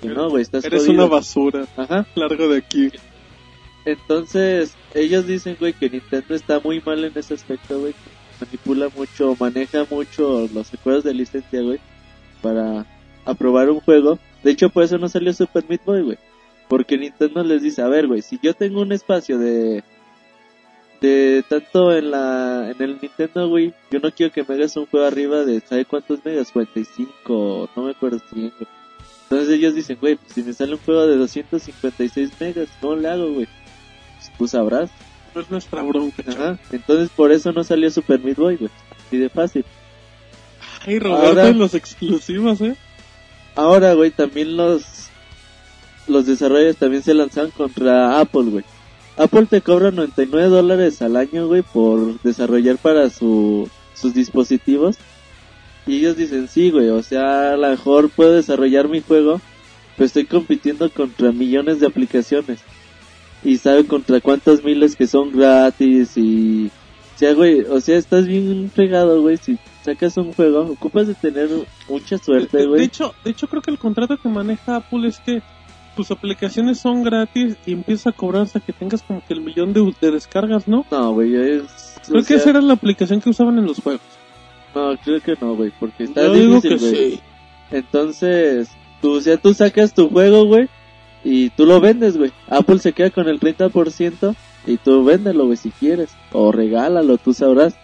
[0.00, 1.04] que no, güey, estás Eres jodido.
[1.04, 1.66] una basura.
[1.76, 2.06] Ajá.
[2.14, 2.90] Largo de aquí.
[3.84, 7.94] Entonces, ellos dicen, güey, que Nintendo está muy mal en ese aspecto, güey.
[8.40, 11.78] Manipula mucho, maneja mucho los acuerdos de licencia, güey,
[12.40, 12.86] para
[13.24, 14.18] aprobar un juego.
[14.42, 16.18] De hecho, por eso no salió Super Meat Boy, güey.
[16.68, 19.82] Porque Nintendo les dice, a ver, güey, si yo tengo un espacio de
[21.00, 24.86] de tanto en la en el Nintendo, güey, yo no quiero que me hagas un
[24.86, 26.52] juego arriba de ¿sabe cuántos megas?
[26.52, 28.52] 45, no me acuerdo güey.
[29.22, 33.08] Entonces ellos dicen, güey, pues si me sale un juego de 256 megas, ¿cómo le
[33.08, 33.48] hago, güey?
[34.16, 34.90] Pues tú sabrás.
[35.34, 36.22] No es nuestra bronca.
[36.26, 36.58] Ajá.
[36.72, 38.70] Entonces por eso no salió Super Meat Boy, güey.
[39.06, 39.64] Así de fácil.
[40.86, 42.76] Ay, Roberto, Ahora- en los exclusivos, ¿eh?
[43.54, 44.84] Ahora, güey, también los
[46.06, 48.64] los desarrolladores también se lanzaron contra Apple, güey.
[49.16, 54.96] Apple te cobra 99 dólares al año, güey, por desarrollar para su, sus dispositivos.
[55.86, 59.40] Y ellos dicen, sí, güey, o sea, a lo mejor puedo desarrollar mi juego,
[59.96, 62.60] pero estoy compitiendo contra millones de aplicaciones.
[63.44, 66.70] Y sabe contra cuántos miles que son gratis y...
[67.16, 71.14] O sea, güey, o sea, estás bien fregado, güey, si sacas un juego, ocupas de
[71.14, 71.48] tener
[71.88, 72.84] mucha suerte, De, de güey.
[72.84, 75.42] hecho, de hecho creo que el contrato que maneja Apple es que
[75.96, 79.74] tus aplicaciones son gratis y empiezas a cobrar hasta que tengas como que el millón
[79.74, 80.86] de, de descargas, ¿no?
[80.90, 81.96] No, güey, es...
[82.08, 84.00] Creo que esa era la aplicación que usaban en los juegos.
[84.74, 87.10] No, creo que no, güey, porque está Yo digo difícil, que güey.
[87.12, 87.20] sí.
[87.70, 88.68] Entonces,
[89.02, 90.68] tú, o sea, tú sacas tu juego, güey,
[91.24, 92.32] y tú lo vendes, güey.
[92.48, 94.34] Apple se queda con el 30%
[94.66, 96.10] y tú véndelo, güey, si quieres.
[96.32, 97.74] O regálalo, tú sabrás.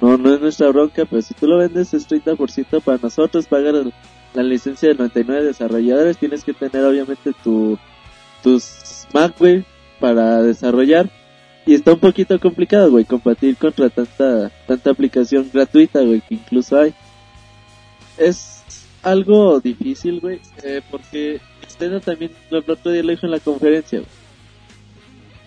[0.00, 3.74] No, no es nuestra bronca, pero si tú lo vendes es 30% para nosotros, pagar
[3.74, 3.92] el-
[4.34, 7.78] la licencia de 99 desarrolladores, tienes que tener obviamente tu,
[8.42, 9.64] tus Mac, güey,
[9.98, 11.10] para desarrollar.
[11.66, 16.78] Y está un poquito complicado, güey, compartir contra tanta, tanta aplicación gratuita, güey, que incluso
[16.78, 16.94] hay.
[18.16, 18.62] Es
[19.10, 24.00] algo difícil, güey, eh, porque Nintendo también lo otro día lo dijo en la conferencia,
[24.00, 24.10] güey.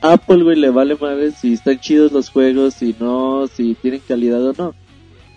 [0.02, 4.44] Apple, güey, le vale madre si están chidos los juegos, si no, si tienen calidad
[4.44, 4.74] o no.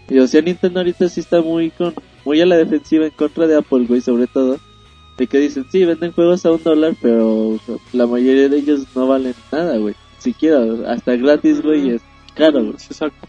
[0.08, 1.94] Y o sea, Nintendo ahorita sí está muy con,
[2.24, 4.58] muy a la defensiva en contra de Apple, güey, sobre todo.
[5.18, 7.58] De que dicen, sí, venden juegos a un dólar, pero
[7.92, 9.94] la mayoría de ellos no valen nada, güey.
[10.18, 12.02] Siquiera, hasta gratis, güey, es
[12.34, 12.74] caro, güey.
[12.74, 13.28] Exacto.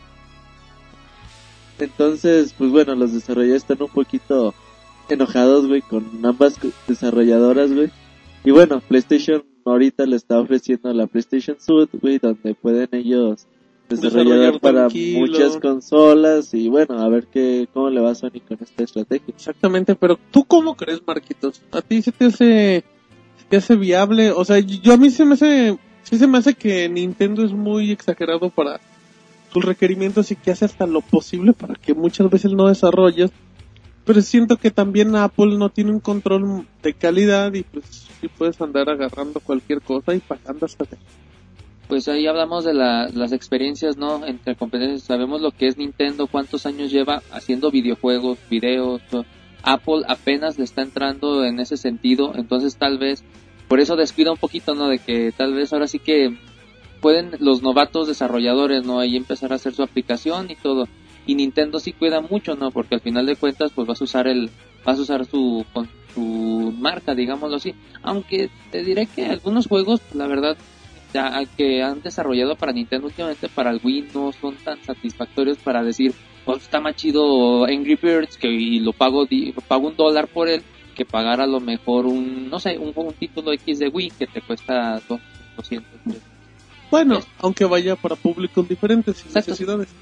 [1.78, 4.56] Entonces, pues bueno, los desarrolladores están un poquito
[5.10, 7.90] enojados, güey, con ambas desarrolladoras, güey.
[8.44, 13.48] Y bueno, PlayStation ahorita le está ofreciendo la PlayStation Suite, güey, donde pueden ellos
[13.90, 18.58] desarrollador para muchas consolas y bueno, a ver qué cómo le va a Sony con
[18.62, 19.34] esta estrategia.
[19.36, 21.62] Exactamente, pero ¿tú cómo crees, Marquitos?
[21.72, 22.84] ¿A ti se te hace,
[23.38, 24.32] se te hace viable?
[24.32, 27.54] O sea, yo a mí se me hace, sí se me hace que Nintendo es
[27.54, 28.80] muy exagerado para
[29.52, 33.32] sus requerimientos y que hace hasta lo posible para que muchas veces no desarrolles.
[34.06, 38.62] Pero siento que también Apple no tiene un control de calidad y pues sí puedes
[38.62, 40.98] andar agarrando cualquier cosa y pagando hasta de...
[41.88, 44.26] Pues ahí hablamos de la- las experiencias, ¿no?
[44.26, 45.04] Entre competencias.
[45.04, 49.02] Sabemos lo que es Nintendo, cuántos años lleva haciendo videojuegos, videos.
[49.64, 53.24] Apple apenas le está entrando en ese sentido, entonces tal vez,
[53.68, 54.88] por eso descuida un poquito, ¿no?
[54.88, 56.38] De que tal vez ahora sí que
[57.02, 59.00] pueden los novatos desarrolladores, ¿no?
[59.00, 60.88] Ahí empezar a hacer su aplicación y todo.
[61.26, 62.72] Y Nintendo sí cuida mucho, ¿no?
[62.72, 64.50] Porque al final de cuentas, pues vas a usar el,
[64.86, 67.74] vas a usar su, con su marca, digámoslo así.
[68.04, 70.56] Aunque te diré que algunos juegos, la verdad,
[71.14, 75.82] ya que han desarrollado para Nintendo últimamente para el Wii no son tan satisfactorios para
[75.84, 76.14] decir,
[76.46, 80.48] oh, está más chido Angry Birds que y lo pago, di- pago un dólar por
[80.50, 80.62] él
[80.94, 84.28] que pagar a lo mejor un, no sé, un, un título X de Wii que
[84.28, 85.20] te cuesta dos-
[85.58, 86.00] 200.
[86.92, 89.52] Bueno, aunque vaya para públicos diferentes Exacto.
[89.52, 89.94] necesidades.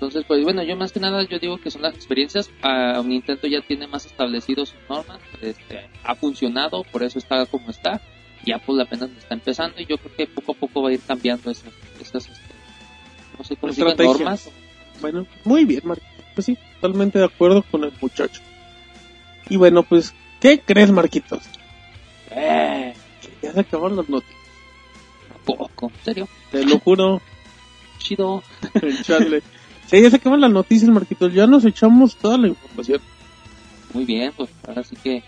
[0.00, 2.48] Entonces, pues bueno, yo más que nada yo digo que son las experiencias.
[2.62, 7.68] Ah, Nintendo ya tiene más establecido sus normas, este, ha funcionado, por eso está como
[7.68, 8.00] está.
[8.42, 11.02] Y Apple apenas está empezando y yo creo que poco a poco va a ir
[11.06, 12.54] cambiando esas, esas este,
[13.36, 14.48] no sé cómo digan, normas.
[15.02, 16.24] Bueno, muy bien, Marquitos.
[16.34, 18.40] Pues sí, totalmente de acuerdo con el muchacho.
[19.50, 21.42] Y bueno, pues, ¿qué crees, Marquitos?
[22.30, 22.94] Eh,
[23.42, 24.40] Ya se acabaron las noticias.
[25.44, 27.20] poco, en serio, Te lo juro,
[27.98, 28.42] chido.
[29.02, 29.42] chale.
[29.90, 31.32] Sí, ya se acaban las noticias, Marquitos.
[31.34, 33.00] Ya nos echamos toda la información.
[33.92, 35.24] Muy bien, pues ahora sí que,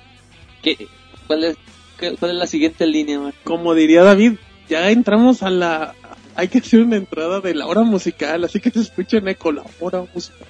[0.63, 0.87] ¿qué,
[1.27, 1.57] cuál, es,
[1.99, 3.35] qué- ¿cuál es la siguiente línea, Mar?
[3.43, 4.35] Como diría David,
[4.69, 5.95] ya entramos a la...
[6.37, 9.51] Hay que hacer una entrada de la hora musical, así que se escucha en eco
[9.53, 10.47] la hora musical.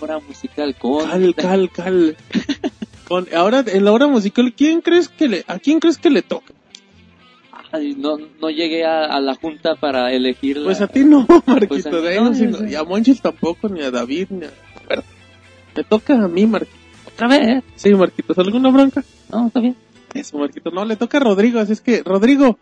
[0.00, 1.06] Obra musical con...
[1.08, 2.16] Cal, cal, cal.
[3.08, 6.20] Con, ahora, en la hora musical, ¿quién crees que le, ¿a quién crees que le
[6.20, 6.52] toca?
[7.72, 11.26] Ay, no, no llegué a, a la junta para elegir la- Pues a ti no,
[11.46, 14.28] Marquito, Pues a mí de ahí no, no, y a Monchis tampoco, ni a David,
[14.30, 14.50] ni a...
[14.86, 15.02] Bueno,
[15.76, 16.76] me toca a mí, Marquito.
[17.12, 17.64] ¿Otra vez?
[17.76, 19.04] Sí, Marquitos, ¿alguna bronca?
[19.30, 19.76] No, está bien.
[20.14, 20.70] Eso, Marquito.
[20.70, 22.58] No, le toca a Rodrigo, así es que, Rodrigo,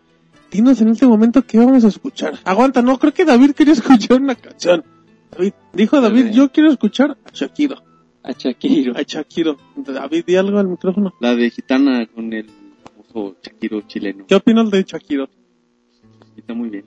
[0.51, 2.39] dinos en este momento qué vamos a escuchar.
[2.43, 4.83] Aguanta, no, creo que David quería escuchar una canción.
[5.31, 7.77] David, dijo David, yo quiero escuchar a Shakiro.
[8.23, 8.93] A Shakiro.
[8.97, 9.57] A Shakiro.
[9.75, 11.13] David, di algo al micrófono.
[11.21, 12.49] La de Gitana con el
[13.17, 14.25] famoso Shakiro chileno.
[14.27, 15.29] ¿Qué opinas de Shakiro?
[16.35, 16.85] Está muy bien.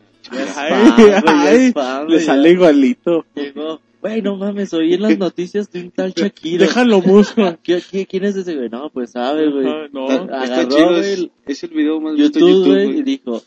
[0.56, 1.72] Ay, ay,
[2.08, 3.24] le sale igualito.
[3.34, 3.80] Llegó.
[4.00, 6.64] Güey, no mames, oí en las noticias de un tal Shakiro.
[6.64, 7.42] Déjalo busco.
[7.62, 8.68] ¿Qué- qué- ¿Quién es ese güey?
[8.70, 9.66] No, pues sabe, güey.
[9.66, 10.08] Ajá, no.
[10.08, 13.42] Agarró, chido, el- es el video más visto en YouTube, güey, y dijo,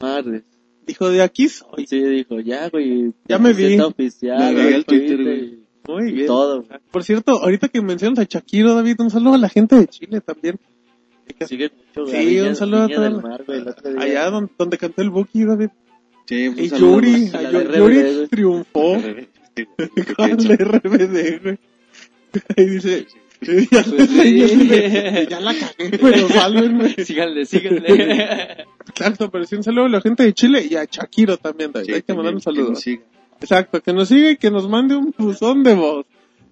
[0.00, 0.42] madre.
[0.86, 1.86] Dijo, de aquí soy.
[1.86, 3.12] Sí, dijo, ya, güey.
[3.26, 3.78] Ya me vi.
[3.80, 5.58] oficial, güey, el Twitter, güey.
[5.88, 6.26] Muy bien.
[6.26, 6.64] todo.
[6.90, 10.20] Por cierto, ahorita que mencionas a Shakiro, David, un saludo a la gente de Chile
[10.20, 10.58] también.
[11.44, 13.62] Sigue mucho, Sí, un saludo a Viña Mar, güey.
[13.98, 15.68] Allá donde, donde cantó el Buki, David.
[16.26, 18.26] Sí, un Y Yuri, a Yuri güey.
[18.28, 18.96] triunfó
[19.56, 19.64] Sí,
[20.16, 21.58] con el RBD, güey.
[22.56, 23.06] Ahí dice,
[23.70, 25.26] ya, Pues sí.
[25.30, 26.94] ya la cagué, pero sálvenme.
[27.04, 28.66] síganle, síganle.
[28.88, 31.86] Exacto, pero sí un saludo a la gente de Chile y a Shakiro también, David.
[31.86, 32.72] Sí, Hay que mandar un saludo.
[32.82, 33.00] que.
[33.40, 36.06] Exacto, que nos siga y que nos mande un buzón de voz.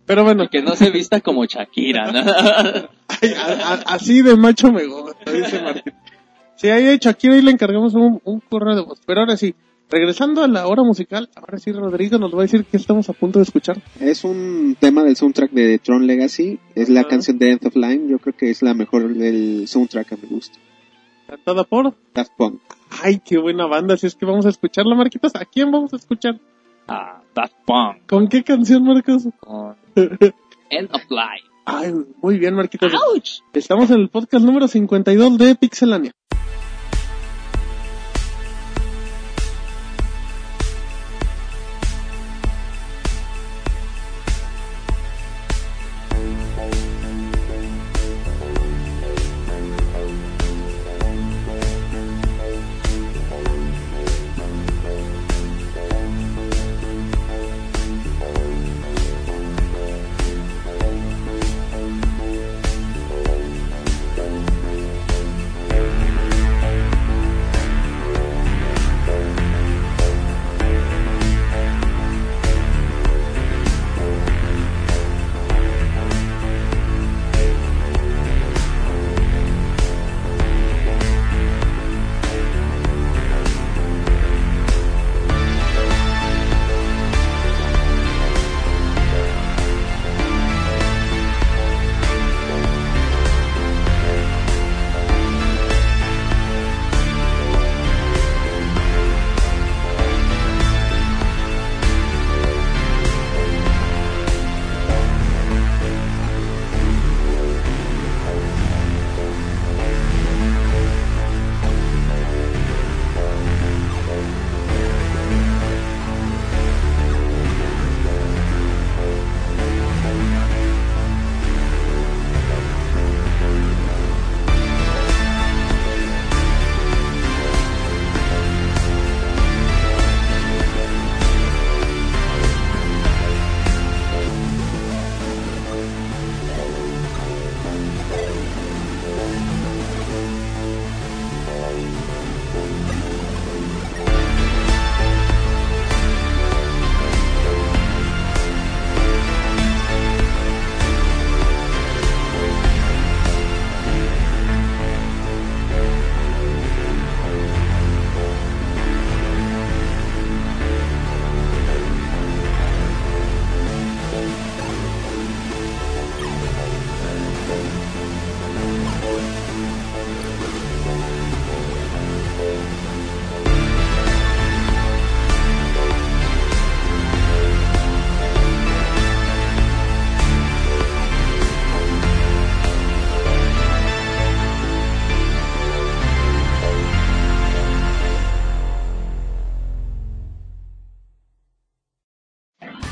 [0.07, 2.20] Pero bueno, y que no se vista como Shakira, ¿no?
[3.09, 5.94] Ay, a- a- así de macho me gusta, dice Martín.
[6.56, 9.01] Sí, ahí a Shakira y le encargamos un, un correo de voz.
[9.06, 9.55] Pero ahora sí,
[9.90, 13.12] regresando a la hora musical, ahora sí Rodrigo nos va a decir que estamos a
[13.12, 13.78] punto de escuchar.
[13.98, 16.60] Es un tema del soundtrack de Tron Legacy.
[16.74, 17.09] Es la Ajá.
[17.10, 18.09] canción de End of Line.
[18.09, 20.59] Yo creo que es la mejor del soundtrack que me gusta.
[21.26, 21.94] Cantada por...
[22.14, 22.60] Daft Punk.
[23.02, 25.35] Ay, qué buena banda, si es que vamos a escucharla, Marquitos.
[25.35, 26.39] ¿A quién vamos a escuchar?
[26.86, 29.24] Ah, Daft Punk ¿Con qué canción, Marcos?
[29.40, 31.44] con End of Life.
[31.66, 32.92] Ay, muy bien, Marquitos.
[33.52, 36.12] Estamos en el podcast número 52 de Pixelania.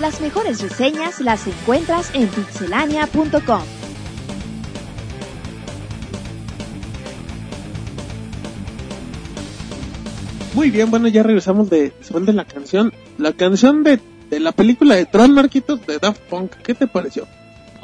[0.03, 3.63] Las mejores reseñas las encuentras en pixelania.com.
[10.55, 12.93] Muy bien, bueno, ya regresamos de, después de la canción.
[13.17, 13.99] La canción de,
[14.31, 16.53] de la película de Tron, Marquitos, de Daft Punk.
[16.57, 17.27] ¿Qué te pareció?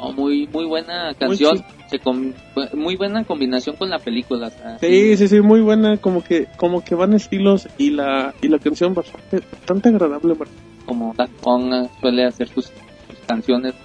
[0.01, 1.63] Oh, muy muy buena canción, sí.
[1.89, 2.31] se com-
[2.73, 4.47] muy buena combinación con la película.
[4.47, 8.33] o sea, Sí, sí, sí, muy buena, como que, como que van estilos y la,
[8.41, 10.35] y la canción bastante, bastante agradable,
[10.89, 13.75] como Daft Punk suele hacer sus, sus canciones,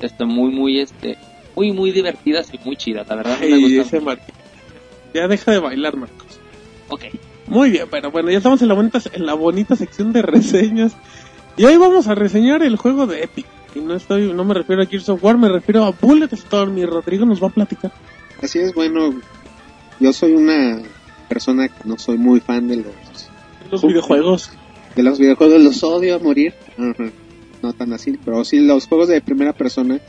[0.00, 1.16] este, muy muy este,
[1.54, 3.06] muy muy divertidas y muy chidas.
[3.08, 3.96] La verdad me gusta.
[3.96, 4.02] ese.
[5.14, 6.40] Ya deja de bailar, Marcos.
[6.88, 7.04] Ok.
[7.46, 10.94] Muy bien, pero bueno, ya estamos en la bonita, en la bonita sección de reseñas.
[11.56, 13.46] Y hoy vamos a reseñar el juego de Epic.
[13.74, 16.84] Y no estoy, no me refiero a Gears of War, me refiero a Bulletstorm y
[16.84, 17.92] Rodrigo nos va a platicar.
[18.42, 19.14] Así es, bueno,
[20.00, 20.82] yo soy una
[21.28, 22.84] persona que no soy muy fan de
[23.70, 24.50] los videojuegos.
[24.98, 26.54] De los videojuegos, los odio a morir.
[27.62, 30.00] No tan así, pero sí los juegos de primera persona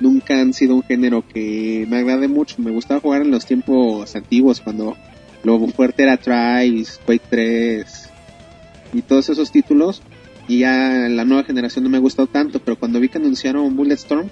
[0.00, 2.56] nunca han sido un género que me agrade mucho.
[2.58, 4.96] Me gustaba jugar en los tiempos antiguos cuando
[5.44, 8.10] lo fuerte era Trice, Quake 3
[8.94, 10.02] y todos esos títulos.
[10.48, 13.76] Y ya la nueva generación no me ha gustado tanto, pero cuando vi que anunciaron
[13.76, 14.28] Bulletstorm,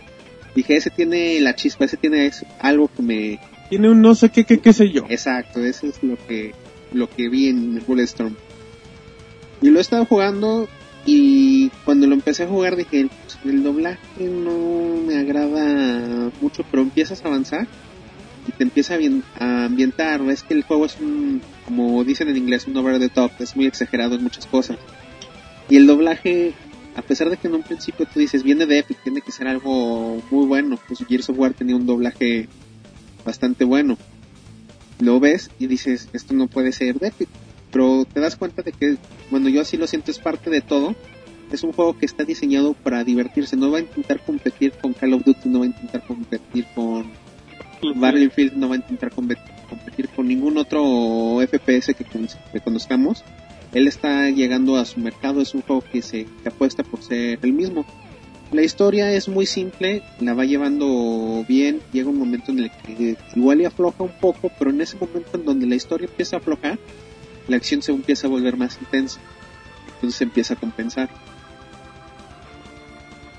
[0.57, 3.39] dije, ese tiene la chispa, ese tiene es- algo que me,
[3.69, 5.05] Tiene un no sé qué, qué, qué sé yo.
[5.09, 6.53] Exacto, eso es lo que,
[6.93, 8.35] lo que vi en Bulletstorm.
[9.63, 10.69] Y lo he estado jugando
[11.07, 16.83] y cuando lo empecé a jugar dije, "Pues, el doblaje no me agrada mucho, pero
[16.83, 17.67] empiezas a avanzar
[18.49, 20.21] y te empieza a, ambien- a ambientar.
[20.31, 23.57] Es que el juego es un, como dicen en inglés, un over the top, es
[23.57, 24.79] muy exagerado en muchas cosas.
[25.69, 26.53] Y el doblaje,
[26.97, 29.47] a pesar de que en un principio tú dices, viene de Epic, tiene que ser
[29.47, 32.49] algo muy bueno, pues Gears of War tenía un doblaje
[33.25, 33.99] bastante bueno
[34.99, 37.29] lo ves y dices, esto no puede ser de Epic.
[37.73, 38.97] Pero te das cuenta de que,
[39.31, 40.95] bueno, yo así lo siento, es parte de todo.
[41.53, 43.57] Es un juego que está diseñado para divertirse.
[43.57, 47.05] No va a intentar competir con Call of Duty, no va a intentar competir con
[47.97, 49.39] Battlefield, no va a intentar compe-
[49.69, 53.25] competir con ningún otro FPS que, con- que conozcamos.
[53.73, 57.53] Él está llegando a su mercado, es un juego que se apuesta por ser el
[57.53, 57.85] mismo.
[58.53, 63.17] La historia es muy simple, la va llevando bien, llega un momento en el que
[63.37, 66.39] igual y afloja un poco, pero en ese momento en donde la historia empieza a
[66.41, 66.77] aflojar,
[67.51, 69.21] la acción se empieza a volver más intensa,
[69.95, 71.11] entonces se empieza a compensar.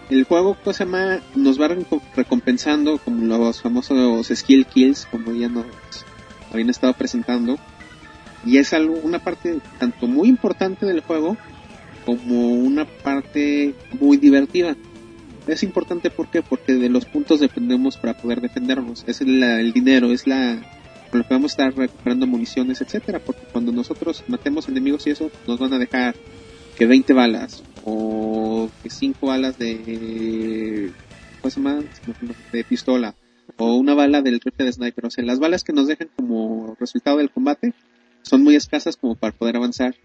[0.09, 1.19] El juego, ¿cómo se llama?
[1.35, 5.65] Nos va recom- recompensando como los famosos skill kills, como ya nos
[6.51, 7.57] habían estado presentando,
[8.45, 11.37] y es algo, una parte tanto muy importante del juego
[12.05, 14.75] como una parte muy divertida.
[15.47, 19.03] Es importante ¿por porque de los puntos dependemos para poder defendernos.
[19.07, 20.57] Es la- el dinero, es la
[21.29, 25.73] vamos a estar recuperando municiones, etcétera, porque cuando nosotros matemos enemigos y eso nos van
[25.73, 26.15] a dejar
[26.77, 30.91] que 20 balas o que 5 balas de
[31.41, 33.15] ¿cómo se de pistola
[33.57, 36.75] o una bala del rifle de sniper, o sea, las balas que nos dejan como
[36.79, 37.73] resultado del combate
[38.21, 39.95] son muy escasas como para poder avanzar.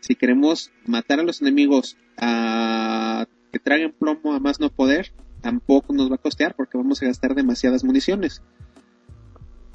[0.00, 5.92] Si queremos matar a los enemigos a que traguen plomo a más no poder, tampoco
[5.92, 8.42] nos va a costear porque vamos a gastar demasiadas municiones.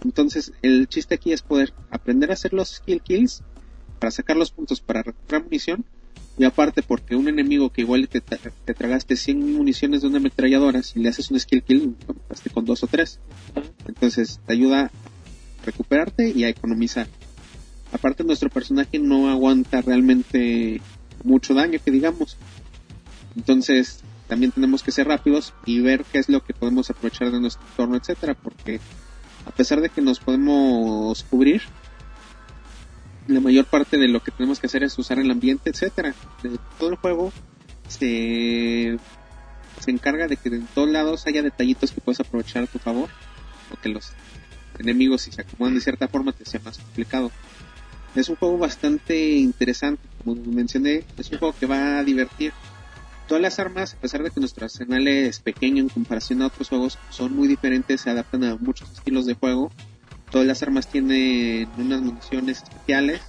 [0.07, 3.43] Entonces, el chiste aquí es poder aprender a hacer los skill kills
[3.99, 5.84] para sacar los puntos para recuperar munición.
[6.38, 10.19] Y aparte, porque un enemigo que igual te, tra- te tragaste 100 municiones de una
[10.19, 13.19] ametralladora, si le haces un skill kill, lo con dos o tres.
[13.85, 14.91] Entonces, te ayuda a
[15.65, 17.07] recuperarte y a economizar.
[17.91, 20.79] Aparte, nuestro personaje no aguanta realmente
[21.25, 22.38] mucho daño, que digamos.
[23.35, 27.41] Entonces, también tenemos que ser rápidos y ver qué es lo que podemos aprovechar de
[27.41, 28.79] nuestro entorno, etcétera, porque
[29.48, 31.61] a pesar de que nos podemos cubrir,
[33.28, 36.14] la mayor parte de lo que tenemos que hacer es usar el ambiente, etcétera.
[36.78, 37.32] Todo el juego
[37.88, 38.98] se,
[39.80, 43.10] se encarga de que de todos lados haya detallitos que puedes aprovechar a tu favor,
[43.72, 44.11] o que los
[44.80, 47.32] enemigos si se acomodan de cierta forma te sea más complicado.
[48.15, 52.52] Es un juego bastante interesante, como mencioné, es un juego que va a divertir.
[53.27, 56.69] Todas las armas, a pesar de que nuestro arsenal es pequeño en comparación a otros
[56.69, 59.69] juegos, son muy diferentes, se adaptan a muchos estilos de juego.
[60.31, 63.21] Todas las armas tienen unas municiones especiales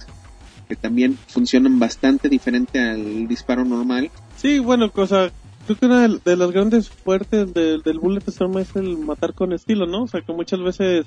[0.69, 4.09] que también funcionan bastante diferente al disparo normal.
[4.37, 5.31] Sí, bueno, cosa,
[5.65, 9.85] creo que una de, las grandes fuertes de- del Bulletstorm es el matar con estilo,
[9.85, 10.03] ¿no?
[10.03, 11.05] O sea, que muchas veces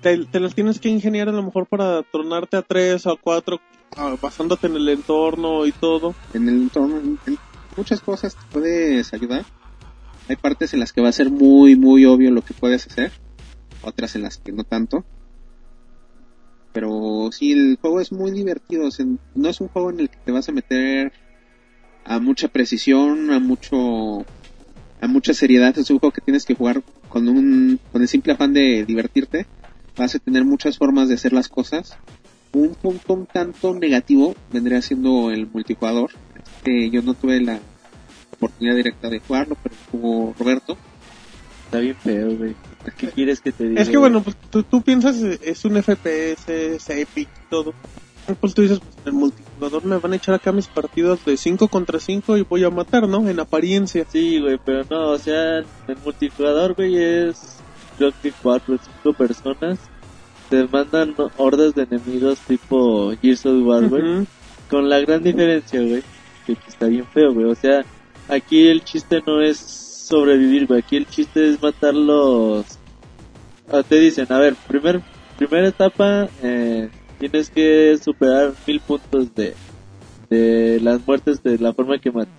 [0.00, 3.16] te, te las tienes que ingeniar a lo mejor para tronarte a tres o a
[3.16, 3.60] cuatro,
[3.96, 6.14] ah, basándote en el entorno y todo.
[6.32, 7.38] En el entorno, en, en
[7.76, 9.44] muchas cosas te puedes ayudar.
[10.28, 13.12] Hay partes en las que va a ser muy, muy obvio lo que puedes hacer.
[13.82, 15.04] Otras en las que no tanto.
[16.72, 18.88] Pero sí, el juego es muy divertido.
[19.34, 21.12] no es un juego en el que te vas a meter
[22.04, 24.24] a mucha precisión, a mucho
[25.00, 25.76] a mucha seriedad.
[25.78, 29.46] Es un juego que tienes que jugar con un con el simple afán de divertirte.
[29.96, 31.96] Vas a tener muchas formas de hacer las cosas.
[32.52, 36.10] Un punto un tanto negativo vendría siendo el multijugador.
[36.64, 37.58] Que yo no tuve la
[38.32, 40.76] oportunidad directa de jugarlo, pero jugó Roberto.
[41.66, 42.54] Está bien feo, güey.
[42.96, 43.80] ¿Qué quieres que te diga?
[43.80, 47.74] Es que bueno, pues tú, tú piensas, es un FPS, es Epic, todo.
[48.40, 51.36] Pues tú dices, pues en el multijugador me van a echar acá mis partidos de
[51.36, 53.28] 5 contra 5 y voy a matar, ¿no?
[53.28, 54.06] En apariencia.
[54.10, 57.60] Sí, güey, pero no, o sea, el multijugador, güey, es
[57.98, 59.78] creo que 4 o 5 personas.
[60.48, 64.26] Te mandan hordas de enemigos tipo Gears of War, güey.
[64.68, 66.02] Con la gran diferencia, güey,
[66.56, 67.46] que está bien feo, güey.
[67.46, 67.84] O sea,
[68.28, 70.80] aquí el chiste no es sobrevivir, güey.
[70.80, 72.64] Aquí el chiste es matar los...
[73.72, 75.00] Ah, te dicen, a ver, primer,
[75.38, 79.54] primera etapa, eh, tienes que superar mil puntos de,
[80.28, 82.34] de las muertes de la forma que matas.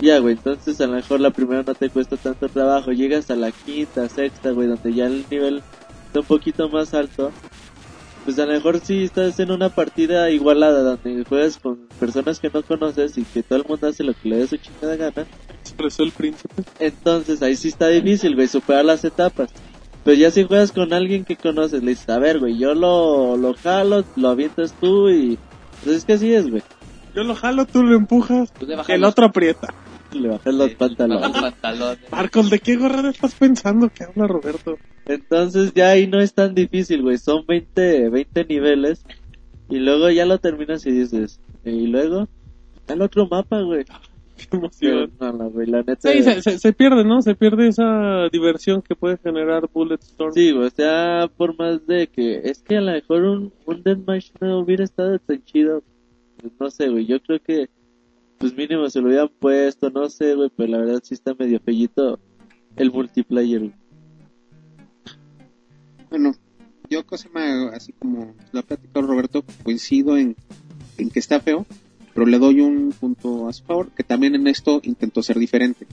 [0.00, 2.92] Ya, güey, entonces a lo mejor la primera no te cuesta tanto trabajo.
[2.92, 5.62] Llegas a la quinta, sexta, güey, donde ya el nivel
[6.06, 7.32] está un poquito más alto.
[8.24, 12.50] Pues a lo mejor sí estás en una partida igualada, donde juegas con personas que
[12.52, 15.26] no conoces y que todo el mundo hace lo que le dé su chingada gana.
[15.60, 16.62] Expresó el príncipe.
[16.78, 19.50] Entonces ahí sí está difícil, güey, superar las etapas.
[20.04, 23.36] Pero ya si juegas con alguien que conoces, le dices, a ver, güey, yo lo,
[23.36, 25.38] lo jalo, lo avientas tú y...
[25.84, 26.62] Pues es que así es, güey.
[27.14, 28.52] Yo lo jalo, tú lo empujas,
[28.88, 29.74] el otro aprieta.
[30.12, 31.30] Le bajas los pantalones.
[31.30, 31.98] los pantalones.
[32.10, 34.78] Marcos, ¿de qué gorra estás pensando que habla Roberto?
[35.06, 37.18] Entonces ya ahí no es tan difícil, güey.
[37.18, 39.04] Son 20, 20 niveles.
[39.68, 42.26] Y luego ya lo terminas y dices, y luego,
[42.76, 43.84] está el otro mapa, güey.
[44.38, 45.12] Qué Pero emoción.
[45.20, 46.12] no, no, güey, la neta.
[46.12, 47.20] Sí, se, se, se pierde, ¿no?
[47.22, 50.32] Se pierde esa diversión que puede generar Bulletstorm.
[50.32, 53.82] Sí, güey, o sea, por más de que, es que a lo mejor un, un
[53.82, 55.82] Deathmatch no hubiera estado tan chido.
[56.60, 57.68] No sé, güey, yo creo que,
[58.38, 61.60] pues mínimo se lo hubieran puesto, no sé, güey, pero la verdad sí está medio
[61.60, 62.18] fellito
[62.76, 63.74] el multiplayer, güey.
[66.10, 66.32] Bueno,
[66.88, 70.36] yo cosa más, así como lo ha platicado Roberto, coincido en,
[70.96, 71.66] en que está feo,
[72.14, 75.86] pero le doy un punto a su favor, que también en esto intentó ser diferente.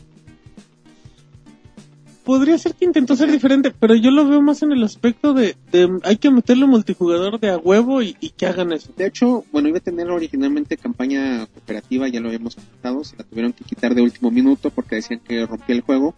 [2.26, 5.56] Podría ser que intentó ser diferente, pero yo lo veo más en el aspecto de,
[5.72, 8.92] de hay que meterle multijugador de a huevo y, que hagan eso.
[8.98, 13.26] De hecho, bueno, iba a tener originalmente campaña cooperativa, ya lo habíamos comentado, se la
[13.26, 16.16] tuvieron que quitar de último minuto porque decían que rompía el juego.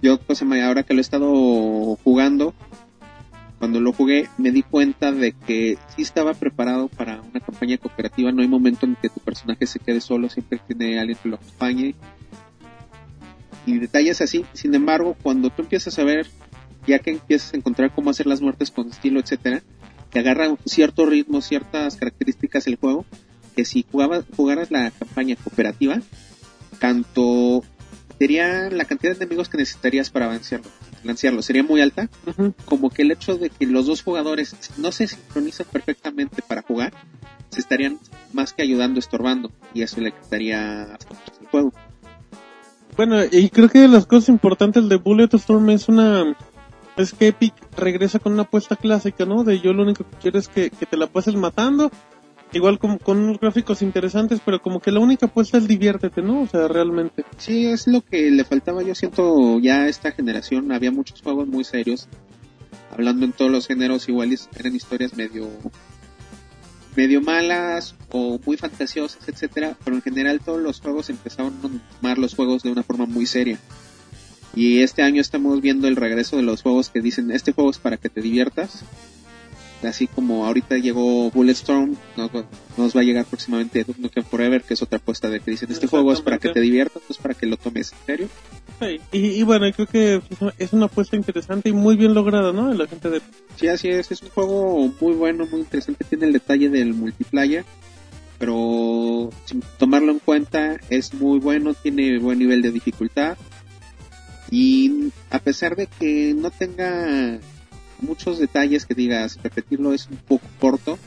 [0.00, 2.54] Yo, más, ahora que lo he estado jugando,
[3.58, 8.32] cuando lo jugué me di cuenta de que sí estaba preparado para una campaña cooperativa,
[8.32, 11.36] no hay momento en que tu personaje se quede solo, siempre tiene alguien que lo
[11.36, 11.94] acompañe.
[13.66, 16.26] Y detalles así, sin embargo, cuando tú empiezas a ver,
[16.86, 19.62] ya que empiezas a encontrar cómo hacer las muertes con estilo, etcétera,
[20.10, 23.04] que agarra cierto ritmo, ciertas características el juego,
[23.54, 26.00] que si jugabas, jugaras la campaña cooperativa,
[26.78, 27.62] tanto
[28.18, 30.68] sería la cantidad de enemigos que necesitarías para balancearlo,
[31.02, 32.08] balancearlo sería muy alta,
[32.64, 36.92] como que el hecho de que los dos jugadores no se sincronizan perfectamente para jugar,
[37.50, 37.98] se estarían
[38.32, 40.98] más que ayudando, estorbando, y eso le quitaría
[41.40, 41.72] el juego.
[43.00, 46.36] Bueno, y creo que de las cosas importantes de Bulletstorm es una...
[46.98, 49.42] Es que Epic regresa con una apuesta clásica, ¿no?
[49.42, 51.90] De yo lo único que quiero es que, que te la pases matando.
[52.52, 56.42] Igual como con unos gráficos interesantes, pero como que la única apuesta es diviértete, ¿no?
[56.42, 57.24] O sea, realmente.
[57.38, 58.82] Sí, es lo que le faltaba.
[58.82, 60.70] Yo siento ya esta generación.
[60.70, 62.06] Había muchos juegos muy serios.
[62.92, 65.48] Hablando en todos los géneros, igual eran historias medio
[66.96, 72.18] medio malas o muy fantasiosas, etcétera, pero en general todos los juegos empezaron a tomar
[72.18, 73.58] los juegos de una forma muy seria.
[74.54, 77.78] Y este año estamos viendo el regreso de los juegos que dicen, este juego es
[77.78, 78.84] para que te diviertas.
[79.82, 82.44] Así como ahorita llegó Bulletstorm, nos, va-
[82.76, 85.70] nos va a llegar próximamente Duke Nukem Forever, que es otra apuesta de que dicen,
[85.72, 88.28] este juego es para que te diviertas, es para que lo tomes en serio.
[88.78, 89.00] Sí.
[89.12, 90.20] Y, y bueno, creo que
[90.58, 92.72] es una apuesta interesante y muy bien lograda, ¿no?
[92.74, 93.22] La gente de...
[93.56, 97.64] Sí, así es, es un juego muy bueno, muy interesante, tiene el detalle del multiplayer,
[98.38, 103.36] pero sin tomarlo en cuenta es muy bueno, tiene buen nivel de dificultad
[104.50, 107.38] y a pesar de que no tenga
[108.00, 110.98] muchos detalles que digas, repetirlo es un poco corto,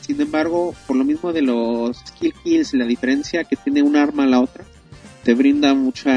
[0.00, 4.24] sin embargo, por lo mismo de los skill kills, la diferencia que tiene un arma
[4.24, 4.64] a la otra,
[5.22, 6.10] te brinda mucha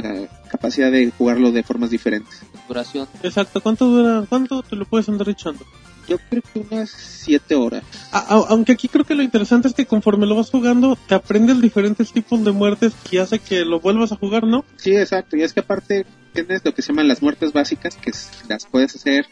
[0.00, 2.42] eh, capacidad de jugarlo de formas diferentes.
[2.68, 3.08] Duración.
[3.22, 4.26] Exacto, ¿cuánto dura?
[4.28, 5.64] ¿Cuánto te lo puedes andar echando?
[6.08, 7.84] Yo creo que unas 7 horas.
[8.10, 11.14] A- a- aunque aquí creo que lo interesante es que conforme lo vas jugando, te
[11.14, 14.64] aprendes diferentes tipos de muertes y hace que lo vuelvas a jugar, ¿no?
[14.76, 15.36] Sí, exacto.
[15.36, 18.10] Y es que aparte tienes lo que se llaman las muertes básicas, que
[18.48, 19.26] las puedes hacer.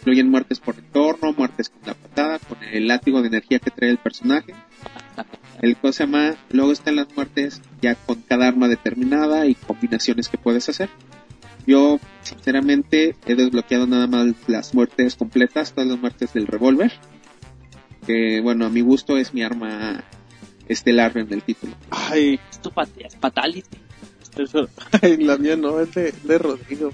[0.00, 3.90] Incluyen muertes por entorno, muertes con la patada, con el látigo de energía que trae
[3.90, 4.54] el personaje.
[5.60, 10.68] El llama, luego están las muertes ya con cada arma determinada y combinaciones que puedes
[10.70, 10.88] hacer.
[11.66, 16.92] Yo, sinceramente, he desbloqueado nada más las muertes completas, todas las muertes del revólver.
[18.06, 20.02] Que, bueno, a mi gusto es mi arma
[20.66, 21.74] estelar en el título.
[21.90, 23.76] Ay, Es tu pat- es fatality.
[24.38, 24.66] eso,
[25.02, 26.92] ay, la mía no, es de, de Rodrigo.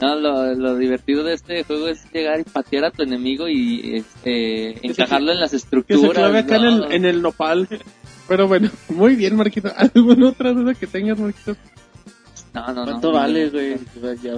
[0.00, 3.96] No, lo, lo divertido de este juego es llegar y patear a tu enemigo y
[3.96, 6.02] este, encajarlo en las Que estructuras.
[6.02, 7.68] se clave acá en, el, en el nopal.
[8.28, 9.70] Pero bueno, muy bien, Marquito.
[9.76, 11.56] ¿Alguna otra duda que tengas, Marquito?
[12.52, 12.84] No, no, no.
[12.84, 13.76] ¿Cuánto no, vale, güey?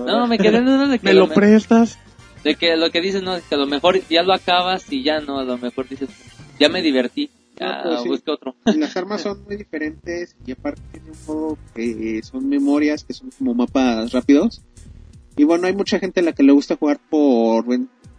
[0.06, 1.98] No, me quedé en duda de que, ¿Me lo prestas?
[2.44, 5.20] de que lo que dices, no, que a lo mejor ya lo acabas y ya
[5.20, 6.08] no, a lo mejor dices,
[6.60, 7.28] ya me divertí,
[7.58, 8.08] ya No, pues sí.
[8.08, 8.54] busco otro.
[8.64, 13.30] Las armas son muy diferentes y aparte tiene un modo que son memorias, que son
[13.36, 14.62] como mapas rápidos.
[15.36, 17.64] Y bueno, hay mucha gente a la que le gusta jugar por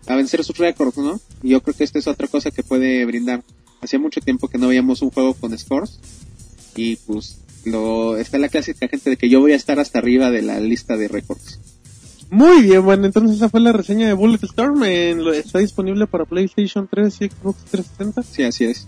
[0.08, 1.20] a vencer sus récords, ¿no?
[1.44, 3.44] Y yo creo que esta es otra cosa que puede brindar.
[3.82, 6.00] Hacía mucho tiempo que no veíamos un juego con scores
[6.76, 10.32] y pues lo está la clásica gente de que yo voy a estar hasta arriba
[10.32, 11.60] de la lista de récords.
[12.30, 14.84] Muy bien, bueno, entonces esa fue la reseña de Bullet Storm.
[14.84, 18.24] En lo- está disponible para PlayStation 3 y Xbox 360.
[18.24, 18.86] Sí, así es.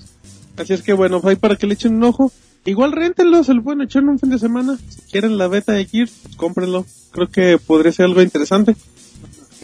[0.58, 2.32] Así es que bueno, ahí para que le echen un ojo.
[2.70, 4.78] Igual réntenlo, se lo pueden echar en un fin de semana.
[4.90, 6.86] Si quieren la beta de Gears, cómprenlo.
[7.12, 8.76] Creo que podría ser algo interesante.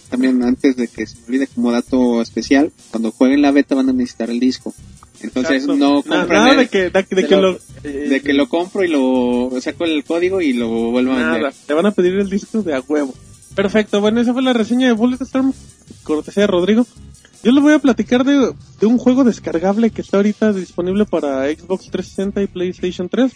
[0.10, 3.90] También antes de que se me olvide como dato especial, cuando jueguen la beta van
[3.90, 4.74] a necesitar el disco.
[5.22, 5.76] Entonces Exacto.
[5.78, 8.84] no compren nada de que, de, de de que lo- lo, de que lo compro
[8.84, 11.54] y lo saco el código y lo vuelvo a vender.
[11.66, 13.14] Te van a pedir el disco de a huevo.
[13.56, 15.54] Perfecto, bueno, esa fue la reseña de Bulletstorm,
[16.04, 16.86] cortesía de Rodrigo.
[17.42, 18.54] Yo les voy a platicar de,
[18.86, 23.32] un juego descargable que está ahorita disponible para Xbox 360 y PlayStation 3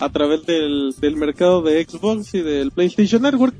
[0.00, 3.54] a través del, del mercado de Xbox y del PlayStation Network.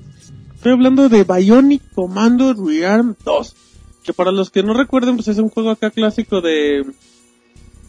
[0.56, 3.56] Estoy hablando de Bionic Commando Rearm 2,
[4.02, 6.84] que para los que no recuerden, pues es un juego acá clásico de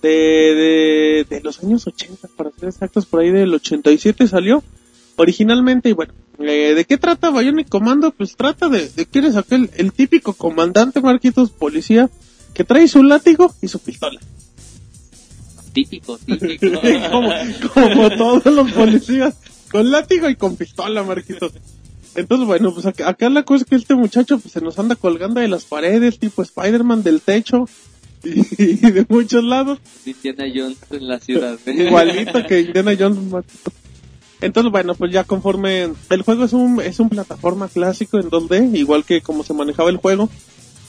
[0.02, 4.64] de, de, de los años 80, para ser exactos, por ahí del 87 salió
[5.20, 5.90] originalmente.
[5.90, 8.12] Y bueno, eh, ¿de qué trata Bionic Commando?
[8.12, 12.10] Pues trata de, de quién es aquel, el típico comandante Marquitos, policía,
[12.54, 14.20] que trae su látigo y su pistola.
[15.74, 16.82] Típico, típico.
[17.12, 17.32] como,
[17.74, 19.36] como todos los policías,
[19.72, 21.52] con látigo y con pistola, Marquitos.
[22.16, 24.96] Entonces, bueno, pues acá, acá la cosa es que este muchacho pues, se nos anda
[24.96, 27.68] colgando de las paredes, tipo Spider-Man del techo
[28.24, 29.80] y, de muchos lados.
[30.06, 31.60] Indiana Jones en la ciudad.
[31.66, 33.20] Igualito que Indiana Jones.
[34.42, 38.76] Entonces, bueno, pues ya conforme el juego es un es un plataforma clásico en 2D,
[38.78, 40.30] igual que como se manejaba el juego,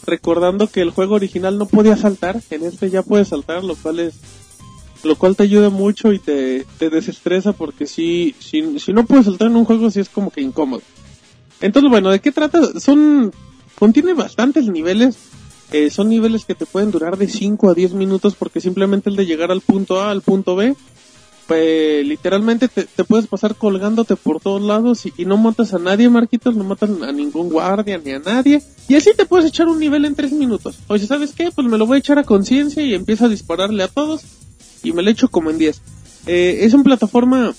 [0.06, 3.98] recordando que el juego original no podía saltar, en este ya puedes saltar, lo cual
[4.00, 4.14] es
[5.02, 9.24] lo cual te ayuda mucho y te, te desestresa porque si, si si no puedes
[9.26, 10.82] saltar en un juego sí es como que incómodo.
[11.60, 12.78] Entonces, bueno, ¿de qué trata?
[12.78, 13.32] Son
[13.78, 15.16] contiene bastantes niveles.
[15.72, 19.16] eh, son niveles que te pueden durar de 5 a 10 minutos porque simplemente el
[19.16, 20.74] de llegar al punto A al punto B
[21.50, 26.08] pues literalmente te, te puedes pasar colgándote por todos lados y, no matas a nadie,
[26.08, 28.62] Marquitos, no matas a ningún guardia ni a nadie.
[28.86, 30.78] Y así te puedes echar un nivel en tres minutos.
[30.86, 31.50] Oye, ¿sabes qué?
[31.50, 34.22] Pues me lo voy a echar a conciencia y empiezo a dispararle a todos
[34.84, 35.80] y me lo echo como en 10.
[36.28, 37.52] Eh, es una plataforma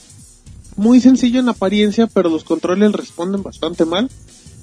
[0.78, 4.10] muy sencillo en apariencia, pero los controles responden bastante mal.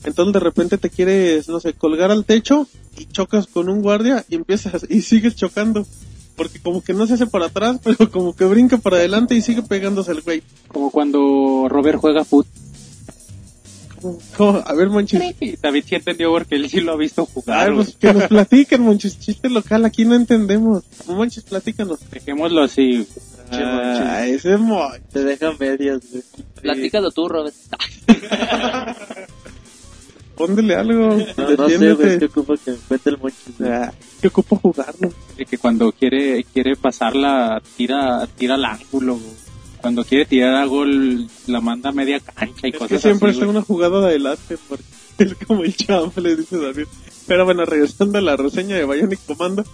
[0.04, 4.24] Entonces de repente te quieres, no sé, colgar al techo y chocas con un guardia
[4.30, 5.86] y empiezas y sigues chocando.
[6.38, 9.42] Porque como que no se hace para atrás, pero como que brinca para adelante y
[9.42, 10.42] sigue pegándose al güey.
[10.68, 12.46] Como cuando Robert juega foot.
[14.00, 14.18] ¿Cómo?
[14.36, 14.62] ¿Cómo?
[14.64, 15.20] A ver, Monchis.
[15.60, 17.66] David sí entendió porque él sí lo ha visto A jugar.
[17.66, 19.18] ver, pues, que nos platiquen, Monchis.
[19.18, 20.84] Chiste local, aquí no entendemos.
[21.08, 21.98] Monchis, platícanos.
[22.10, 23.06] Dejémoslo así.
[23.50, 25.00] Ah, ese Monchis.
[25.12, 26.22] Te dejan medias, güey.
[26.62, 27.54] Platícalo tú, Robert.
[30.38, 31.08] Póndele algo.
[31.36, 33.58] No, no sé, güey, es que ocupa que me cuente el mochis.
[33.58, 33.70] güey.
[33.70, 35.12] Ah, que ocupo jugarlo.
[35.36, 39.32] de que cuando quiere quiere pasarla tira tira al ángulo güey.
[39.80, 43.30] cuando quiere tirar a gol la manda a media cancha y Es cosas que siempre
[43.30, 43.56] así está güey.
[43.56, 44.84] una jugada de adelante, porque
[45.18, 46.86] es como el chample, dice David.
[47.26, 49.64] Pero bueno, regresando a la reseña de Bionic Commando,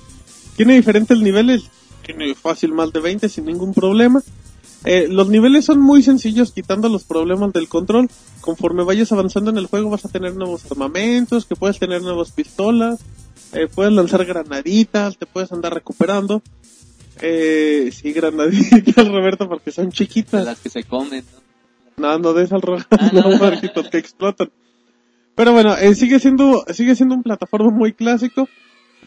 [0.57, 1.65] tiene diferentes niveles,
[2.05, 4.21] tiene fácil más de 20 sin ningún problema.
[4.85, 8.09] Eh, los niveles son muy sencillos, quitando los problemas del control.
[8.41, 12.33] Conforme vayas avanzando en el juego vas a tener nuevos armamentos, que puedes tener nuevas
[12.33, 13.01] pistolas,
[13.53, 16.43] eh, puedes lanzar granaditas, te puedes andar recuperando.
[17.23, 20.45] Eh, sí, granaditas, Roberto, porque son De chiquitas.
[20.45, 21.45] las que se comen, ¿no?
[21.97, 24.51] No, no des al rojo, Ah, no, que explotan.
[25.35, 28.49] Pero bueno, eh, sigue siendo, sigue siendo un plataforma muy clásico.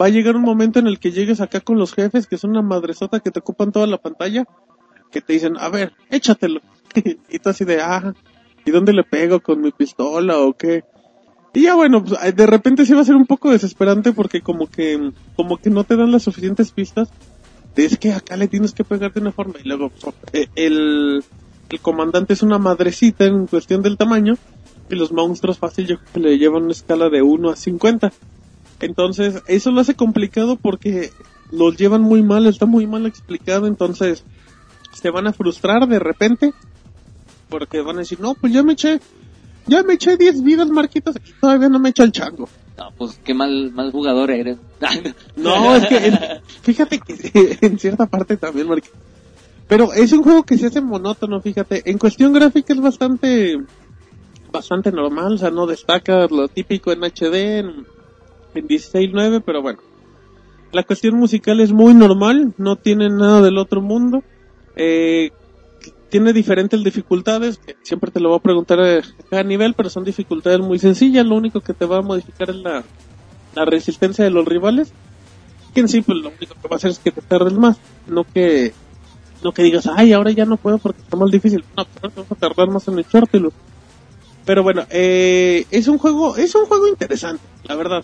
[0.01, 2.51] Va a llegar un momento en el que llegues acá con los jefes, que son
[2.51, 4.45] una madresota que te ocupan toda la pantalla,
[5.11, 6.61] que te dicen, a ver, échatelo.
[7.29, 8.13] y tú así de, ah,
[8.65, 10.83] ¿y dónde le pego con mi pistola o qué?
[11.53, 14.67] Y ya bueno, pues, de repente sí va a ser un poco desesperante porque como
[14.67, 17.09] que, como que no te dan las suficientes pistas.
[17.75, 19.91] es que acá le tienes que pegar de una forma y luego
[20.33, 21.23] eh, el,
[21.69, 24.35] el comandante es una madrecita en cuestión del tamaño
[24.89, 28.13] y los monstruos fácil yo creo que le llevan una escala de 1 a 50.
[28.79, 31.11] Entonces, eso lo hace complicado porque
[31.51, 34.23] los llevan muy mal, está muy mal explicado, entonces
[34.99, 36.53] se van a frustrar de repente
[37.49, 38.99] porque van a decir, no, pues ya me eché,
[39.67, 42.49] ya me eché 10 vidas, Marquitos, y todavía no me echa el chango.
[42.77, 44.57] No, pues qué mal, mal jugador eres.
[45.35, 46.19] No, es que en-
[46.61, 48.99] fíjate que en cierta parte también, Marquitos.
[49.67, 51.89] Pero es un juego que se hace monótono, fíjate.
[51.89, 53.57] En cuestión gráfica es bastante,
[54.51, 57.85] bastante normal, o sea, no destaca lo típico en HD, en,
[58.55, 59.79] en 16.9, pero bueno.
[60.73, 64.21] La cuestión musical es muy normal, no tiene nada del otro mundo.
[64.77, 65.31] Eh,
[66.09, 70.05] tiene diferentes dificultades, que siempre te lo voy a preguntar a cada nivel, pero son
[70.05, 72.83] dificultades muy sencillas, lo único que te va a modificar es la,
[73.55, 74.93] la resistencia de los rivales,
[75.79, 77.77] en sí pues lo único que va a hacer es que te tardes más,
[78.07, 78.73] no que
[79.43, 82.21] no que digas, ay, ahora ya no puedo porque está más difícil, no, pero te
[82.21, 83.51] vas a tardar más en echártelo.
[84.45, 88.03] Pero bueno, eh, es un juego, es un juego interesante, la verdad.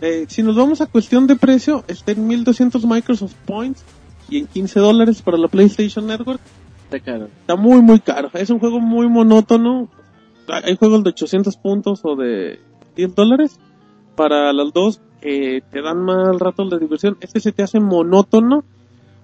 [0.00, 3.84] Eh, si nos vamos a cuestión de precio, está en 1200 Microsoft Points
[4.32, 6.40] y en 15 dólares para la PlayStation Network.
[6.84, 7.28] Está caro.
[7.40, 8.30] Está muy, muy caro.
[8.32, 9.90] Es un juego muy monótono.
[10.48, 12.58] Hay juegos de 800 puntos o de
[12.96, 13.60] 10 dólares
[14.16, 17.18] para las dos que te dan más ratos de diversión.
[17.20, 18.64] Este se te hace monótono.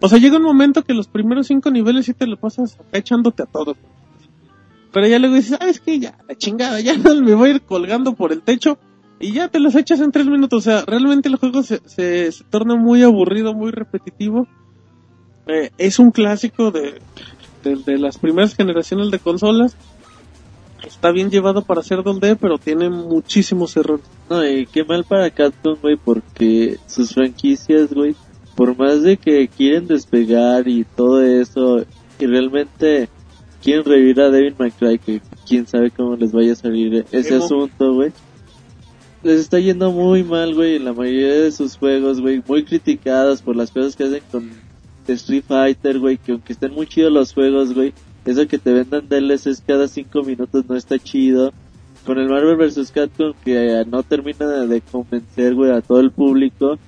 [0.01, 3.43] O sea, llega un momento que los primeros cinco niveles sí te lo pasas echándote
[3.43, 3.79] a todos.
[4.93, 7.63] Pero ya luego dices, ah, es que ya, la chingada, ya me voy a ir
[7.63, 8.79] colgando por el techo
[9.21, 10.67] y ya te los echas en tres minutos.
[10.67, 14.47] O sea, realmente el juego se, se torna muy aburrido, muy repetitivo.
[15.49, 17.01] Eh, es un clásico de,
[17.65, 19.77] de, de las primeras generaciones de consolas.
[20.87, 24.05] Está bien llevado para hacer 2D, pero tiene muchísimos errores.
[24.31, 28.15] No, y qué mal para Capcom, güey, porque sus franquicias, güey,
[28.55, 31.85] por más de que quieren despegar y todo eso,
[32.19, 33.09] y realmente
[33.63, 37.35] quieren revivir a Devil May Cry, que quién sabe cómo les vaya a salir ese
[37.35, 37.45] Emo.
[37.45, 38.13] asunto, güey.
[39.23, 43.43] Les está yendo muy mal, güey, en la mayoría de sus juegos, güey, muy criticados
[43.43, 44.68] por las cosas que hacen con
[45.15, 47.93] Street Fighter, güey, que aunque estén muy chidos los juegos, güey,
[48.25, 51.53] eso que te vendan DLCs cada cinco minutos no está chido.
[52.05, 52.91] Con el Marvel vs.
[52.91, 56.79] Capcom que eh, no termina de convencer, güey, a todo el público.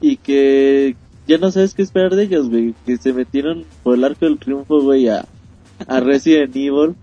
[0.00, 0.96] Y que
[1.26, 2.74] ya no sabes qué esperar de ellos, güey.
[2.86, 5.26] Que se metieron por el arco del triunfo, güey, a,
[5.86, 6.94] a Resident Evil.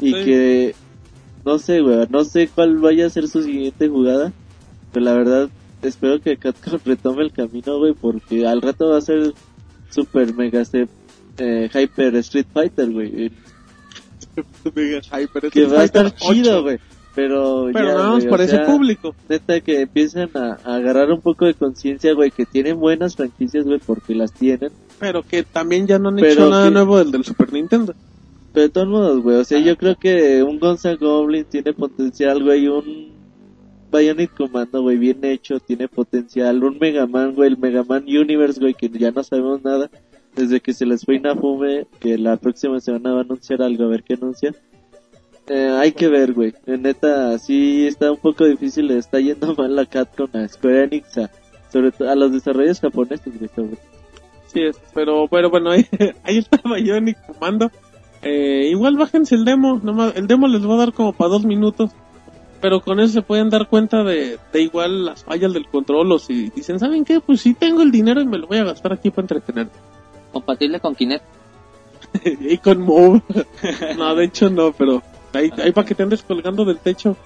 [0.00, 0.24] Y Sí.
[0.24, 0.74] que,
[1.44, 4.32] no sé, güey, no sé cuál vaya a ser su siguiente jugada.
[4.92, 5.48] Pero la verdad,
[5.82, 9.34] espero que Capcom retome el camino, güey, porque al rato va a ser
[9.94, 10.88] super mega se-
[11.38, 13.30] eh, hyper Street Fighter, güey.
[15.10, 16.32] Ay, pero Que es va a estar Fighter 8.
[16.34, 16.78] chido, güey.
[17.14, 19.14] Pero, Pero ya, nada más o para ese sea, público.
[19.28, 23.64] Neta que empiecen a, a agarrar un poco de conciencia, güey, que tienen buenas franquicias,
[23.64, 24.70] güey, porque las tienen.
[24.98, 27.94] Pero que también ya no han Pero hecho nada que- nuevo del, del Super Nintendo.
[28.52, 32.42] Pero de todos modos, güey, o sea, yo creo que un Gonzalo Goblin tiene potencial,
[32.42, 33.13] güey, un
[33.94, 38.60] Bionic Commando, güey, bien hecho, tiene potencial, un Mega Man, güey, el Mega Man Universe,
[38.60, 39.90] güey, que ya no sabemos nada,
[40.34, 43.88] desde que se les fue Inafume, que la próxima semana va a anunciar algo, a
[43.88, 44.54] ver qué anuncia.
[45.46, 49.76] Eh, hay que ver, güey, Eh, neta, sí está un poco difícil, está yendo mal
[49.76, 51.30] la Capcom a Square Enix, a,
[51.70, 53.50] sobre a los desarrollos japoneses, güey,
[54.46, 54.60] Sí,
[54.94, 55.86] pero bueno, bueno, ahí,
[56.22, 57.70] ahí está Bionic Comando.
[58.22, 61.44] Eh, igual bájense el demo, nomás, el demo les va a dar como para dos
[61.44, 61.90] minutos.
[62.64, 66.18] Pero con eso se pueden dar cuenta de, de igual las fallas del control o
[66.18, 67.20] si dicen, ¿saben qué?
[67.20, 69.68] Pues sí tengo el dinero y me lo voy a gastar aquí para entretener.
[70.32, 71.22] Compatible con Kinect.
[72.24, 73.20] y con Move.
[73.98, 75.02] no, de hecho no, pero
[75.34, 77.18] ahí, ahí para que te andes colgando del techo.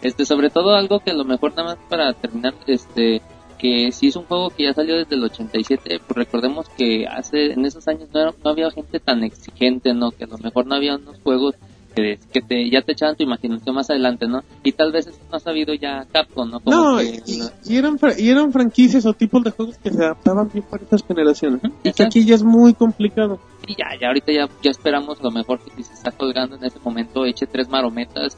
[0.00, 3.20] Este, sobre todo algo que a lo mejor nada más para terminar, este,
[3.58, 7.52] que si es un juego que ya salió desde el 87, pues recordemos que hace,
[7.52, 10.10] en esos años no, era- no había gente tan exigente, ¿no?
[10.10, 11.54] Que a lo mejor no había unos juegos
[11.94, 14.42] que, que te, ya te echaban tu imaginación más adelante, ¿no?
[14.62, 16.60] Y tal vez eso no ha sabido ya Capcom, ¿no?
[16.60, 19.76] Como No, que y, lo- y eran, fra- y eran franquicias o tipos de juegos
[19.78, 21.60] que se adaptaban bien para estas generaciones.
[21.82, 23.38] Y que aquí ya es muy complicado.
[23.66, 26.64] y ya, ya ahorita ya, ya esperamos lo mejor que si se está colgando en
[26.64, 28.36] ese momento eche tres marometas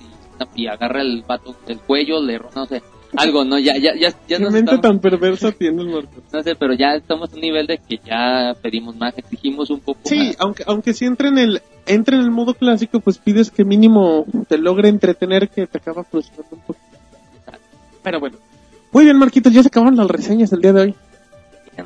[0.57, 2.83] y, y agarra el vato del cuello, le no sé,
[3.17, 3.59] algo, ¿no?
[3.59, 6.23] Ya, ya, ya, ya ¿Qué nos mente estamos- tan perversa tienes, Marcos?
[6.33, 9.81] no sé, pero ya estamos a un nivel de que ya pedimos más, exigimos un
[9.81, 10.37] poco Sí, más.
[10.41, 14.25] aunque, aunque si entra en el entra en el modo clásico, pues pides que mínimo
[14.49, 16.81] te logre entretener que te acaba frustrando un poco.
[18.03, 18.37] Pero bueno.
[18.93, 20.95] Muy bien, Marquitos, ya se acabaron las reseñas del día de hoy.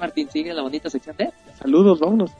[0.00, 1.30] Martín, sigue la bonita sección de...
[1.58, 2.30] Saludos, vámonos.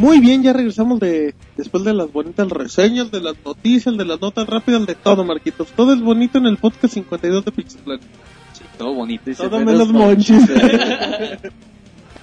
[0.00, 4.18] Muy bien, ya regresamos de después de las bonitas reseñas, de las noticias, de las
[4.18, 5.68] notas rápidas, de todo, Marquitos.
[5.72, 8.06] Todo es bonito en el podcast 52 de Pixelania.
[8.54, 9.24] Sí, todo bonito.
[9.26, 10.42] Dice, Todo menos monchis.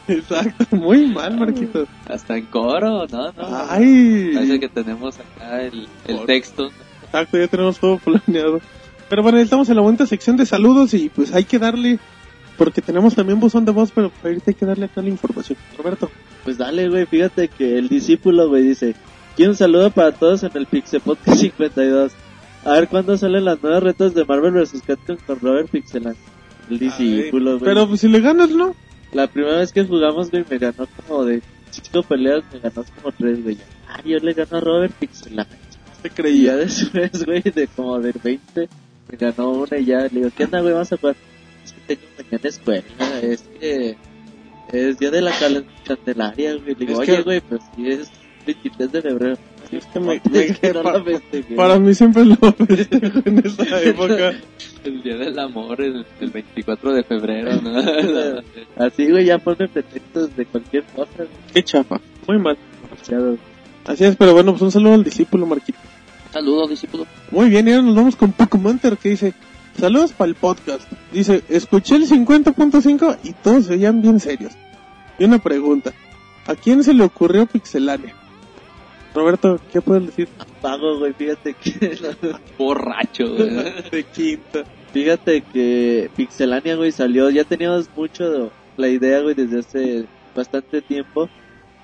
[0.07, 1.87] Exacto, muy mal, Marquitos.
[2.09, 3.31] Hasta en coro, ¿no?
[3.31, 4.31] no Ay.
[4.33, 6.69] Parece que tenemos acá el, el texto.
[7.03, 8.59] Exacto, ya tenemos todo planeado.
[9.07, 11.99] Pero bueno, estamos en la bonita sección de saludos y pues hay que darle,
[12.57, 15.59] porque tenemos también buzón de voz, pero ahorita hay que darle acá la información.
[15.77, 16.09] Roberto.
[16.47, 18.95] Pues dale, güey, fíjate que el discípulo, güey, dice,
[19.35, 22.13] quiero un saludo para todos en el Pixel Podcast 52.
[22.63, 24.81] A ver cuándo salen las nuevas retas de Marvel vs.
[24.87, 26.15] Capcom con Robert Pixelan.
[26.69, 27.65] El discípulo, güey.
[27.65, 28.73] Pero pues si le ganas, ¿no?
[29.11, 33.11] La primera vez que jugamos, güey, me ganó como de cinco peleas, me ganó como
[33.11, 33.57] tres, güey.
[33.89, 35.47] Ah, yo le gano a Robert Pixelan.
[36.01, 36.55] Te Y ya creía.
[36.55, 38.69] después, güey, de como de 20,
[39.11, 40.71] me ganó una y ya le digo, ¿qué onda, güey?
[40.71, 41.17] Vamos a jugar.
[41.65, 43.97] Es que tengo mañana escuela, es que
[44.71, 45.31] es día de la
[45.85, 46.75] Candelaria, güey.
[46.75, 48.11] Le digo, Es oye, que- güey, pues sí es
[48.45, 49.37] 23 de febrero.
[49.71, 51.03] Es que me- Es que no para-.
[51.55, 54.31] Para mí siempre lo festejo en esa época.
[54.85, 57.77] El día del amor, el, el 24 de febrero, ¿no?
[58.85, 61.27] Así, güey, ya ponme pretextos de cualquier cosa, güey.
[61.53, 61.99] Qué chafa.
[62.27, 62.57] Muy mal.
[62.89, 63.37] Demasiado.
[63.85, 65.79] Así es, pero bueno, pues un saludo al discípulo, Marquito.
[66.31, 67.05] Saludos, discípulo.
[67.31, 69.33] Muy bien, y ahora nos vamos con Pokémonter que dice,
[69.77, 70.89] saludos para el podcast.
[71.11, 74.53] Dice, escuché el 50.5 y todos se veían bien serios.
[75.19, 75.93] Y una pregunta,
[76.45, 78.13] ¿a quién se le ocurrió Pixelania?
[79.13, 80.27] Roberto, ¿qué puedes decir?
[80.61, 81.97] Pago, güey, fíjate que...
[82.57, 83.49] Borracho, güey.
[83.91, 84.63] De quinta.
[84.93, 90.05] Fíjate que Pixelania, güey, salió, ya teníamos mucho la idea, güey, desde hace
[90.35, 91.29] bastante tiempo,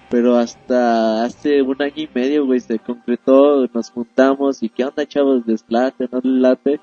[0.10, 5.06] pero hasta hace un año y medio, güey, se concretó, nos juntamos y qué onda,
[5.07, 6.80] chavos, les late, no les late.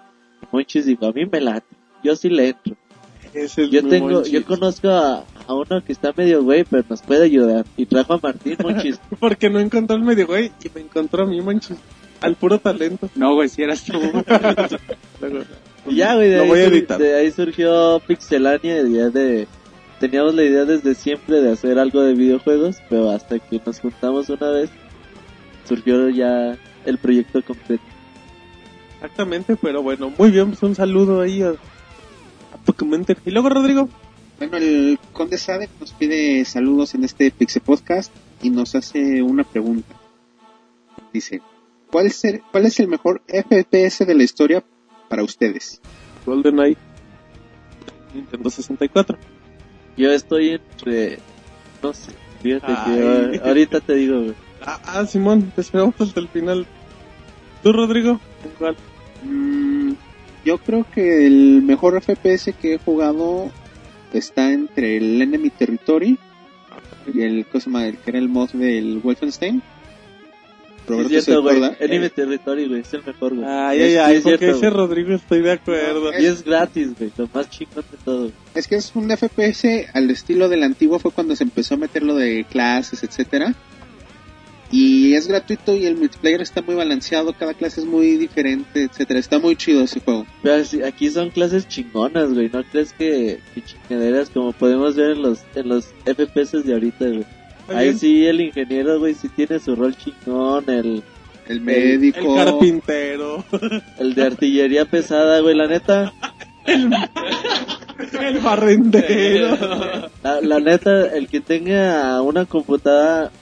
[0.52, 1.66] Monchis dijo, a mí me late,
[2.02, 2.76] yo sí le entro.
[3.32, 4.32] Ese es Yo muy tengo, monchis.
[4.32, 7.64] yo conozco a, a uno que está medio güey, pero nos puede ayudar.
[7.76, 8.98] Y trajo a Martín Monchis.
[9.20, 11.76] Porque no encontró al medio güey y me encontró a mí, manches.
[12.20, 13.08] Al puro talento.
[13.14, 13.92] No, güey, si eras tú.
[15.86, 16.98] Y ya, güey, de, Lo ahí voy a sur- editar.
[16.98, 19.46] de ahí surgió Pixelania y ya de...
[19.98, 24.28] Teníamos la idea desde siempre de hacer algo de videojuegos, pero hasta que nos juntamos
[24.30, 24.70] una vez,
[25.68, 26.56] surgió ya
[26.86, 27.82] el proyecto completo.
[29.02, 33.16] Exactamente, pero bueno, muy bien, pues un saludo ahí a, a Pokémonter.
[33.24, 33.88] Y luego, Rodrigo,
[34.38, 38.12] Bueno, el Conde Sade nos pide saludos en este Pixel Podcast
[38.42, 39.94] y nos hace una pregunta.
[41.14, 41.40] Dice,
[41.90, 44.62] ¿cuál es el, cuál es el mejor FPS de la historia
[45.08, 45.80] para ustedes?
[46.26, 46.76] GoldenEye,
[48.14, 49.16] Nintendo 64.
[49.96, 51.18] Yo estoy entre...
[51.82, 52.12] No sé,
[52.42, 53.40] fíjate que Ay.
[53.42, 54.34] ah, ahorita te digo.
[54.62, 56.66] Ah, ah, Simón, te esperamos hasta el final.
[57.62, 58.20] ¿Tú, Rodrigo?
[58.58, 58.76] ¿Cuál?
[59.22, 59.92] Mm,
[60.44, 63.50] yo creo que el mejor FPS que he jugado
[64.12, 66.18] está entre el Enemy Territory
[67.12, 67.86] y el, ¿cómo se llama?
[67.86, 69.60] el que era el mod del Wolfenstein.
[69.60, 71.62] Sí, Roberto es cierto, güey.
[71.78, 72.10] Enemy Eh.
[72.10, 73.46] Territory, güey, es el mejor, güey.
[73.48, 74.70] Ay, Es- cierto, ese.
[74.70, 76.10] Rodrigo estoy de acuerdo.
[76.20, 78.32] Y es gratis, güey, lo más chingón de todo.
[78.54, 82.02] Es que es un FPS al estilo del antiguo, fue cuando se empezó a meter
[82.02, 83.54] lo de clases, etcétera.
[84.72, 89.18] Y es gratuito y el multiplayer está muy balanceado, cada clase es muy diferente, etcétera.
[89.18, 90.26] Está muy chido ese juego.
[90.42, 92.48] Pero sí, aquí son clases chingonas, güey.
[92.52, 97.04] ¿No crees que, que chingaderas como podemos ver en los, en los FPS de ahorita,
[97.06, 97.24] güey?
[97.68, 97.98] Ahí bien.
[97.98, 100.64] sí el ingeniero, güey, sí tiene su rol chingón.
[100.68, 101.02] El,
[101.48, 102.36] El El médico.
[102.36, 103.44] carpintero.
[103.98, 105.56] el de artillería pesada, güey.
[105.56, 106.12] La neta,
[106.66, 109.56] el barrendero.
[110.22, 113.32] la, la neta, el que tenga una computadora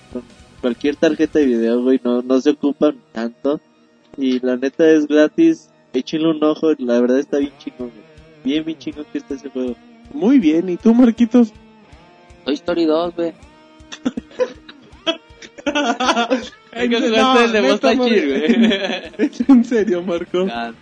[0.68, 3.58] cualquier tarjeta de video, güey, no, no se ocupan tanto.
[4.18, 5.70] Y la neta es gratis.
[5.94, 8.04] Échenle un ojo, la verdad está bien chingón, güey.
[8.44, 9.74] Bien, bien chingón que está ese juego.
[10.12, 11.54] Muy bien, ¿y tú, Marquitos?
[12.44, 13.32] Toy Story 2, güey.
[16.70, 19.10] Que no, el de
[19.48, 20.46] en serio, Marco.
[20.50, 20.72] Ah.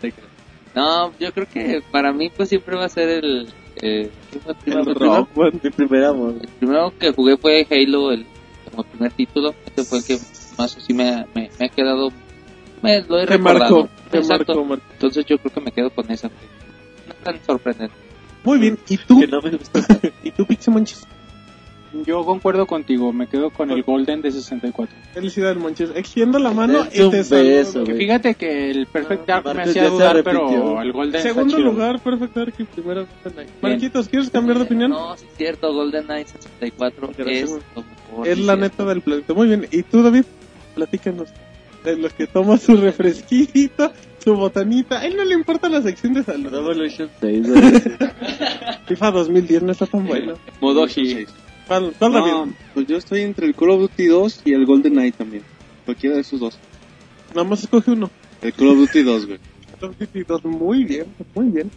[0.74, 3.48] No, yo creo que para mí pues siempre va a ser el...
[3.80, 5.58] Eh, ¿qué fue el rock, bueno.
[5.62, 6.34] Mi primer amor.
[6.40, 8.26] El primero que jugué fue Halo, el
[8.76, 9.54] como primer título.
[9.66, 10.18] Este fue el que
[10.58, 12.10] más así me, me, me ha quedado...
[12.82, 13.88] Me lo he Marco.
[14.12, 16.28] Entonces yo creo que me quedo con esa.
[16.28, 17.94] No tan sorprendente.
[18.44, 19.20] Muy bien, ¿y tú?
[19.26, 19.40] No.
[20.22, 21.06] ¿Y tú, Pixemonches?
[22.04, 24.94] Yo concuerdo contigo, me quedo con el Golden de 64.
[25.14, 25.90] Felicidades, Monches.
[25.94, 27.84] Extiendo la mano Es y te beso, saludo.
[27.84, 32.34] Que fíjate que el Perfect Dark me hacía dudar, pero el Golden Segundo lugar, Perfect
[32.34, 33.50] Dark y primero GoldenEye.
[33.62, 34.90] Marquitos, ¿quieres cambiar de Eh, opinión?
[34.90, 37.62] No, sí es cierto, GoldenEye 64 Gracias, es güey.
[37.76, 37.82] lo
[38.24, 39.34] es sí la neta del planeta.
[39.34, 40.24] Muy bien, ¿y tú, David?
[40.74, 41.28] Platícanos.
[41.84, 43.92] De los que toma su refresquito,
[44.22, 45.00] su botanita.
[45.00, 46.50] A él no le importa la sección de salud.
[46.50, 47.82] Revolution 6, güey.
[48.86, 50.34] FIFA 2010 no está tan bueno.
[50.60, 51.26] Modoji.
[51.66, 52.52] ¿Cuál, cuál No, David?
[52.74, 55.42] Pues yo estoy entre el Call of Duty 2 y el Golden Knight también.
[55.84, 56.58] Cualquiera de esos dos.
[57.34, 58.10] Nada más escoge uno.
[58.42, 59.38] El Call of Duty 2, güey.
[59.80, 61.70] Call of Duty 2, Muy bien, muy bien.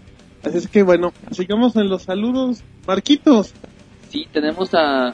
[0.44, 2.64] Así es que bueno, sigamos en los saludos.
[2.88, 3.54] Marquitos,
[4.10, 5.14] Sí, tenemos a,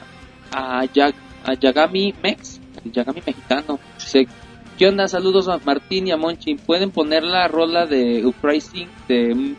[0.52, 1.14] a, Yag-
[1.44, 3.78] a Yagami Mex, el Yagami mexicano.
[3.98, 4.26] Dice,
[4.78, 5.08] ¿qué onda?
[5.08, 6.54] Saludos a Martín y a Monchi.
[6.56, 9.54] ¿Pueden poner la rola de Uprising de,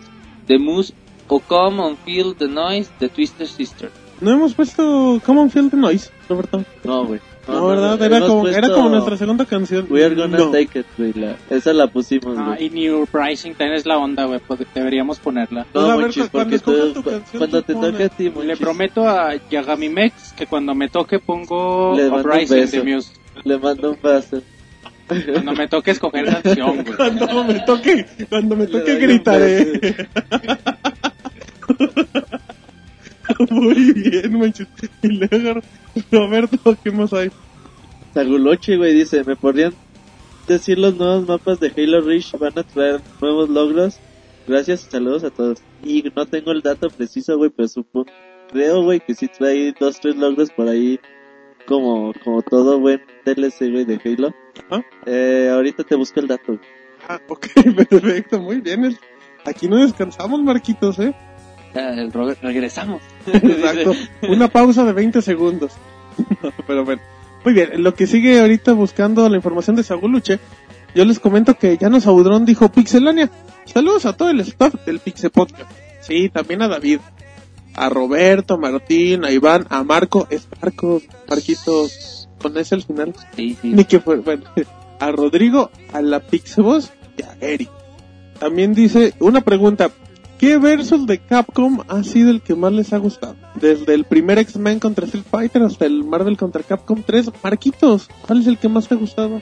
[0.48, 0.94] de Moose
[1.28, 3.92] o Come on Feel the Noise de Twister Sister?
[4.20, 6.64] no hemos puesto Common Field the Noise, Roberto.
[6.84, 7.20] No, güey.
[7.48, 8.02] No, ¿verdad?
[8.02, 9.88] Era como, era como nuestra segunda canción.
[9.90, 10.52] We are gonna No.
[10.52, 11.14] take it, güey.
[11.14, 12.66] la- esa la pusimos, Ah, güey.
[12.66, 14.40] y New Pricing también es la onda, güey.
[14.46, 15.66] pues deberíamos ponerla.
[15.72, 18.24] Pues a No, ver, Monchis, cu- cuando porque tú, canción, cuando te toque a ti,
[18.26, 22.78] Le Monchis, prometo a Yagami Mex que cuando me toque pongo Le Uprising beso.
[22.84, 23.12] de Muse.
[23.44, 24.42] le mando un vaso.
[25.08, 26.96] Cuando me toque escoger canción, güey.
[26.98, 29.96] Cuando me toque, cuando me toque gritaré.
[33.52, 34.68] Muy bien, manches.
[35.02, 35.62] Y luego,
[36.12, 37.30] Roberto, ¿qué más hay?
[38.14, 39.74] Saguloche, güey, dice, ¿me podrían
[40.48, 42.32] decir los nuevos mapas de Halo Reach?
[42.40, 44.00] ¿Van a traer nuevos logros?
[44.48, 45.60] Gracias y saludos a todos.
[45.84, 48.08] Y no tengo el dato preciso, güey, pero supongo,
[48.52, 51.00] creo, güey, que sí trae dos, tres logros por ahí,
[51.68, 54.34] como, como todo buen DLC, güey, de Halo.
[54.70, 54.84] Ajá.
[55.06, 56.58] Eh, ahorita te busco el dato.
[57.08, 57.48] Ah, ok,
[57.90, 58.86] perfecto, muy bien.
[58.86, 58.98] El-
[59.46, 61.14] Aquí no descansamos, Marquitos, ¿eh?
[62.12, 63.02] Robert- regresamos.
[63.28, 63.94] Exacto.
[64.30, 65.74] Una pausa de 20 segundos.
[66.68, 67.02] Pero bueno.
[67.46, 70.40] Muy bien, en lo que sigue ahorita buscando la información de Saguluche,
[70.96, 73.30] yo les comento que Janos Audrón dijo Pixelania.
[73.66, 75.70] Saludos a todo el staff del Pixel Podcast.
[76.02, 77.00] Sí, también a David.
[77.76, 80.28] A Roberto, a Martín, a Iván, a Marco.
[80.30, 82.28] Es Marco, Marquitos.
[82.42, 83.14] Con ese al final.
[83.36, 83.70] Sí, sí.
[83.74, 84.44] Ni que fue, bueno,
[85.00, 87.70] a Rodrigo, a la Pixeboss y a Eric.
[88.40, 89.90] También dice, una pregunta,
[90.38, 93.36] ¿qué versus de Capcom ha sido el que más les ha gustado?
[93.56, 97.32] Desde el primer X-Men contra Street Fighter hasta el Marvel contra Capcom 3.
[97.44, 99.30] Marquitos, ¿cuál es el que más te ha gustado?
[99.30, 99.42] Me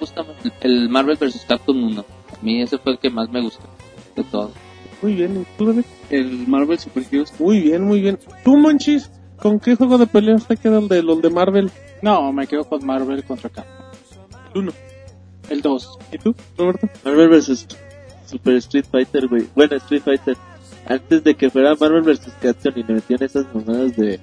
[0.00, 1.44] gusta más el Marvel vs.
[1.46, 2.00] Capcom 1.
[2.00, 3.64] A mí ese fue el que más me gustó
[4.16, 4.50] de todo.
[5.02, 5.84] Muy bien, ¿y tú, David?
[6.10, 7.32] El Marvel Super Heroes.
[7.38, 8.18] Muy bien, muy bien.
[8.44, 9.10] ¿Tú, Monchis?
[9.36, 11.70] ¿Con qué juego de peleas te queda el de los de Marvel?
[12.02, 13.86] No, me quedo con Marvel contra Capcom.
[14.54, 14.72] El uno.
[15.48, 15.98] El 2.
[16.12, 16.88] ¿Y tú, Roberto?
[17.04, 17.66] Marvel vs.
[18.30, 19.46] Super Street Fighter, güey.
[19.54, 20.36] Bueno, Street Fighter.
[20.86, 22.32] Antes de que fuera Marvel vs.
[22.40, 24.18] Capcom y le metían esas mamadas de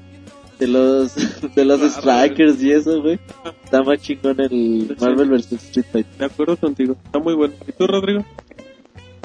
[0.59, 1.13] de los
[1.55, 3.19] de los strikers y eso, güey.
[3.63, 5.53] Está más chingón el Marvel vs.
[5.53, 6.17] Street Fighter.
[6.17, 7.53] De acuerdo contigo, está muy bueno.
[7.67, 8.25] ¿Y tú, Rodrigo?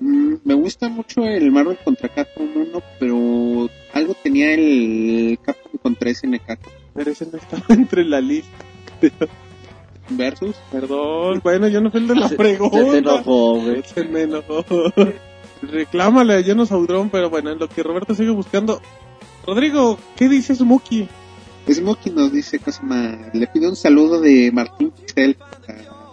[0.00, 6.12] Mm, me gusta mucho el Marvel contra Capcom 1, pero algo tenía el Capcom contra
[6.12, 6.58] SNK
[6.94, 8.64] Pero ese no estaba entre la lista.
[10.10, 10.56] Versus.
[10.70, 12.78] Perdón, bueno, yo no fui el de la Se- pregunta.
[12.78, 13.82] Se te enojó, güey.
[13.84, 14.64] Se me enojó.
[15.62, 18.80] Reclámale a Janos Audrón, pero bueno, en lo que Roberto sigue buscando.
[19.46, 21.08] Rodrigo, ¿qué dice Smokey?
[21.70, 25.36] Smokey nos dice, Cosma, le pido un saludo de Martín Pixel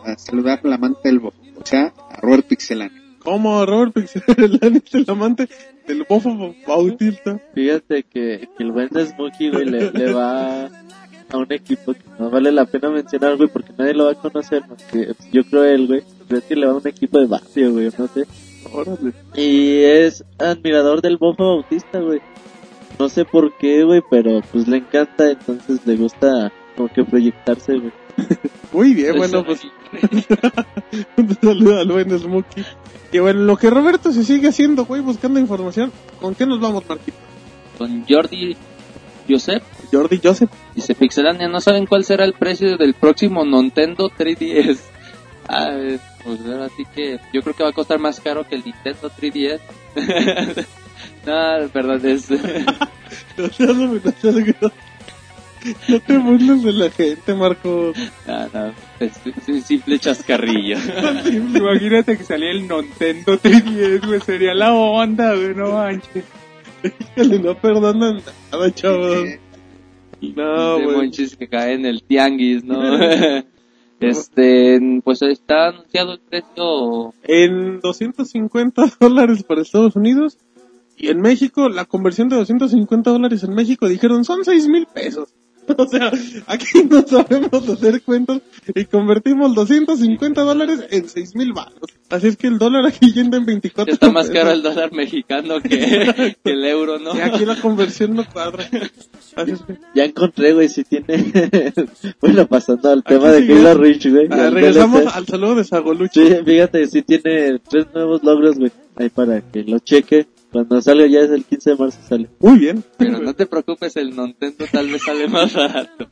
[0.05, 2.93] a, a saludar a la amante del bo, o sea, a Robert Pixelani.
[3.19, 5.49] ¿Cómo Robert Pixelani es el amante
[5.87, 7.39] del bofo bautista?
[7.55, 10.69] Fíjate que, que el buen Smokey, güey, le, le va
[11.29, 14.15] a un equipo que no vale la pena mencionar, güey, porque nadie lo va a
[14.15, 16.03] conocer, más que yo creo él, güey.
[16.27, 18.25] Creo que le va a un equipo de barrio, güey, no sé.
[18.71, 19.13] Órale.
[19.35, 22.21] Y es admirador del Bofo Bautista, güey.
[22.97, 27.77] No sé por qué, güey, pero pues le encanta, entonces le gusta como que proyectarse,
[27.77, 27.93] güey.
[28.73, 29.61] Muy bien, bueno, pues
[31.17, 32.65] un saludo al buen Smokey.
[33.11, 36.83] Y bueno, lo que Roberto se sigue haciendo, güey, buscando información, ¿con qué nos vamos,
[36.87, 37.17] Marquito?
[37.77, 38.55] Con Jordi
[39.27, 40.49] Joseph Jordi Joseph.
[40.75, 44.79] dice Pixelania, ¿no saben cuál será el precio del próximo Nintendo 3DS?
[45.51, 45.71] Ah,
[46.23, 49.09] pues ahora sí que yo creo que va a costar más caro que el Nintendo
[49.19, 49.59] 3DS.
[51.25, 52.29] no, perdón, es...
[52.29, 54.71] No seas- no seas-
[55.87, 57.93] no te burles de la gente, Marco.
[58.27, 60.77] no, no, es, es un simple chascarrillo.
[61.27, 64.21] Imagínate que salía el Nintendo 3DS, güey.
[64.21, 65.55] Sería la onda, güey.
[65.55, 66.25] No manches.
[67.41, 68.21] No perdonan
[68.51, 69.17] nada, chavos.
[70.21, 72.81] No, de monchis que cae en el tianguis, ¿no?
[73.99, 80.37] este, pues está anunciado el precio En 250 dólares para Estados Unidos
[80.99, 85.33] y en México, la conversión de 250 dólares en México dijeron son 6 mil pesos.
[85.77, 86.11] O sea,
[86.47, 88.41] aquí no sabemos hacer cuentas
[88.73, 91.89] y convertimos 250 dólares en 6 mil baros.
[92.09, 95.61] Así es que el dólar aquí yendo en 24 Está más caro el dólar mexicano
[95.61, 97.15] que, que el euro, ¿no?
[97.15, 98.67] Y aquí la conversión no cuadra.
[99.35, 101.31] Así es que, Ya encontré, güey, si tiene...
[102.21, 103.53] bueno, pasando al Aquí tema de.
[103.53, 104.27] Halo Reach, güey.
[104.31, 106.27] ah, regresamos al saludo de Sagoluchi.
[106.27, 108.71] Sí, fíjate, si tiene tres nuevos logros, güey.
[108.95, 110.27] Ahí para que lo cheque.
[110.51, 112.29] Cuando salga ya es el 15 de marzo sale.
[112.39, 112.83] Muy bien.
[112.97, 116.09] Pero no te preocupes, el Nintendo tal vez sale más barato.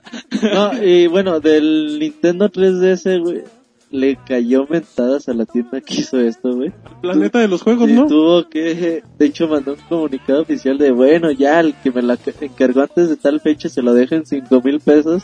[0.54, 3.42] No, y bueno, del Nintendo 3DS, güey,
[3.90, 6.72] le cayó mentadas a la tienda que hizo esto, güey.
[7.02, 8.06] Planeta de los juegos, Y ¿no?
[8.08, 12.18] tuvo que, de hecho, mandó un comunicado oficial de, bueno, ya, el que me la
[12.42, 15.24] encargó antes de tal fecha se lo deja en cinco mil pesos,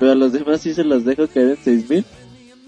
[0.00, 2.04] pero a los demás sí se los dejo caer en seis mil.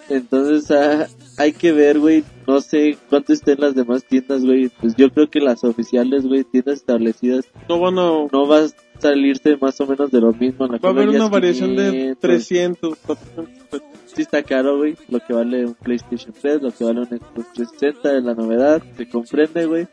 [0.08, 1.06] Entonces, ah,
[1.38, 4.70] hay que ver, güey, no sé cuánto estén las demás tiendas, güey.
[4.80, 8.26] Pues yo creo que las oficiales, güey, tiendas establecidas, No van a...
[8.32, 8.68] no va a
[8.98, 10.66] salirse más o menos de lo mismo.
[10.66, 12.18] La Va a haber una variación de 500.
[12.20, 13.82] 300, 400.
[14.06, 17.52] Sí está caro, güey, lo que vale un PlayStation 3, lo que vale un Xbox
[17.54, 19.86] 360, es la novedad, se comprende, güey,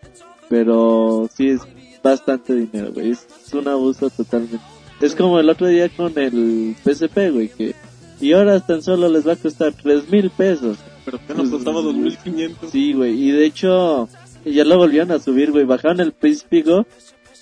[0.49, 1.61] pero sí es
[2.01, 4.65] bastante dinero, güey, es, es un abuso totalmente.
[4.99, 7.75] Es como el otro día con el PSP, güey, que
[8.19, 10.77] y ahora tan solo les va a costar tres mil pesos.
[11.07, 12.69] Pero que nos costaba 2500.
[12.69, 14.09] Sí, güey, y de hecho
[14.43, 16.85] ya lo volvieron a subir, güey, bajaron el PSP Go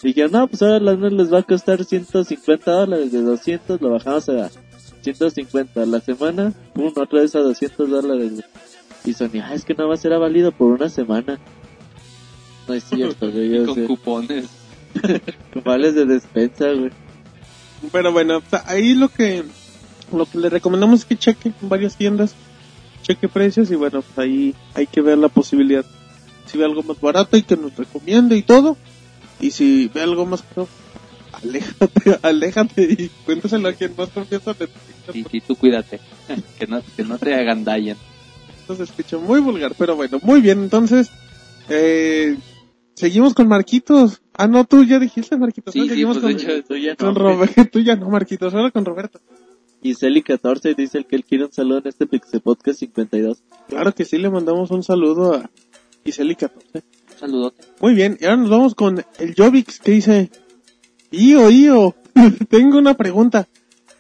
[0.04, 3.90] y dijeron, no, pues ahora las les va a costar 150 dólares, de 200 lo
[3.90, 4.52] bajamos a
[5.02, 8.34] 150 a la semana, pum, otra vez a 200 dólares.
[8.34, 8.44] güey.
[9.04, 11.40] Y Sony, ah, es que no va a ser válido por una semana.
[12.68, 13.86] No es cierto, güey, yo con sé.
[13.86, 14.46] cupones.
[15.66, 16.92] Vales de despensa, güey.
[17.92, 19.44] Pero bueno, ahí lo que
[20.16, 22.36] lo que le recomendamos es que cheque en varias tiendas,
[23.06, 25.86] cheque precios y bueno, pues ahí hay que ver la posibilidad.
[26.46, 28.78] Si ve algo más barato y que nos recomiende y todo.
[29.40, 30.68] Y si ve algo más caro,
[31.34, 34.70] aléjate, aléjate y cuéntaselo a quien más confianza le.
[35.14, 36.00] Y, y tú cuídate,
[36.60, 37.98] que no, que no te agandallen.
[38.60, 40.64] Esto se escucha muy vulgar, pero bueno, muy bien.
[40.64, 41.12] Entonces,
[41.70, 42.38] eh,
[42.96, 44.22] seguimos con Marquitos.
[44.34, 45.74] Ah, no, tú ya dijiste Marquitos.
[45.74, 45.86] Sí, ¿no?
[45.86, 47.36] sí, seguimos pues, con, hecho, Tú ya no, con güey.
[47.36, 47.66] Roberto.
[47.72, 48.54] Tú ya no, Marquitos.
[48.56, 49.20] Ahora con Roberto.
[49.86, 53.44] Y Celi14 dice que él quiere un saludo en este Pixel Podcast 52.
[53.70, 55.52] Claro que sí, le mandamos un saludo a
[56.04, 56.78] Iseli 14.
[56.78, 57.68] Un saludote.
[57.82, 60.32] Muy bien, y ahora nos vamos con el Jovix que dice,
[61.12, 61.94] Io, Io,
[62.50, 63.48] tengo una pregunta.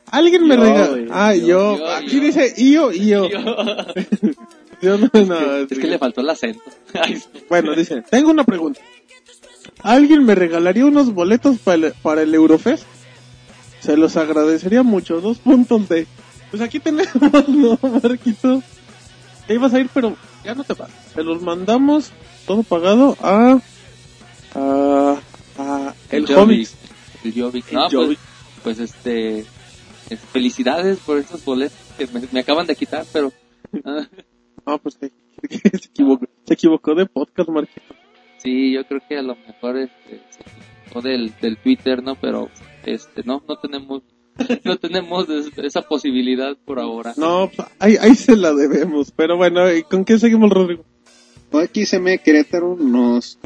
[0.09, 2.21] ¿Alguien me güey, Ah, yo, yo, aquí yo.
[2.23, 3.29] dice Io, Io.
[4.81, 6.63] Yo no, no, es que le faltó el acento.
[7.47, 8.81] Bueno, dice, tengo una pregunta.
[9.83, 12.85] ¿Alguien me regalaría unos boletos para el, para el Eurofest?
[13.85, 15.21] Se los agradecería mucho.
[15.21, 16.07] Dos puntos de...
[16.51, 17.13] Pues aquí tenemos,
[17.47, 18.61] ¿no, Marquito?
[19.47, 20.89] Ya ibas a ir, pero ya no te vas.
[21.13, 22.11] Se los mandamos,
[22.47, 23.59] todo pagado, a...
[24.55, 25.15] a...
[25.57, 26.37] a el Jovic.
[26.37, 26.69] Hobbit.
[27.23, 27.67] El Jovic.
[27.69, 28.19] El No, pues, Jovic.
[28.63, 29.39] pues este,
[30.09, 33.31] es- felicidades por esos boletos que me, me acaban de quitar, pero
[33.85, 34.07] ah,
[34.67, 35.11] Ah, pues que,
[35.47, 36.25] que se equivocó.
[36.47, 37.93] Se equivocó de podcast, Marquito.
[38.37, 42.15] sí, yo creo que a lo mejor este, se equivocó del, del Twitter, ¿no?
[42.15, 42.49] Pero
[42.85, 44.01] este, no, no tenemos,
[44.63, 47.13] no tenemos es- esa posibilidad por ahora.
[47.17, 49.11] No, pues, ahí, ahí se la debemos.
[49.11, 50.83] Pero bueno, ¿y con qué seguimos, Rodrigo?
[51.51, 53.39] XM Querétaro nos,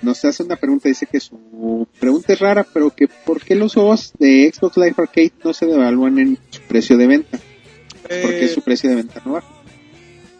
[0.00, 3.74] nos hace una pregunta, dice que su pregunta es rara, pero que ¿por qué los
[3.74, 7.38] juegos de Xbox Live Arcade no se devalúan en su precio de venta?
[8.02, 9.48] ¿Por qué Eh, su precio de venta no baja?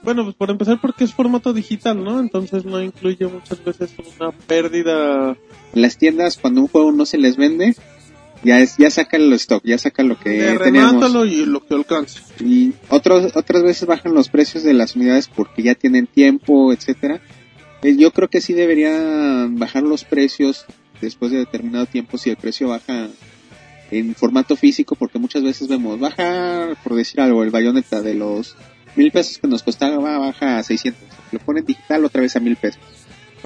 [0.02, 2.20] Bueno, pues por empezar porque es formato digital, ¿no?
[2.20, 5.36] Entonces no incluye muchas veces una pérdida.
[5.74, 7.74] En las tiendas, cuando un juego no se les vende,
[8.44, 11.26] ya es, ya sacan el stock, ya sacan lo que de tenemos.
[11.26, 12.20] y lo que alcance.
[12.40, 17.20] Y otros, otras veces bajan los precios de las unidades porque ya tienen tiempo, etcétera.
[17.82, 20.66] Eh, Yo creo que sí deberían bajar los precios
[21.00, 23.08] después de determinado tiempo si el precio baja
[23.90, 28.56] en formato físico porque muchas veces vemos baja, por decir algo, el bayoneta de los
[28.96, 31.02] mil pesos que nos costaba baja a 600.
[31.32, 32.80] Lo ponen digital otra vez a mil pesos.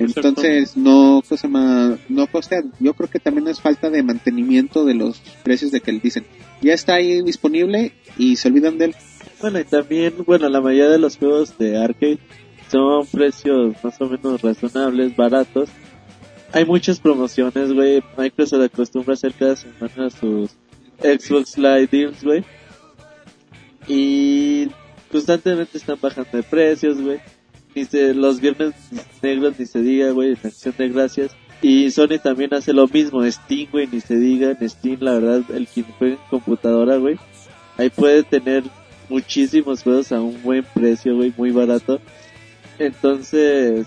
[0.04, 2.62] Entonces no cosa más, no costa.
[2.80, 6.24] Yo creo que también es falta de mantenimiento de los precios de que le dicen
[6.62, 8.96] ya está ahí disponible y se olvidan de él.
[9.40, 12.18] Bueno, y también, bueno, la mayoría de los juegos de arcade
[12.70, 15.68] son precios más o menos razonables, baratos.
[16.52, 18.02] Hay muchas promociones, güey.
[18.16, 20.50] Microsoft acostumbra hacer cada semana sus
[21.00, 22.44] Xbox Live Deals, güey.
[23.88, 24.68] Y
[25.10, 27.18] constantemente están bajando de precios, güey.
[27.74, 28.74] Ni se, los viernes
[29.23, 31.36] negros ni se diga, güey, en acción de gracias.
[31.62, 35.43] Y Sony también hace lo mismo, Steam, güey, ni se diga, en Steam, la verdad,
[35.55, 37.16] el quien juega en computadora, güey,
[37.78, 38.65] ahí puede tener
[39.09, 42.01] muchísimos juegos a un buen precio, güey, muy barato.
[42.81, 43.86] Entonces,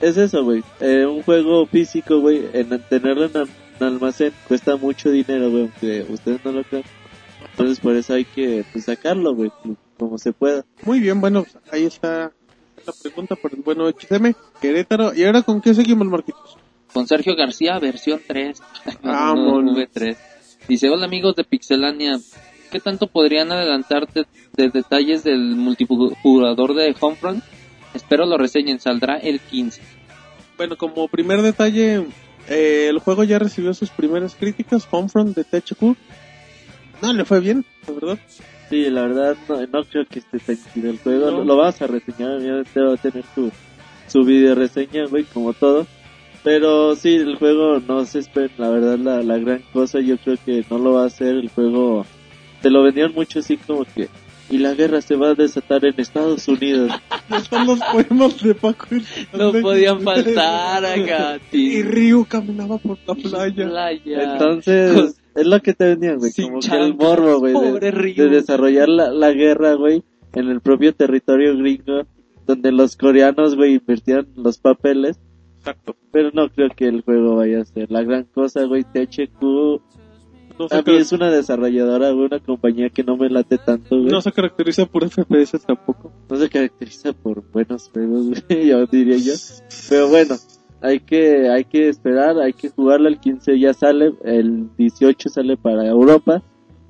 [0.00, 0.62] es eso, güey.
[0.78, 3.48] Eh, un juego físico, güey, en tenerlo en,
[3.80, 6.84] en almacén cuesta mucho dinero, güey, aunque ustedes no lo crean.
[7.50, 9.50] Entonces, por eso hay que pues, sacarlo, güey,
[9.98, 10.64] como se pueda.
[10.84, 12.32] Muy bien, bueno, ahí está
[12.88, 15.14] la pregunta por el bueno XM, Querétaro.
[15.14, 16.56] ¿Y ahora con qué seguimos, Marquitos?
[16.92, 18.62] Con Sergio García, versión 3.
[19.02, 19.76] Vámonos.
[19.76, 20.16] V3.
[20.66, 22.18] Dice, hola amigos de Pixelania,
[22.70, 27.42] ¿qué tanto podrían adelantarte de detalles del multijugador de Homefront?
[27.94, 29.80] Espero lo reseñen, saldrá el 15.
[30.56, 32.06] Bueno, como primer detalle,
[32.48, 34.86] eh, el juego ya recibió sus primeras críticas.
[34.90, 35.96] Homefront de THQ.
[37.02, 38.18] No le fue bien, la verdad.
[38.68, 41.30] Sí, la verdad no, no creo que esté tan chido el juego.
[41.30, 41.38] No.
[41.38, 43.50] Lo, lo vas a reseñar, obviamente va a tener su,
[44.06, 45.86] su video reseña, güey, como todo.
[46.44, 50.00] Pero sí, el juego no se espera, la verdad, la, la gran cosa.
[50.00, 51.34] Yo creo que no lo va a hacer.
[51.36, 52.06] El juego
[52.62, 54.08] te lo vendían mucho así como que.
[54.50, 56.90] Y la guerra se va a desatar en Estados Unidos.
[57.50, 58.86] Son los poemas de Paco.
[59.32, 61.90] No podían faltar acá, Y tío.
[61.90, 63.68] Ryu caminaba por la playa.
[63.68, 64.32] Playa.
[64.32, 66.32] Entonces, es lo que te vendían, güey.
[66.32, 67.54] Como que el morbo, güey.
[67.80, 70.02] De, de desarrollar la, la guerra, güey,
[70.32, 72.02] en el propio territorio gringo.
[72.46, 75.20] Donde los coreanos, güey, invertían los papeles.
[75.58, 75.96] Exacto.
[76.10, 78.84] Pero no creo que el juego vaya a ser la gran cosa, güey.
[78.84, 83.96] THQ No a mí es una desarrolladora, güey, una compañía que no me late tanto,
[83.96, 84.04] güey.
[84.06, 86.10] no No, se caracteriza por FPS tampoco.
[86.36, 89.34] se caracteriza por buenos juegos, güey, yo diría yo.
[89.90, 90.36] Pero bueno,
[90.80, 93.08] hay que, hay que esperar, hay que jugarlo.
[93.08, 96.42] El 15 ya sale, el 18 sale para Europa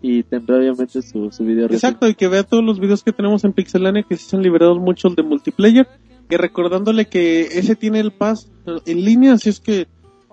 [0.03, 1.67] y tendrá obviamente su, su video.
[1.67, 4.79] Exacto, y que vea todos los videos que tenemos en Pixelania que se han liberado
[4.79, 5.89] muchos de multiplayer.
[6.29, 8.51] Que recordándole que ese tiene el pass
[8.85, 9.87] en línea, así es que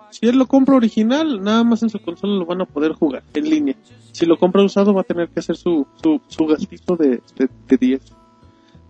[0.09, 3.23] si él lo compra original, nada más en su consola lo van a poder jugar
[3.33, 3.75] en línea.
[4.11, 7.49] Si lo compra usado, va a tener que hacer su, su, su gastito de, de,
[7.67, 8.01] de 10,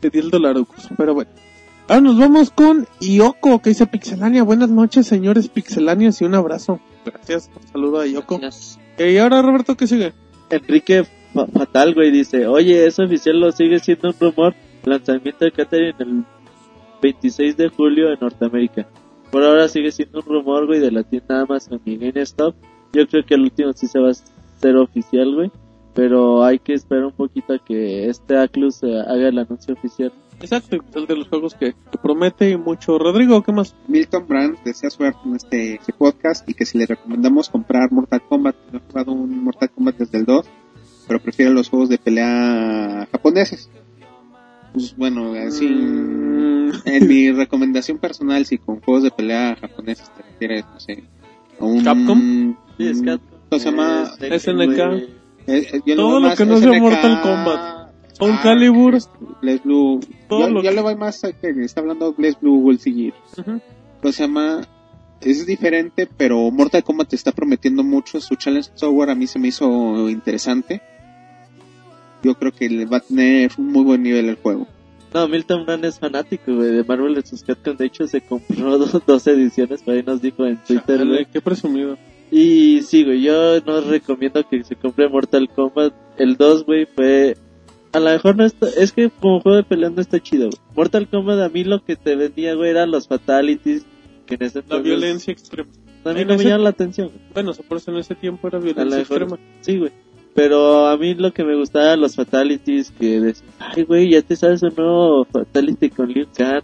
[0.02, 0.88] de 10 dolarucos.
[0.98, 1.30] Pero bueno.
[1.88, 4.44] Ahora nos vamos con Ioko, que dice Pixelania.
[4.44, 6.80] Buenas noches, señores Pixelanias, y un abrazo.
[7.06, 8.40] Gracias, un saludo a Ioko.
[8.40, 8.80] Gracias.
[8.98, 10.14] Y ahora, Roberto, ¿qué sigue?
[10.49, 11.03] Enrique
[11.34, 14.56] Fa- Fatal, güey, dice, oye, eso oficial lo sigue siendo un rumor.
[14.84, 16.24] Lanzamiento de Catherine el
[17.02, 18.88] 26 de julio en Norteamérica.
[19.32, 22.56] Por ahora sigue siendo un rumor, güey, de la tienda Amazon y GameStop.
[22.94, 25.52] Yo creo que el último sí se va a ser oficial, güey.
[25.94, 30.12] Pero hay que esperar un poquito a que este Aclus eh, haga el anuncio oficial.
[30.40, 32.98] Exacto, es el de los juegos que, que promete y mucho.
[32.98, 33.76] Rodrigo, ¿qué más?
[33.88, 38.22] Milton Brand desea suerte en este, este podcast y que si le recomendamos comprar Mortal
[38.28, 40.45] Kombat, no he jugado un Mortal Kombat desde el 2,
[41.07, 43.70] pero prefiero los juegos de pelea japoneses.
[44.74, 45.70] Pues bueno, así,
[46.66, 51.03] Mm, en mi recomendación personal, si con juegos de pelea japoneses te refieres, no sé,
[51.60, 51.84] a un...
[51.84, 52.56] ¿Capcom?
[52.78, 53.40] Sí, es Capcom.
[53.49, 54.12] ¿Cómo se llama?
[54.20, 54.80] SNK.
[54.80, 55.07] Eh,
[55.48, 57.75] eh, yo Todo lo que no sea Mortal Kombat.
[58.18, 58.98] Soul ah, Calibur.
[59.42, 60.00] Blaze Blue.
[60.30, 62.84] Todo Yo, lo yo que- le voy más a que está hablando Blaze Blue Wolf
[62.84, 63.14] Gear.
[63.38, 63.62] ujú.
[64.02, 64.62] ¿Cómo se llama?
[65.22, 68.20] Es diferente, pero Mortal Kombat te está prometiendo mucho.
[68.22, 70.82] Su challenge software a mí se me hizo interesante.
[72.24, 74.68] Yo creo que le va a tener un muy buen nivel el juego.
[75.14, 77.44] No, Milton Brand es fanático, güey, de Marvel vs.
[77.46, 77.78] Capcom.
[77.78, 81.42] De hecho, se compró dos, dos ediciones, por ahí nos dijo en Twitter, Chale, qué
[81.42, 81.98] presumido.
[82.32, 85.94] Y sí, güey, yo no recomiendo que se compre Mortal Kombat.
[86.18, 87.38] El 2, güey, fue...
[87.96, 88.68] A lo mejor no está...
[88.78, 90.60] Es que como juego de pelea no está chido, güey.
[90.76, 93.86] Mortal Kombat a mí lo que te vendía, güey, eran los fatalities.
[94.26, 95.70] Que en ese La violencia extrema.
[96.04, 97.22] A mí en no me llama la atención, güey.
[97.34, 99.40] Bueno, por eso en ese tiempo era violencia extrema.
[99.62, 99.94] Sí, güey.
[100.34, 104.36] Pero a mí lo que me gustaba los fatalities que decían, ay, güey, ya te
[104.36, 106.64] sabes un nuevo fatality con Liu Kang.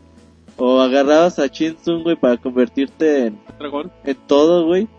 [0.58, 3.90] O agarrabas a Shin Tsung, güey, para convertirte en Dragón.
[4.04, 4.90] en todo, güey.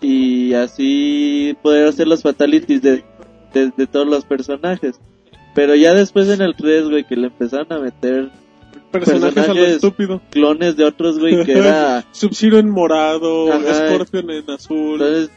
[0.00, 3.04] Y así poder hacer los fatalities de,
[3.52, 4.98] de, de todos los personajes.
[5.54, 8.30] Pero ya después en el 3, güey, que le empezaron a meter
[8.90, 10.20] Personajes, a lo Personajes- estúpido.
[10.30, 12.04] clones de otros, güey, que era...
[12.12, 13.88] Sub-Zero en morado, Ajá.
[13.88, 15.00] Scorpion en azul.
[15.00, 15.30] Entonces,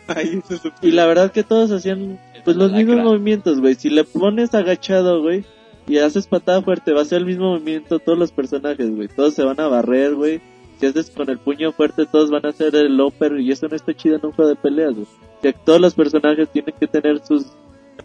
[0.50, 3.76] ese y la verdad que todos hacían pues los mismos movimientos, güey.
[3.76, 5.46] Si le pones agachado, güey,
[5.88, 9.08] y haces patada fuerte, va a ser el mismo movimiento todos los personajes, güey.
[9.08, 10.42] Todos se van a barrer, güey.
[10.80, 13.76] Si haces con el puño fuerte, todos van a hacer el upper y eso no
[13.78, 15.08] está chido en un juego de peleas, güey.
[15.42, 17.46] Que todos los personajes tienen que tener sus,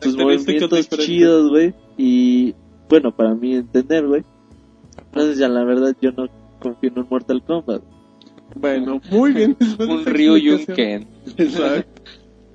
[0.00, 1.04] sus movimientos diferentes.
[1.06, 1.74] chidos, güey.
[2.02, 2.54] Y
[2.88, 4.24] bueno, para mí entender, güey.
[4.96, 6.28] Entonces ya la verdad yo no
[6.58, 7.82] confío en un Mortal Kombat.
[8.54, 9.54] Bueno, muy bien.
[9.78, 10.64] Un Ryu y un.
[10.64, 11.06] Ken.
[11.36, 12.02] Exacto.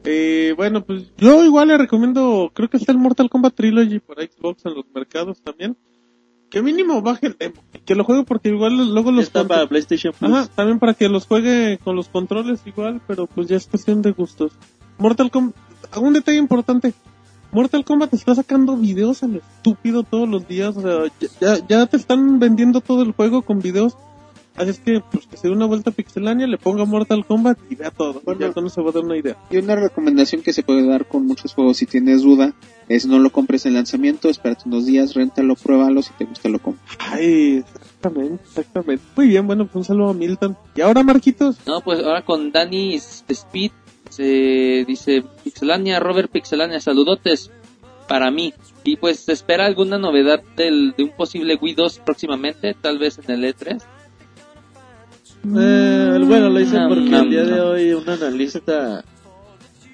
[0.03, 4.23] Eh, bueno, pues yo igual le recomiendo, creo que está el Mortal Kombat Trilogy para
[4.23, 5.77] Xbox en los mercados también.
[6.49, 10.13] Que mínimo baje el demo, que lo juegue porque igual luego los Está para PlayStation
[10.17, 10.31] Plus.
[10.31, 14.01] Ajá, también para que los juegue con los controles igual, pero pues ya es cuestión
[14.01, 14.53] de gustos.
[14.97, 15.55] Mortal Kombat,
[15.97, 16.93] un detalle importante.
[17.55, 21.67] Mortal Kombat está sacando videos a lo estúpido todos los días, o sea, ya, ya-
[21.67, 23.95] ya te están vendiendo todo el juego con videos.
[24.57, 27.57] Así es que, pues que se dé una vuelta a Pixelania, le ponga Mortal Kombat
[27.69, 28.21] y vea todo.
[28.23, 28.39] Bueno.
[28.39, 29.35] ya con eso se va a dar una idea.
[29.49, 32.53] Y una recomendación que se puede dar con muchos juegos si tienes duda
[32.87, 36.59] es no lo compres en lanzamiento, espérate unos días, réntalo, pruébalo, si te gusta lo
[36.59, 36.97] compras.
[36.99, 39.03] Ay, exactamente, exactamente.
[39.17, 40.55] Muy bien, bueno, pues un saludo a Milton.
[40.75, 43.71] Y ahora, Marquitos, No, pues ahora con Danny Speed
[44.15, 47.51] se dice Pixelania, Robert Pixelania, saludotes
[48.07, 48.53] para mí.
[48.83, 53.19] Y pues se espera alguna novedad del, de un posible Wii 2 próximamente, tal vez
[53.19, 53.81] en el E3.
[55.59, 59.03] eh, bueno, lo hice Nam, porque el día de hoy un analista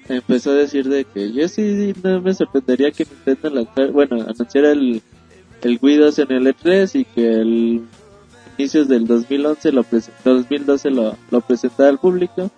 [0.08, 4.70] empezó a decir de que yo sí no me sorprendería que Nintendo lanzara, bueno, anunciara
[4.72, 5.02] el,
[5.62, 7.82] el Wii 2 en el E3 y que el
[8.56, 12.50] inicios del 2011 lo presentó, 2012 lo, lo presentara al público.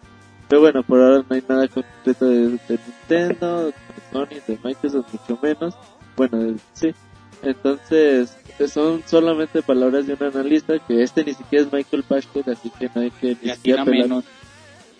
[0.54, 3.72] Pero bueno, por ahora no hay nada concreto de, de Nintendo, de
[4.12, 5.74] Sony, de Microsoft, mucho menos.
[6.16, 6.94] Bueno, de- sí.
[7.42, 8.36] Entonces,
[8.72, 12.88] son solamente palabras de un analista que este ni siquiera es Michael Pashker, así que
[12.94, 14.22] no hay que ni siquiera menos.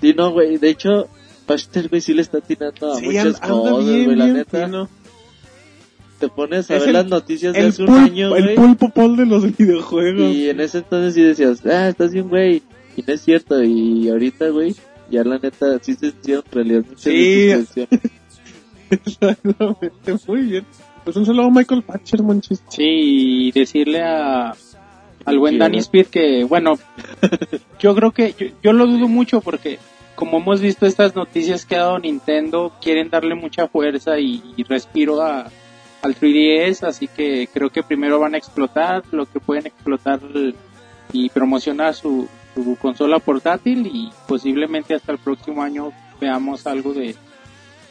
[0.00, 0.56] Sí, no, güey.
[0.58, 1.06] De hecho,
[1.46, 4.16] Pashter, güey, sí le está atinando a Sí, muchas anda cosas, bien, güey.
[4.16, 4.88] La bien neta, fino.
[6.18, 9.16] te pones a Es ver el- las noticias de hace un año, el pulpo pol
[9.16, 10.34] de los videojuegos.
[10.34, 12.60] Y en ese entonces sí decías, ah, estás bien, güey.
[12.96, 13.62] Y no es cierto.
[13.62, 14.74] Y ahorita, güey,
[15.14, 17.46] ya la neta, sí se hicieron realidad muchas Sí.
[17.46, 18.10] de sus predicciones.
[18.90, 20.66] Exactamente, muy bien.
[21.04, 22.62] Pues un saludo a Michael Patcher, manches.
[22.68, 22.82] Sí,
[23.48, 24.54] y decirle a,
[25.24, 25.78] al buen Danny.
[25.78, 26.78] Speed que, bueno,
[27.80, 29.78] yo creo que, yo, yo lo dudo mucho porque
[30.14, 34.62] como hemos visto estas noticias que ha dado Nintendo, quieren darle mucha fuerza y, y
[34.62, 35.50] respiro a,
[36.02, 40.54] al 3DS, así que creo que primero van a explotar lo que pueden explotar el-
[41.12, 47.14] y promocionar su, su consola portátil y posiblemente hasta el próximo año veamos algo de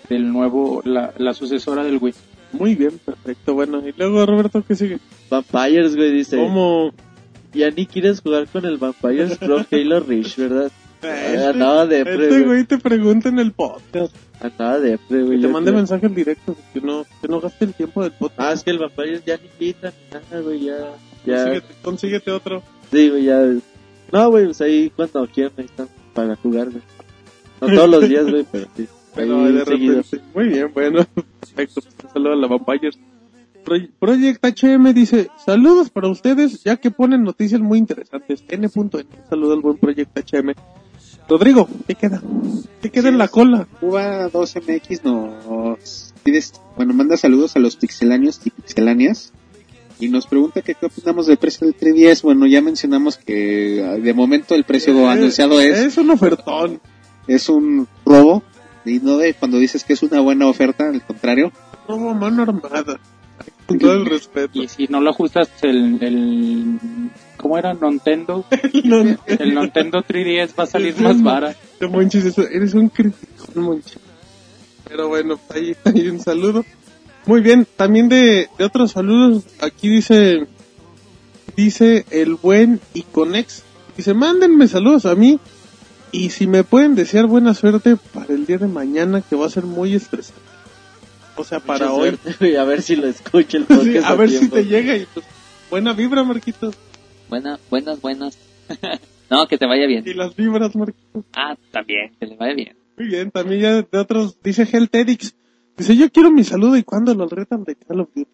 [0.09, 2.13] del nuevo, la, la sucesora del Wii.
[2.51, 3.53] Muy bien, perfecto.
[3.53, 4.99] Bueno, y luego Roberto, ¿qué sigue?
[5.29, 6.37] Vampires, güey, dice.
[6.37, 6.91] ¿Cómo?
[7.53, 10.71] Ya ni quieres jugar con el Vampires Pro Halo Reach, ¿verdad?
[11.01, 12.43] Este, andaba depre, este güey.
[12.45, 14.15] güey te pregunta en el podcast.
[14.39, 15.37] Andaba depre, güey.
[15.37, 15.79] Que te yo mande creo.
[15.79, 16.55] mensaje en directo.
[16.73, 18.39] Que no, que no gaste el tiempo del podcast.
[18.39, 20.77] Ah, es que el Vampires ya ni quita ni nada, güey, ya.
[21.25, 21.35] Ya.
[21.43, 22.63] Consíguete, consíguete otro.
[22.91, 23.41] Sí, güey, ya.
[24.13, 26.83] No, güey, pues ahí cuando quieran ahí están para jugar, güey.
[27.59, 28.87] No todos los días, güey, pero sí.
[29.15, 30.21] Pero ahí de repente.
[30.33, 31.05] Muy bien, bueno.
[31.39, 31.81] Perfecto.
[32.03, 32.97] Un saludo a la Vampires.
[33.63, 38.43] Pro- Project HM dice, saludos para ustedes, ya que ponen noticias muy interesantes.
[38.49, 38.71] N.N.
[38.75, 38.91] Un
[39.29, 40.53] saludo al buen Project HM.
[41.29, 42.21] Rodrigo, ¿qué queda?
[42.81, 43.67] ¿Qué queda en la cola?
[43.79, 49.31] Cuba 2MX nos pides, bueno, manda saludos a los pixelanios y pixelanias
[49.99, 52.21] y nos pregunta que qué opinamos del precio del 310.
[52.23, 56.81] Bueno, ya mencionamos que ah, de momento el precio anunciado es, Es un ofertón.
[57.27, 58.43] es un robo
[58.85, 61.51] y no de cuando dices que es una buena oferta, al contrario.
[61.87, 62.99] Robo a mano armada.
[63.67, 64.61] Con todo el respeto.
[64.61, 66.77] Y si no lo ajustas, el, el
[67.37, 67.73] ¿cómo era?
[67.73, 68.43] Nintendo.
[68.73, 71.15] El Nintendo 3DS va a salir más.
[71.79, 73.99] No manches, eso- eres un crítico, no manches.
[74.87, 76.65] Pero bueno, ahí, ahí un saludo.
[77.25, 80.45] Muy bien, también de, de otros saludos, aquí dice,
[81.55, 83.63] dice el buen Iconex,
[83.95, 85.39] dice, mándenme saludos a mí
[86.11, 89.49] y si me pueden desear buena suerte para el día de mañana que va a
[89.49, 90.41] ser muy estresante.
[91.35, 92.09] O sea, para Mucha hoy.
[92.09, 94.05] suerte, güey, a ver si lo escucha el Sí, podcast.
[94.05, 94.55] a ver si tiempo.
[94.57, 95.25] te llega y pues,
[95.69, 96.75] buena vibra, Marquitos.
[97.29, 98.37] Buena, buenas, buenas.
[99.31, 100.03] no, que te vaya bien.
[100.05, 101.23] Y las vibras, Marquitos.
[101.33, 102.75] Ah, también, que le vaya bien.
[102.97, 105.33] Muy bien, también ya de otros, dice Heltedix,
[105.77, 108.29] dice yo quiero mi saludo y cuando lo retan de Call of Duty.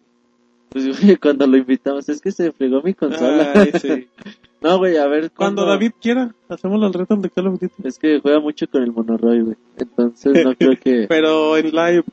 [0.70, 3.52] Pues, güey, cuando lo invitamos, es que se fregó mi consola.
[3.54, 4.08] Ay, sí.
[4.60, 5.30] no, güey, a ver.
[5.32, 5.66] Cuando.
[5.66, 7.74] David quiera, hacemos el reto de Call of Duty.
[7.84, 9.56] Es que juega mucho con el monoroy, güey.
[9.76, 11.06] Entonces no creo que.
[11.08, 12.04] Pero en live.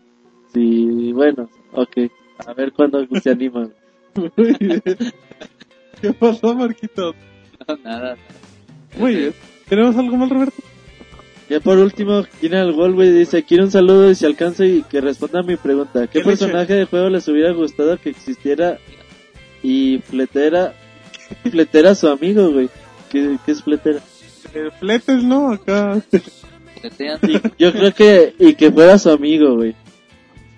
[0.54, 1.98] Sí, bueno, ok.
[2.46, 3.70] A ver cuándo se anima.
[4.16, 4.32] güey.
[4.36, 4.82] Muy bien.
[6.02, 7.14] ¿Qué pasó, Marquito?
[7.68, 8.18] No, nada.
[8.98, 9.34] Muy bien.
[9.68, 10.64] ¿Tenemos algo más, Roberto?
[11.50, 15.00] Ya por último, General Wall, güey, dice, quiero un saludo y si alcanza y que
[15.00, 16.08] responda a mi pregunta.
[16.08, 18.80] ¿Qué, ¿Qué personaje de juego les hubiera gustado que existiera
[19.64, 20.74] y fletera,
[21.50, 22.70] fletera a su amigo, güey?
[23.10, 24.00] ¿Qué, qué es fletera?
[24.54, 25.52] Eh, fletes, ¿no?
[25.52, 26.02] Acá.
[27.24, 29.72] Y yo creo que, y que fuera su amigo, güey.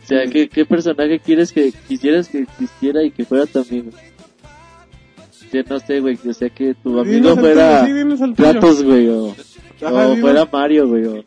[0.04, 3.92] O sea, ¿qué, qué personaje quieres que, quisieras que existiera y que fuera tu amigo?
[5.52, 7.88] Yo no sé, güey, o sea, que tu amigo fuera.
[8.36, 9.36] Kratos, güey, o,
[9.84, 11.24] Ajá, o fuera Mario, güey, o...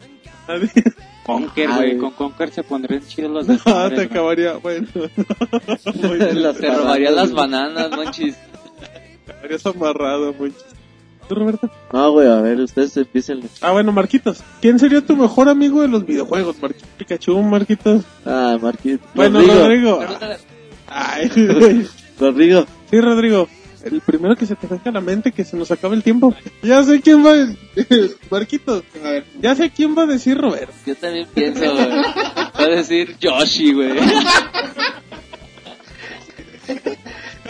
[1.24, 1.98] Conker, Ah, güey.
[1.98, 4.02] Con Conker se pondrían chidos los No, te ¿no?
[4.02, 4.86] acabaría, bueno.
[6.34, 8.34] Las Te robaría las bananas, manchis.
[9.28, 10.76] Estarías amarrado, muy chistoso.
[11.28, 11.70] ¿Tú, Roberto?
[11.92, 13.40] No, güey, a ver, ustedes empiecen.
[13.60, 14.42] Ah, bueno, Marquitos.
[14.60, 16.88] ¿Quién sería tu mejor amigo de los videojuegos, Marquitos?
[16.98, 18.02] Pikachu, Marquitos.
[18.26, 19.04] Ah, Marquito.
[19.14, 20.00] Bueno, Rodrigo.
[20.02, 20.36] Rodrigo.
[20.88, 21.86] Ay, güey.
[22.18, 22.66] Rodrigo.
[22.90, 23.48] Sí, Rodrigo.
[23.84, 26.34] El primero que se te venga a la mente que se nos acabe el tiempo.
[26.62, 27.32] Ya sé quién va.
[28.30, 28.84] Marquitos.
[29.04, 30.72] A ver, Ya sé quién va a decir Roberto.
[30.86, 31.88] Yo también pienso, güey.
[31.88, 33.98] Va a decir Yoshi, güey.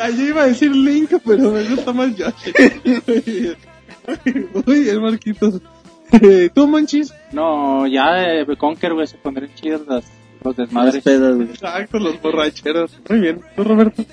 [0.01, 2.53] Allí iba a decir Link, pero me gusta más Yoshi.
[4.67, 5.61] Muy bien, Marquitos.
[6.55, 7.13] ¿Tú, Manchis?
[7.33, 10.05] No, ya eh, Conker, güey, se pondrían chidos las,
[10.43, 11.03] los desmadres.
[11.03, 11.49] pedas, güey.
[11.49, 12.99] Exacto, los borracheros.
[13.09, 13.41] Muy bien.
[13.57, 14.05] ¿Tú, Roberto?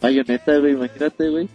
[0.00, 1.48] Bayoneta, güey, imagínate, güey.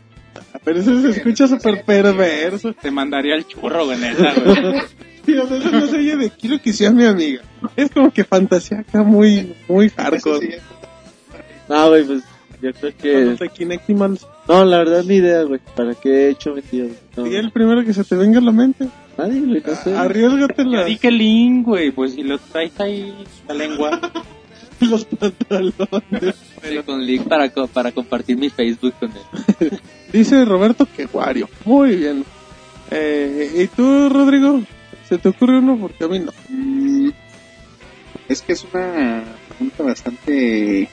[0.63, 2.73] Pero eso se escucha súper perverso.
[2.73, 4.81] Te mandaría el churro, güey, neta, güey.
[5.25, 7.41] Sí, o sea, eso no se oye de quiero que sea mi amiga.
[7.75, 10.59] Es como que fantasía acá muy, muy hardcore.
[11.69, 12.23] No, güey, pues
[12.61, 13.37] yo creo que...
[14.47, 15.61] No, la verdad ni idea, güey.
[15.75, 16.91] ¿Para qué he hecho mentiras?
[17.15, 18.89] No, Y el primero que se te venga a la mente.
[19.17, 19.95] nadie, güey, no sé.
[19.95, 20.79] Arriesgatela.
[20.79, 23.13] Ya di que link, güey, pues si lo traes ahí
[23.47, 23.99] la lengua.
[24.81, 26.35] Los pantalones.
[26.61, 29.11] Sí, con link para, para compartir mi Facebook con
[29.61, 29.79] él.
[30.13, 31.49] Dice Roberto que Wario.
[31.65, 32.23] Muy bien.
[32.91, 34.61] Eh, ¿Y tú, Rodrigo?
[35.09, 35.77] ¿Se te ocurre uno?
[35.77, 36.31] Porque a mí no.
[36.49, 37.09] Mm,
[38.29, 40.87] Es que es una pregunta bastante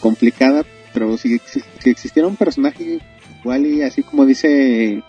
[0.00, 3.00] complicada, pero si, si existiera un personaje
[3.40, 5.02] igual y así como dice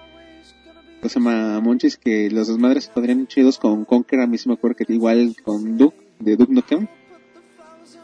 [1.02, 4.78] cosa Monchis que los desmadres podrían ir chidos con Conker, a mí se me acuerdo
[4.78, 6.88] que igual con Duke, de Duke Nukem,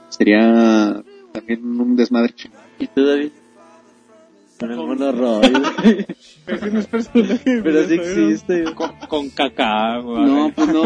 [0.09, 2.55] sería también un desmadre chido.
[2.79, 3.31] ¿Y tú, David?
[4.59, 6.05] Con el mono Roy, güey.
[6.47, 7.61] Ese no es personaje.
[7.63, 8.63] Pero sí existe.
[8.73, 10.25] Con, con caca, güey.
[10.25, 10.83] No, pues no,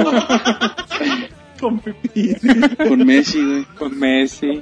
[1.59, 2.35] Con Pepín.
[2.87, 3.63] Con Messi, güey.
[3.77, 4.61] Con Messi.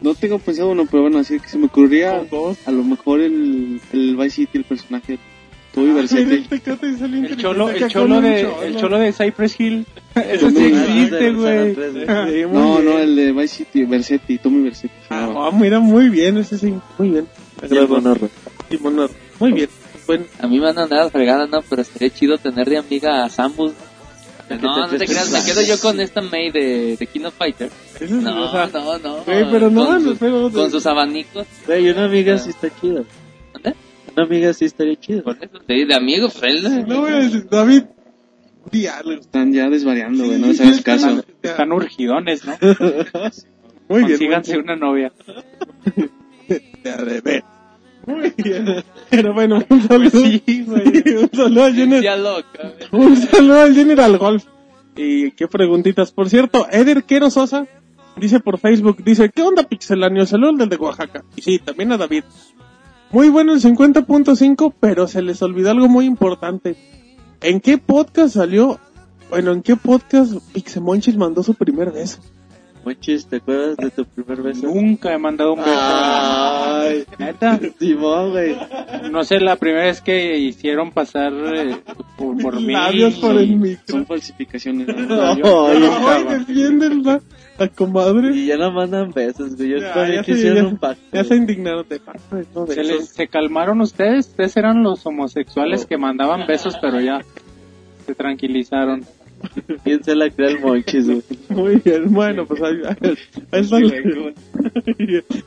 [0.00, 2.22] No tengo pensado uno, pero bueno, así que se me ocurría
[2.66, 5.18] a lo mejor el, el Vice City, el personaje.
[5.74, 6.34] Toby Mira, Versetti.
[6.34, 8.62] este cate es alguien El que cholo, el cholo de, cholo.
[8.62, 9.86] el cholo de Cypress Hill.
[10.14, 11.28] Ese Con sí existe,
[12.08, 12.44] Ah, güey.
[12.46, 14.92] muy No, no, el de Vice City, Versetti, Tommy Versetti.
[15.08, 17.26] se Ah, oh, mira, muy bien, ese sí, muy bien.
[17.62, 18.28] El.
[18.70, 19.08] Y mono-
[19.40, 19.68] Muy bien.
[20.06, 23.24] Bueno, A mí me van a andar fregada, no, pero estaría chido tener de amiga
[23.24, 23.72] a Samus.
[24.50, 27.72] No, no te creas, me quedo yo con esta May de, de King of Fighters.
[27.94, 29.22] ese es, No, o sea, no, no.
[29.24, 31.46] güey, pero no, con, no, sus, pero- con sus abanicos.
[31.66, 33.02] Güey, una amiga sí está chida.
[33.54, 33.74] ¿Dónde?
[34.14, 35.22] Una amiga sí estaría chida.
[35.22, 36.86] Por eso, sí, de amigos, pues, él.
[36.86, 37.84] no voy a decir, David,
[38.70, 39.12] di algo.
[39.12, 41.08] Están ya desvariando, güey, no Sí, les hagas sí, caso.
[41.10, 42.52] están- Están urgidones, ¿no?
[43.88, 44.10] Muy bien.
[44.10, 45.12] Consíganse una novia.
[46.48, 47.44] de ver.
[48.06, 48.84] Muy bien.
[49.10, 50.10] Pero bueno, un saludo.
[50.10, 52.02] Sí, un saludo a Jenner.
[52.02, 52.72] Ya loca.
[52.92, 54.44] Un saludo al General Golf.
[54.96, 56.12] Y qué preguntitas.
[56.12, 57.66] Por cierto, Eder Quero Sosa
[58.16, 60.26] dice por Facebook, dice, ¿qué onda Pixelanio?
[60.26, 61.24] Saludos del de Oaxaca.
[61.36, 62.24] Y sí, también a David.
[63.10, 66.76] Muy bueno el 50.5, pero se les olvidó algo muy importante.
[67.40, 68.78] ¿En qué podcast salió?
[69.30, 72.20] Bueno, ¿en qué podcast Pixemonchis mandó su primer beso?
[72.84, 74.66] Monchis, ¿te acuerdas de tu primer beso?
[74.66, 75.70] Nunca he mandado un beso.
[75.72, 77.60] Ay, Neta.
[77.78, 78.56] Simón, güey.
[79.10, 81.76] No sé, la primera vez que hicieron pasar eh,
[82.16, 82.72] por, por mí.
[82.72, 83.84] Labios por el micro.
[83.86, 84.88] Son falsificaciones.
[84.88, 85.36] ¿no?
[85.36, 87.20] No, Ay, oye, defienden la,
[87.58, 88.34] la comadre.
[88.34, 89.70] Y ya no mandan besos, güey.
[89.70, 91.02] Yo Ya, quisiera ya- un pacto.
[91.12, 94.26] Ya se indignaron de parte de todo ¿Se, les- se calmaron ustedes?
[94.28, 97.20] Ustedes eran los homosexuales que mandaban besos, pero ya
[98.06, 99.04] se tranquilizaron.
[99.84, 101.22] ¿Quién se la cree el Monchis, güey?
[101.50, 103.16] Muy bien, bueno, pues ahí, ahí-
[103.52, 104.32] está, la,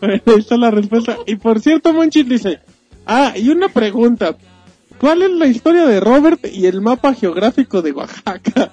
[0.02, 1.18] ahí está la respuesta.
[1.26, 2.60] Y por cierto, Monchis dice,
[3.06, 4.36] ah, y una pregunta.
[4.98, 8.72] ¿Cuál es la historia de Robert y el mapa geográfico de Oaxaca?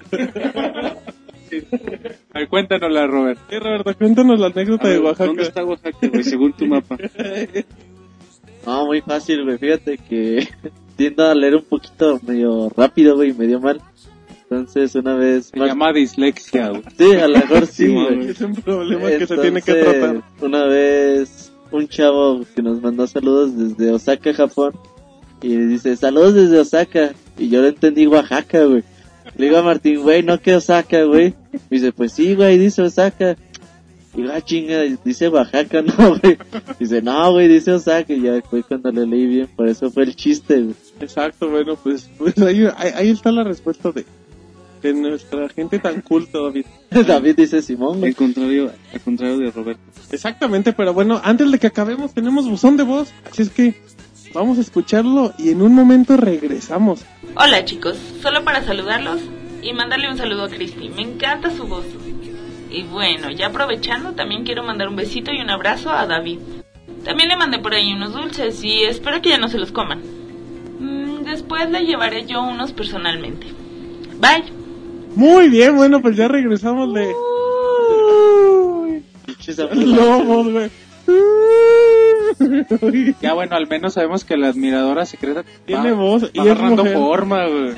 [2.33, 3.39] A ver, cuéntanosla, Robert.
[3.49, 5.25] Sí, Roberto, cuéntanos la anécdota A de ver, Oaxaca.
[5.27, 6.97] ¿Dónde está Oaxaca, güey, según tu mapa?
[8.65, 9.57] No, muy fácil, güey.
[9.57, 10.47] Fíjate que
[10.95, 13.81] tiendo a leer un poquito medio rápido, güey, medio mal.
[14.55, 15.47] Entonces, una vez...
[15.47, 16.83] Se más- llama dislexia, güey.
[16.97, 18.29] Sí, a lo mejor sí, güey.
[18.29, 20.23] Es un problema que se tiene que Entonces, tratar.
[20.41, 24.73] Una vez un chavo que nos mandó saludos desde Osaka, Japón,
[25.41, 28.83] y dice, saludos desde Osaka, y yo le entendí Oaxaca, güey.
[29.35, 31.33] Le digo a Martín, güey, no que Osaka, güey.
[31.51, 33.35] Me dice, pues sí, güey, dice Osaka.
[34.15, 36.37] Y digo, ah, chinga, dice Oaxaca, no, güey.
[36.79, 40.03] Dice, no, güey, dice Osaka, y ya fue cuando le leí bien, por eso fue
[40.03, 40.75] el chiste, güey.
[40.99, 44.05] Exacto, bueno, pues, pues ahí, ahí, ahí está la respuesta de,
[44.89, 46.65] de nuestra gente tan culta, David.
[47.07, 48.03] David dice Simón.
[48.03, 49.81] Al contrario, al contrario de Roberto.
[50.11, 53.81] Exactamente, pero bueno, antes de que acabemos tenemos buzón de voz, así es que
[54.33, 57.05] vamos a escucharlo y en un momento regresamos.
[57.35, 59.21] Hola chicos, solo para saludarlos
[59.61, 60.89] y mandarle un saludo a Cristi.
[60.89, 61.85] Me encanta su voz.
[62.69, 66.39] Y bueno, ya aprovechando, también quiero mandar un besito y un abrazo a David.
[67.05, 70.01] También le mandé por ahí unos dulces y espero que ya no se los coman.
[70.79, 73.47] Mm, después le llevaré yo unos personalmente.
[74.19, 74.62] Bye.
[75.15, 77.11] Muy bien, bueno, pues ya regresamos de
[79.75, 80.69] lobos, güey.
[83.21, 86.51] Ya bueno, al menos sabemos que la admiradora secreta Tiene va- voz y va es
[86.51, 87.73] agarrando forma, güey.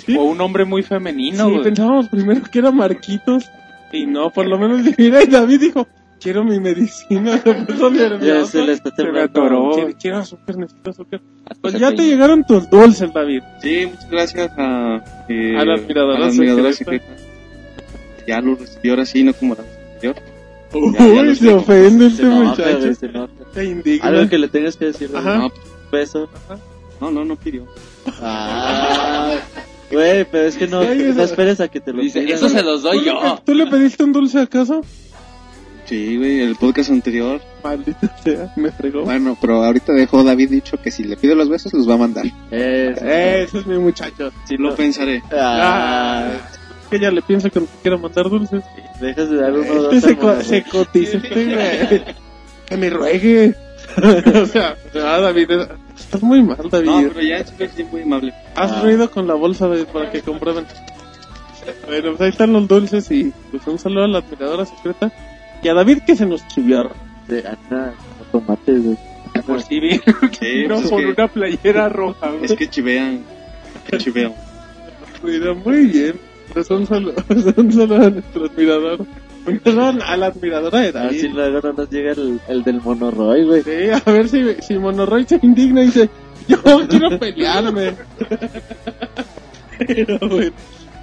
[0.00, 3.44] Sí, O un hombre muy femenino, sí, pensábamos primero que era Marquitos
[3.92, 5.86] y no, por lo menos mira, y David dijo,
[6.20, 9.72] quiero mi medicina, se puso Ya se le está temblando.
[9.74, 11.20] Quiero, quiero azúcar, necesito azúcar.
[11.60, 13.42] Pues ya te llegaron tus dulces, David.
[13.62, 17.04] Sí, muchas gracias a, eh, A la admiradora a la admiradora secreta.
[17.06, 17.22] secreta.
[18.26, 20.16] Ya lo recibió ahora sí, no como la anterior.
[20.72, 22.94] Uy, se ofende este muchacho.
[22.94, 23.08] se.
[23.54, 24.08] Se indigna.
[24.08, 25.10] Algo que le tengas que decir.
[25.14, 25.38] Ajá.
[25.38, 25.48] No,
[25.90, 26.28] Peso.
[27.00, 27.64] no, no, no pidió.
[28.20, 29.36] Ah,
[29.90, 32.34] güey, pero es que no, no esperes a que te lo Dice, pidan.
[32.36, 33.40] eso se los ¿Tú doy le- yo.
[33.44, 34.82] ¿Tú le pediste un dulce acaso?
[35.86, 37.40] Sí, güey, el podcast anterior.
[37.68, 39.02] Maldita sea, me fregó.
[39.04, 41.98] Bueno, pero ahorita dejó David dicho que si le pide los besos los va a
[41.98, 42.26] mandar.
[42.50, 44.30] Es- Ese es mi muchacho.
[44.44, 45.22] si Lo no- pensaré.
[45.32, 46.30] Ah,
[46.90, 48.62] Que ella le piensa que no quiero mandar dulces.
[49.00, 50.02] dejas de dar uno o Este dos.
[50.02, 51.18] se, co- se cotiza.
[52.68, 53.54] Que me ruegue.
[54.42, 55.50] o sea, ah, David,
[55.96, 56.86] estás muy mal, David.
[56.86, 57.52] No, pero ya es
[57.92, 58.34] muy amable.
[58.56, 58.80] Has Ah.
[58.82, 60.66] ruido con la bolsa de, para que comprueben.
[61.86, 65.12] Bueno, pues ahí están los dulces y pues un saludo a la admiradora secreta.
[65.62, 66.90] Y a David que se nos chivió.
[67.28, 68.96] De Ana, no tomates, güey.
[69.46, 69.90] Por si vi
[70.40, 72.44] Sí, no, pues es por que- una playera roja, güey.
[72.44, 73.20] Es que chivean.
[73.88, 74.32] Que chivean.
[75.22, 76.14] Mira, muy bien.
[76.52, 77.14] Pues un saludo,
[77.56, 79.06] un saludo a nuestro admirador.
[79.46, 81.34] Un saludo a la admiradora de A ver si David.
[81.34, 83.62] luego no nos llega el, el del monoroy, güey.
[83.62, 86.08] Sí, a ver si, si Monoroy se indigna y dice,
[86.48, 86.58] yo
[86.88, 87.94] quiero pelearme.
[89.78, 90.52] Pero bueno.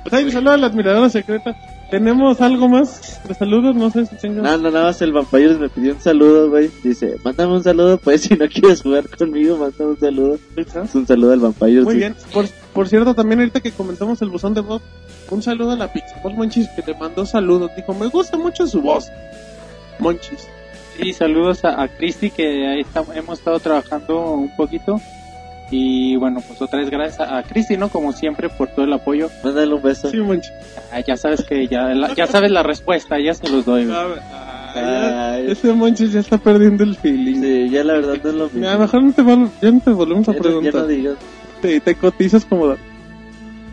[0.04, 1.56] Pues ahí un saludo a la admiradora secreta.
[1.94, 3.76] ¿Tenemos algo más de saludos?
[3.76, 4.44] No sé si tengan...
[4.44, 6.72] No, no, nada más el Vampires me pidió un saludo, güey.
[6.84, 10.40] Dice, mándame un saludo, pues si no quieres jugar conmigo, mándame un saludo.
[10.56, 11.84] Es un saludo al Vampires.
[11.84, 11.99] Muy sí.
[11.99, 12.15] bien.
[12.34, 14.82] Por, por cierto, también ahorita que comentamos el buzón de voz,
[15.30, 17.70] un saludo a la Pixabol Monchis que le mandó saludos.
[17.76, 19.06] Dijo, me gusta mucho su voz.
[19.99, 20.48] Monchis.
[20.99, 24.99] Y saludos a, a Cristi que ahí está- hemos estado trabajando un poquito.
[25.72, 27.90] Y bueno, pues otra vez gracias a, a Cristi, ¿no?
[27.90, 29.30] Como siempre, por todo el apoyo.
[29.44, 30.10] Mándale un beso.
[30.11, 30.52] Sí, Monchis.
[30.91, 33.90] Ah, ya sabes que ya, la- ya sabes la respuesta, ya se los doy.
[33.90, 35.45] A ver, ah, ya- Ay.
[35.52, 37.41] ese Monchis ya está perdiendo el feeling.
[37.41, 38.60] Sí, ya la verdad no es lo mismo.
[38.60, 39.23] Mira, mejor no te,
[39.65, 40.73] ya no te volvemos a Ya ya preguntar.
[40.76, 41.15] no digas.
[41.61, 42.68] te, te cotizas como...
[42.68, 42.77] da-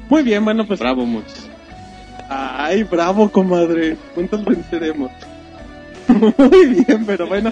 [0.09, 0.81] Muy bien, bueno, pues...
[0.81, 1.49] Bravo, muchos.
[2.31, 3.97] Ay, bravo, comadre.
[4.15, 5.11] ¿Cuántos venceremos?
[6.39, 7.51] Muy bien, pero bueno.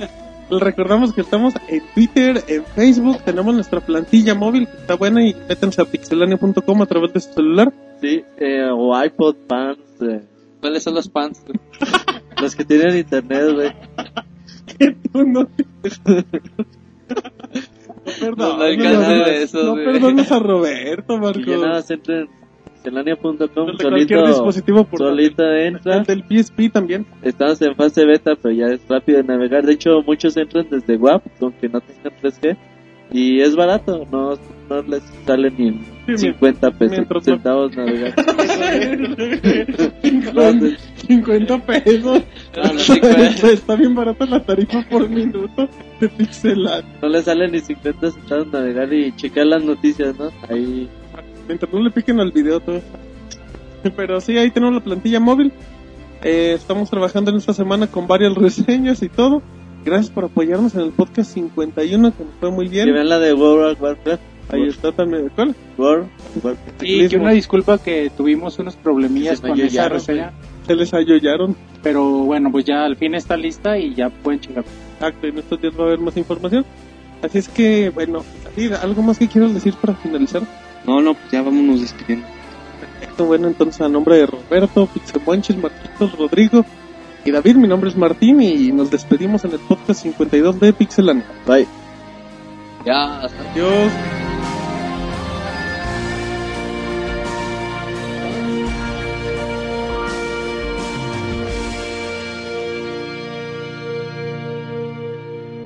[0.51, 5.23] Les recordamos que estamos en Twitter, en Facebook, tenemos nuestra plantilla móvil que está buena
[5.23, 7.73] y métanse a pixelania.com a través de su celular.
[8.01, 10.23] Sí, eh, o iPod Pants, eh,
[10.61, 11.43] ¿Cuáles son los pants?
[12.41, 13.73] los que tienen internet, güey.
[15.13, 15.49] Tú no No
[18.37, 21.69] No, no perdones, no, no a Roberto, Y ya nada Marco.
[21.69, 22.29] más entren
[22.91, 25.99] cualquier solito, dispositivo por solito entra.
[25.99, 27.07] El del PSP también.
[27.23, 29.65] Estamos en fase beta, pero ya es rápido de navegar.
[29.67, 32.57] De hecho, muchos entran desde WAP, aunque no tengan 3G.
[33.11, 34.35] Y es barato, no,
[34.69, 38.13] no les sale ni en Sí, 50 pesos, no- centavos navegar.
[41.09, 42.23] 50 pesos.
[42.57, 43.51] No, los 50.
[43.51, 45.69] Está bien barata la tarifa por minuto
[46.01, 46.85] de pixelar.
[47.01, 50.31] No les sale ni 50 centavos navegar y checar las noticias, ¿no?
[50.51, 50.89] Ahí,
[51.49, 52.81] Mientras no le piquen al video todo.
[53.97, 55.53] Pero sí, ahí tenemos la plantilla móvil.
[56.23, 59.43] Eh, estamos trabajando en esta semana con varias reseñas y todo.
[59.85, 62.93] Gracias por apoyarnos en el podcast 51, que nos fue muy que bien.
[62.93, 64.23] vean la de World of Warcraft.
[64.51, 65.31] Ahí está también.
[65.35, 65.55] ¿Cuál?
[65.79, 66.83] World of Warcraft.
[66.83, 70.33] Y que una disculpa que tuvimos unos problemillas con esa reseña.
[70.67, 71.57] Se les ayollaron.
[71.83, 74.65] Pero bueno, pues ya al fin está lista y ya pueden checar.
[74.95, 76.67] Exacto, en estos días va a haber más información.
[77.23, 80.43] Así es que, bueno, así, ¿algo más que quieras decir para finalizar?
[80.89, 82.27] No, no, pues ya vámonos despidiendo.
[82.81, 86.65] Perfecto, bueno, entonces a nombre de Roberto, Pixemonches, Marquitos, Rodrigo
[87.27, 91.27] y David, mi nombre es Martín y nos despedimos en el podcast 52 de Pixelania.
[91.47, 91.69] Bye.
[92.87, 93.93] Ya, hasta Adiós.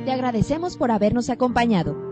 [0.04, 2.11] Te agradecemos por habernos acompañado.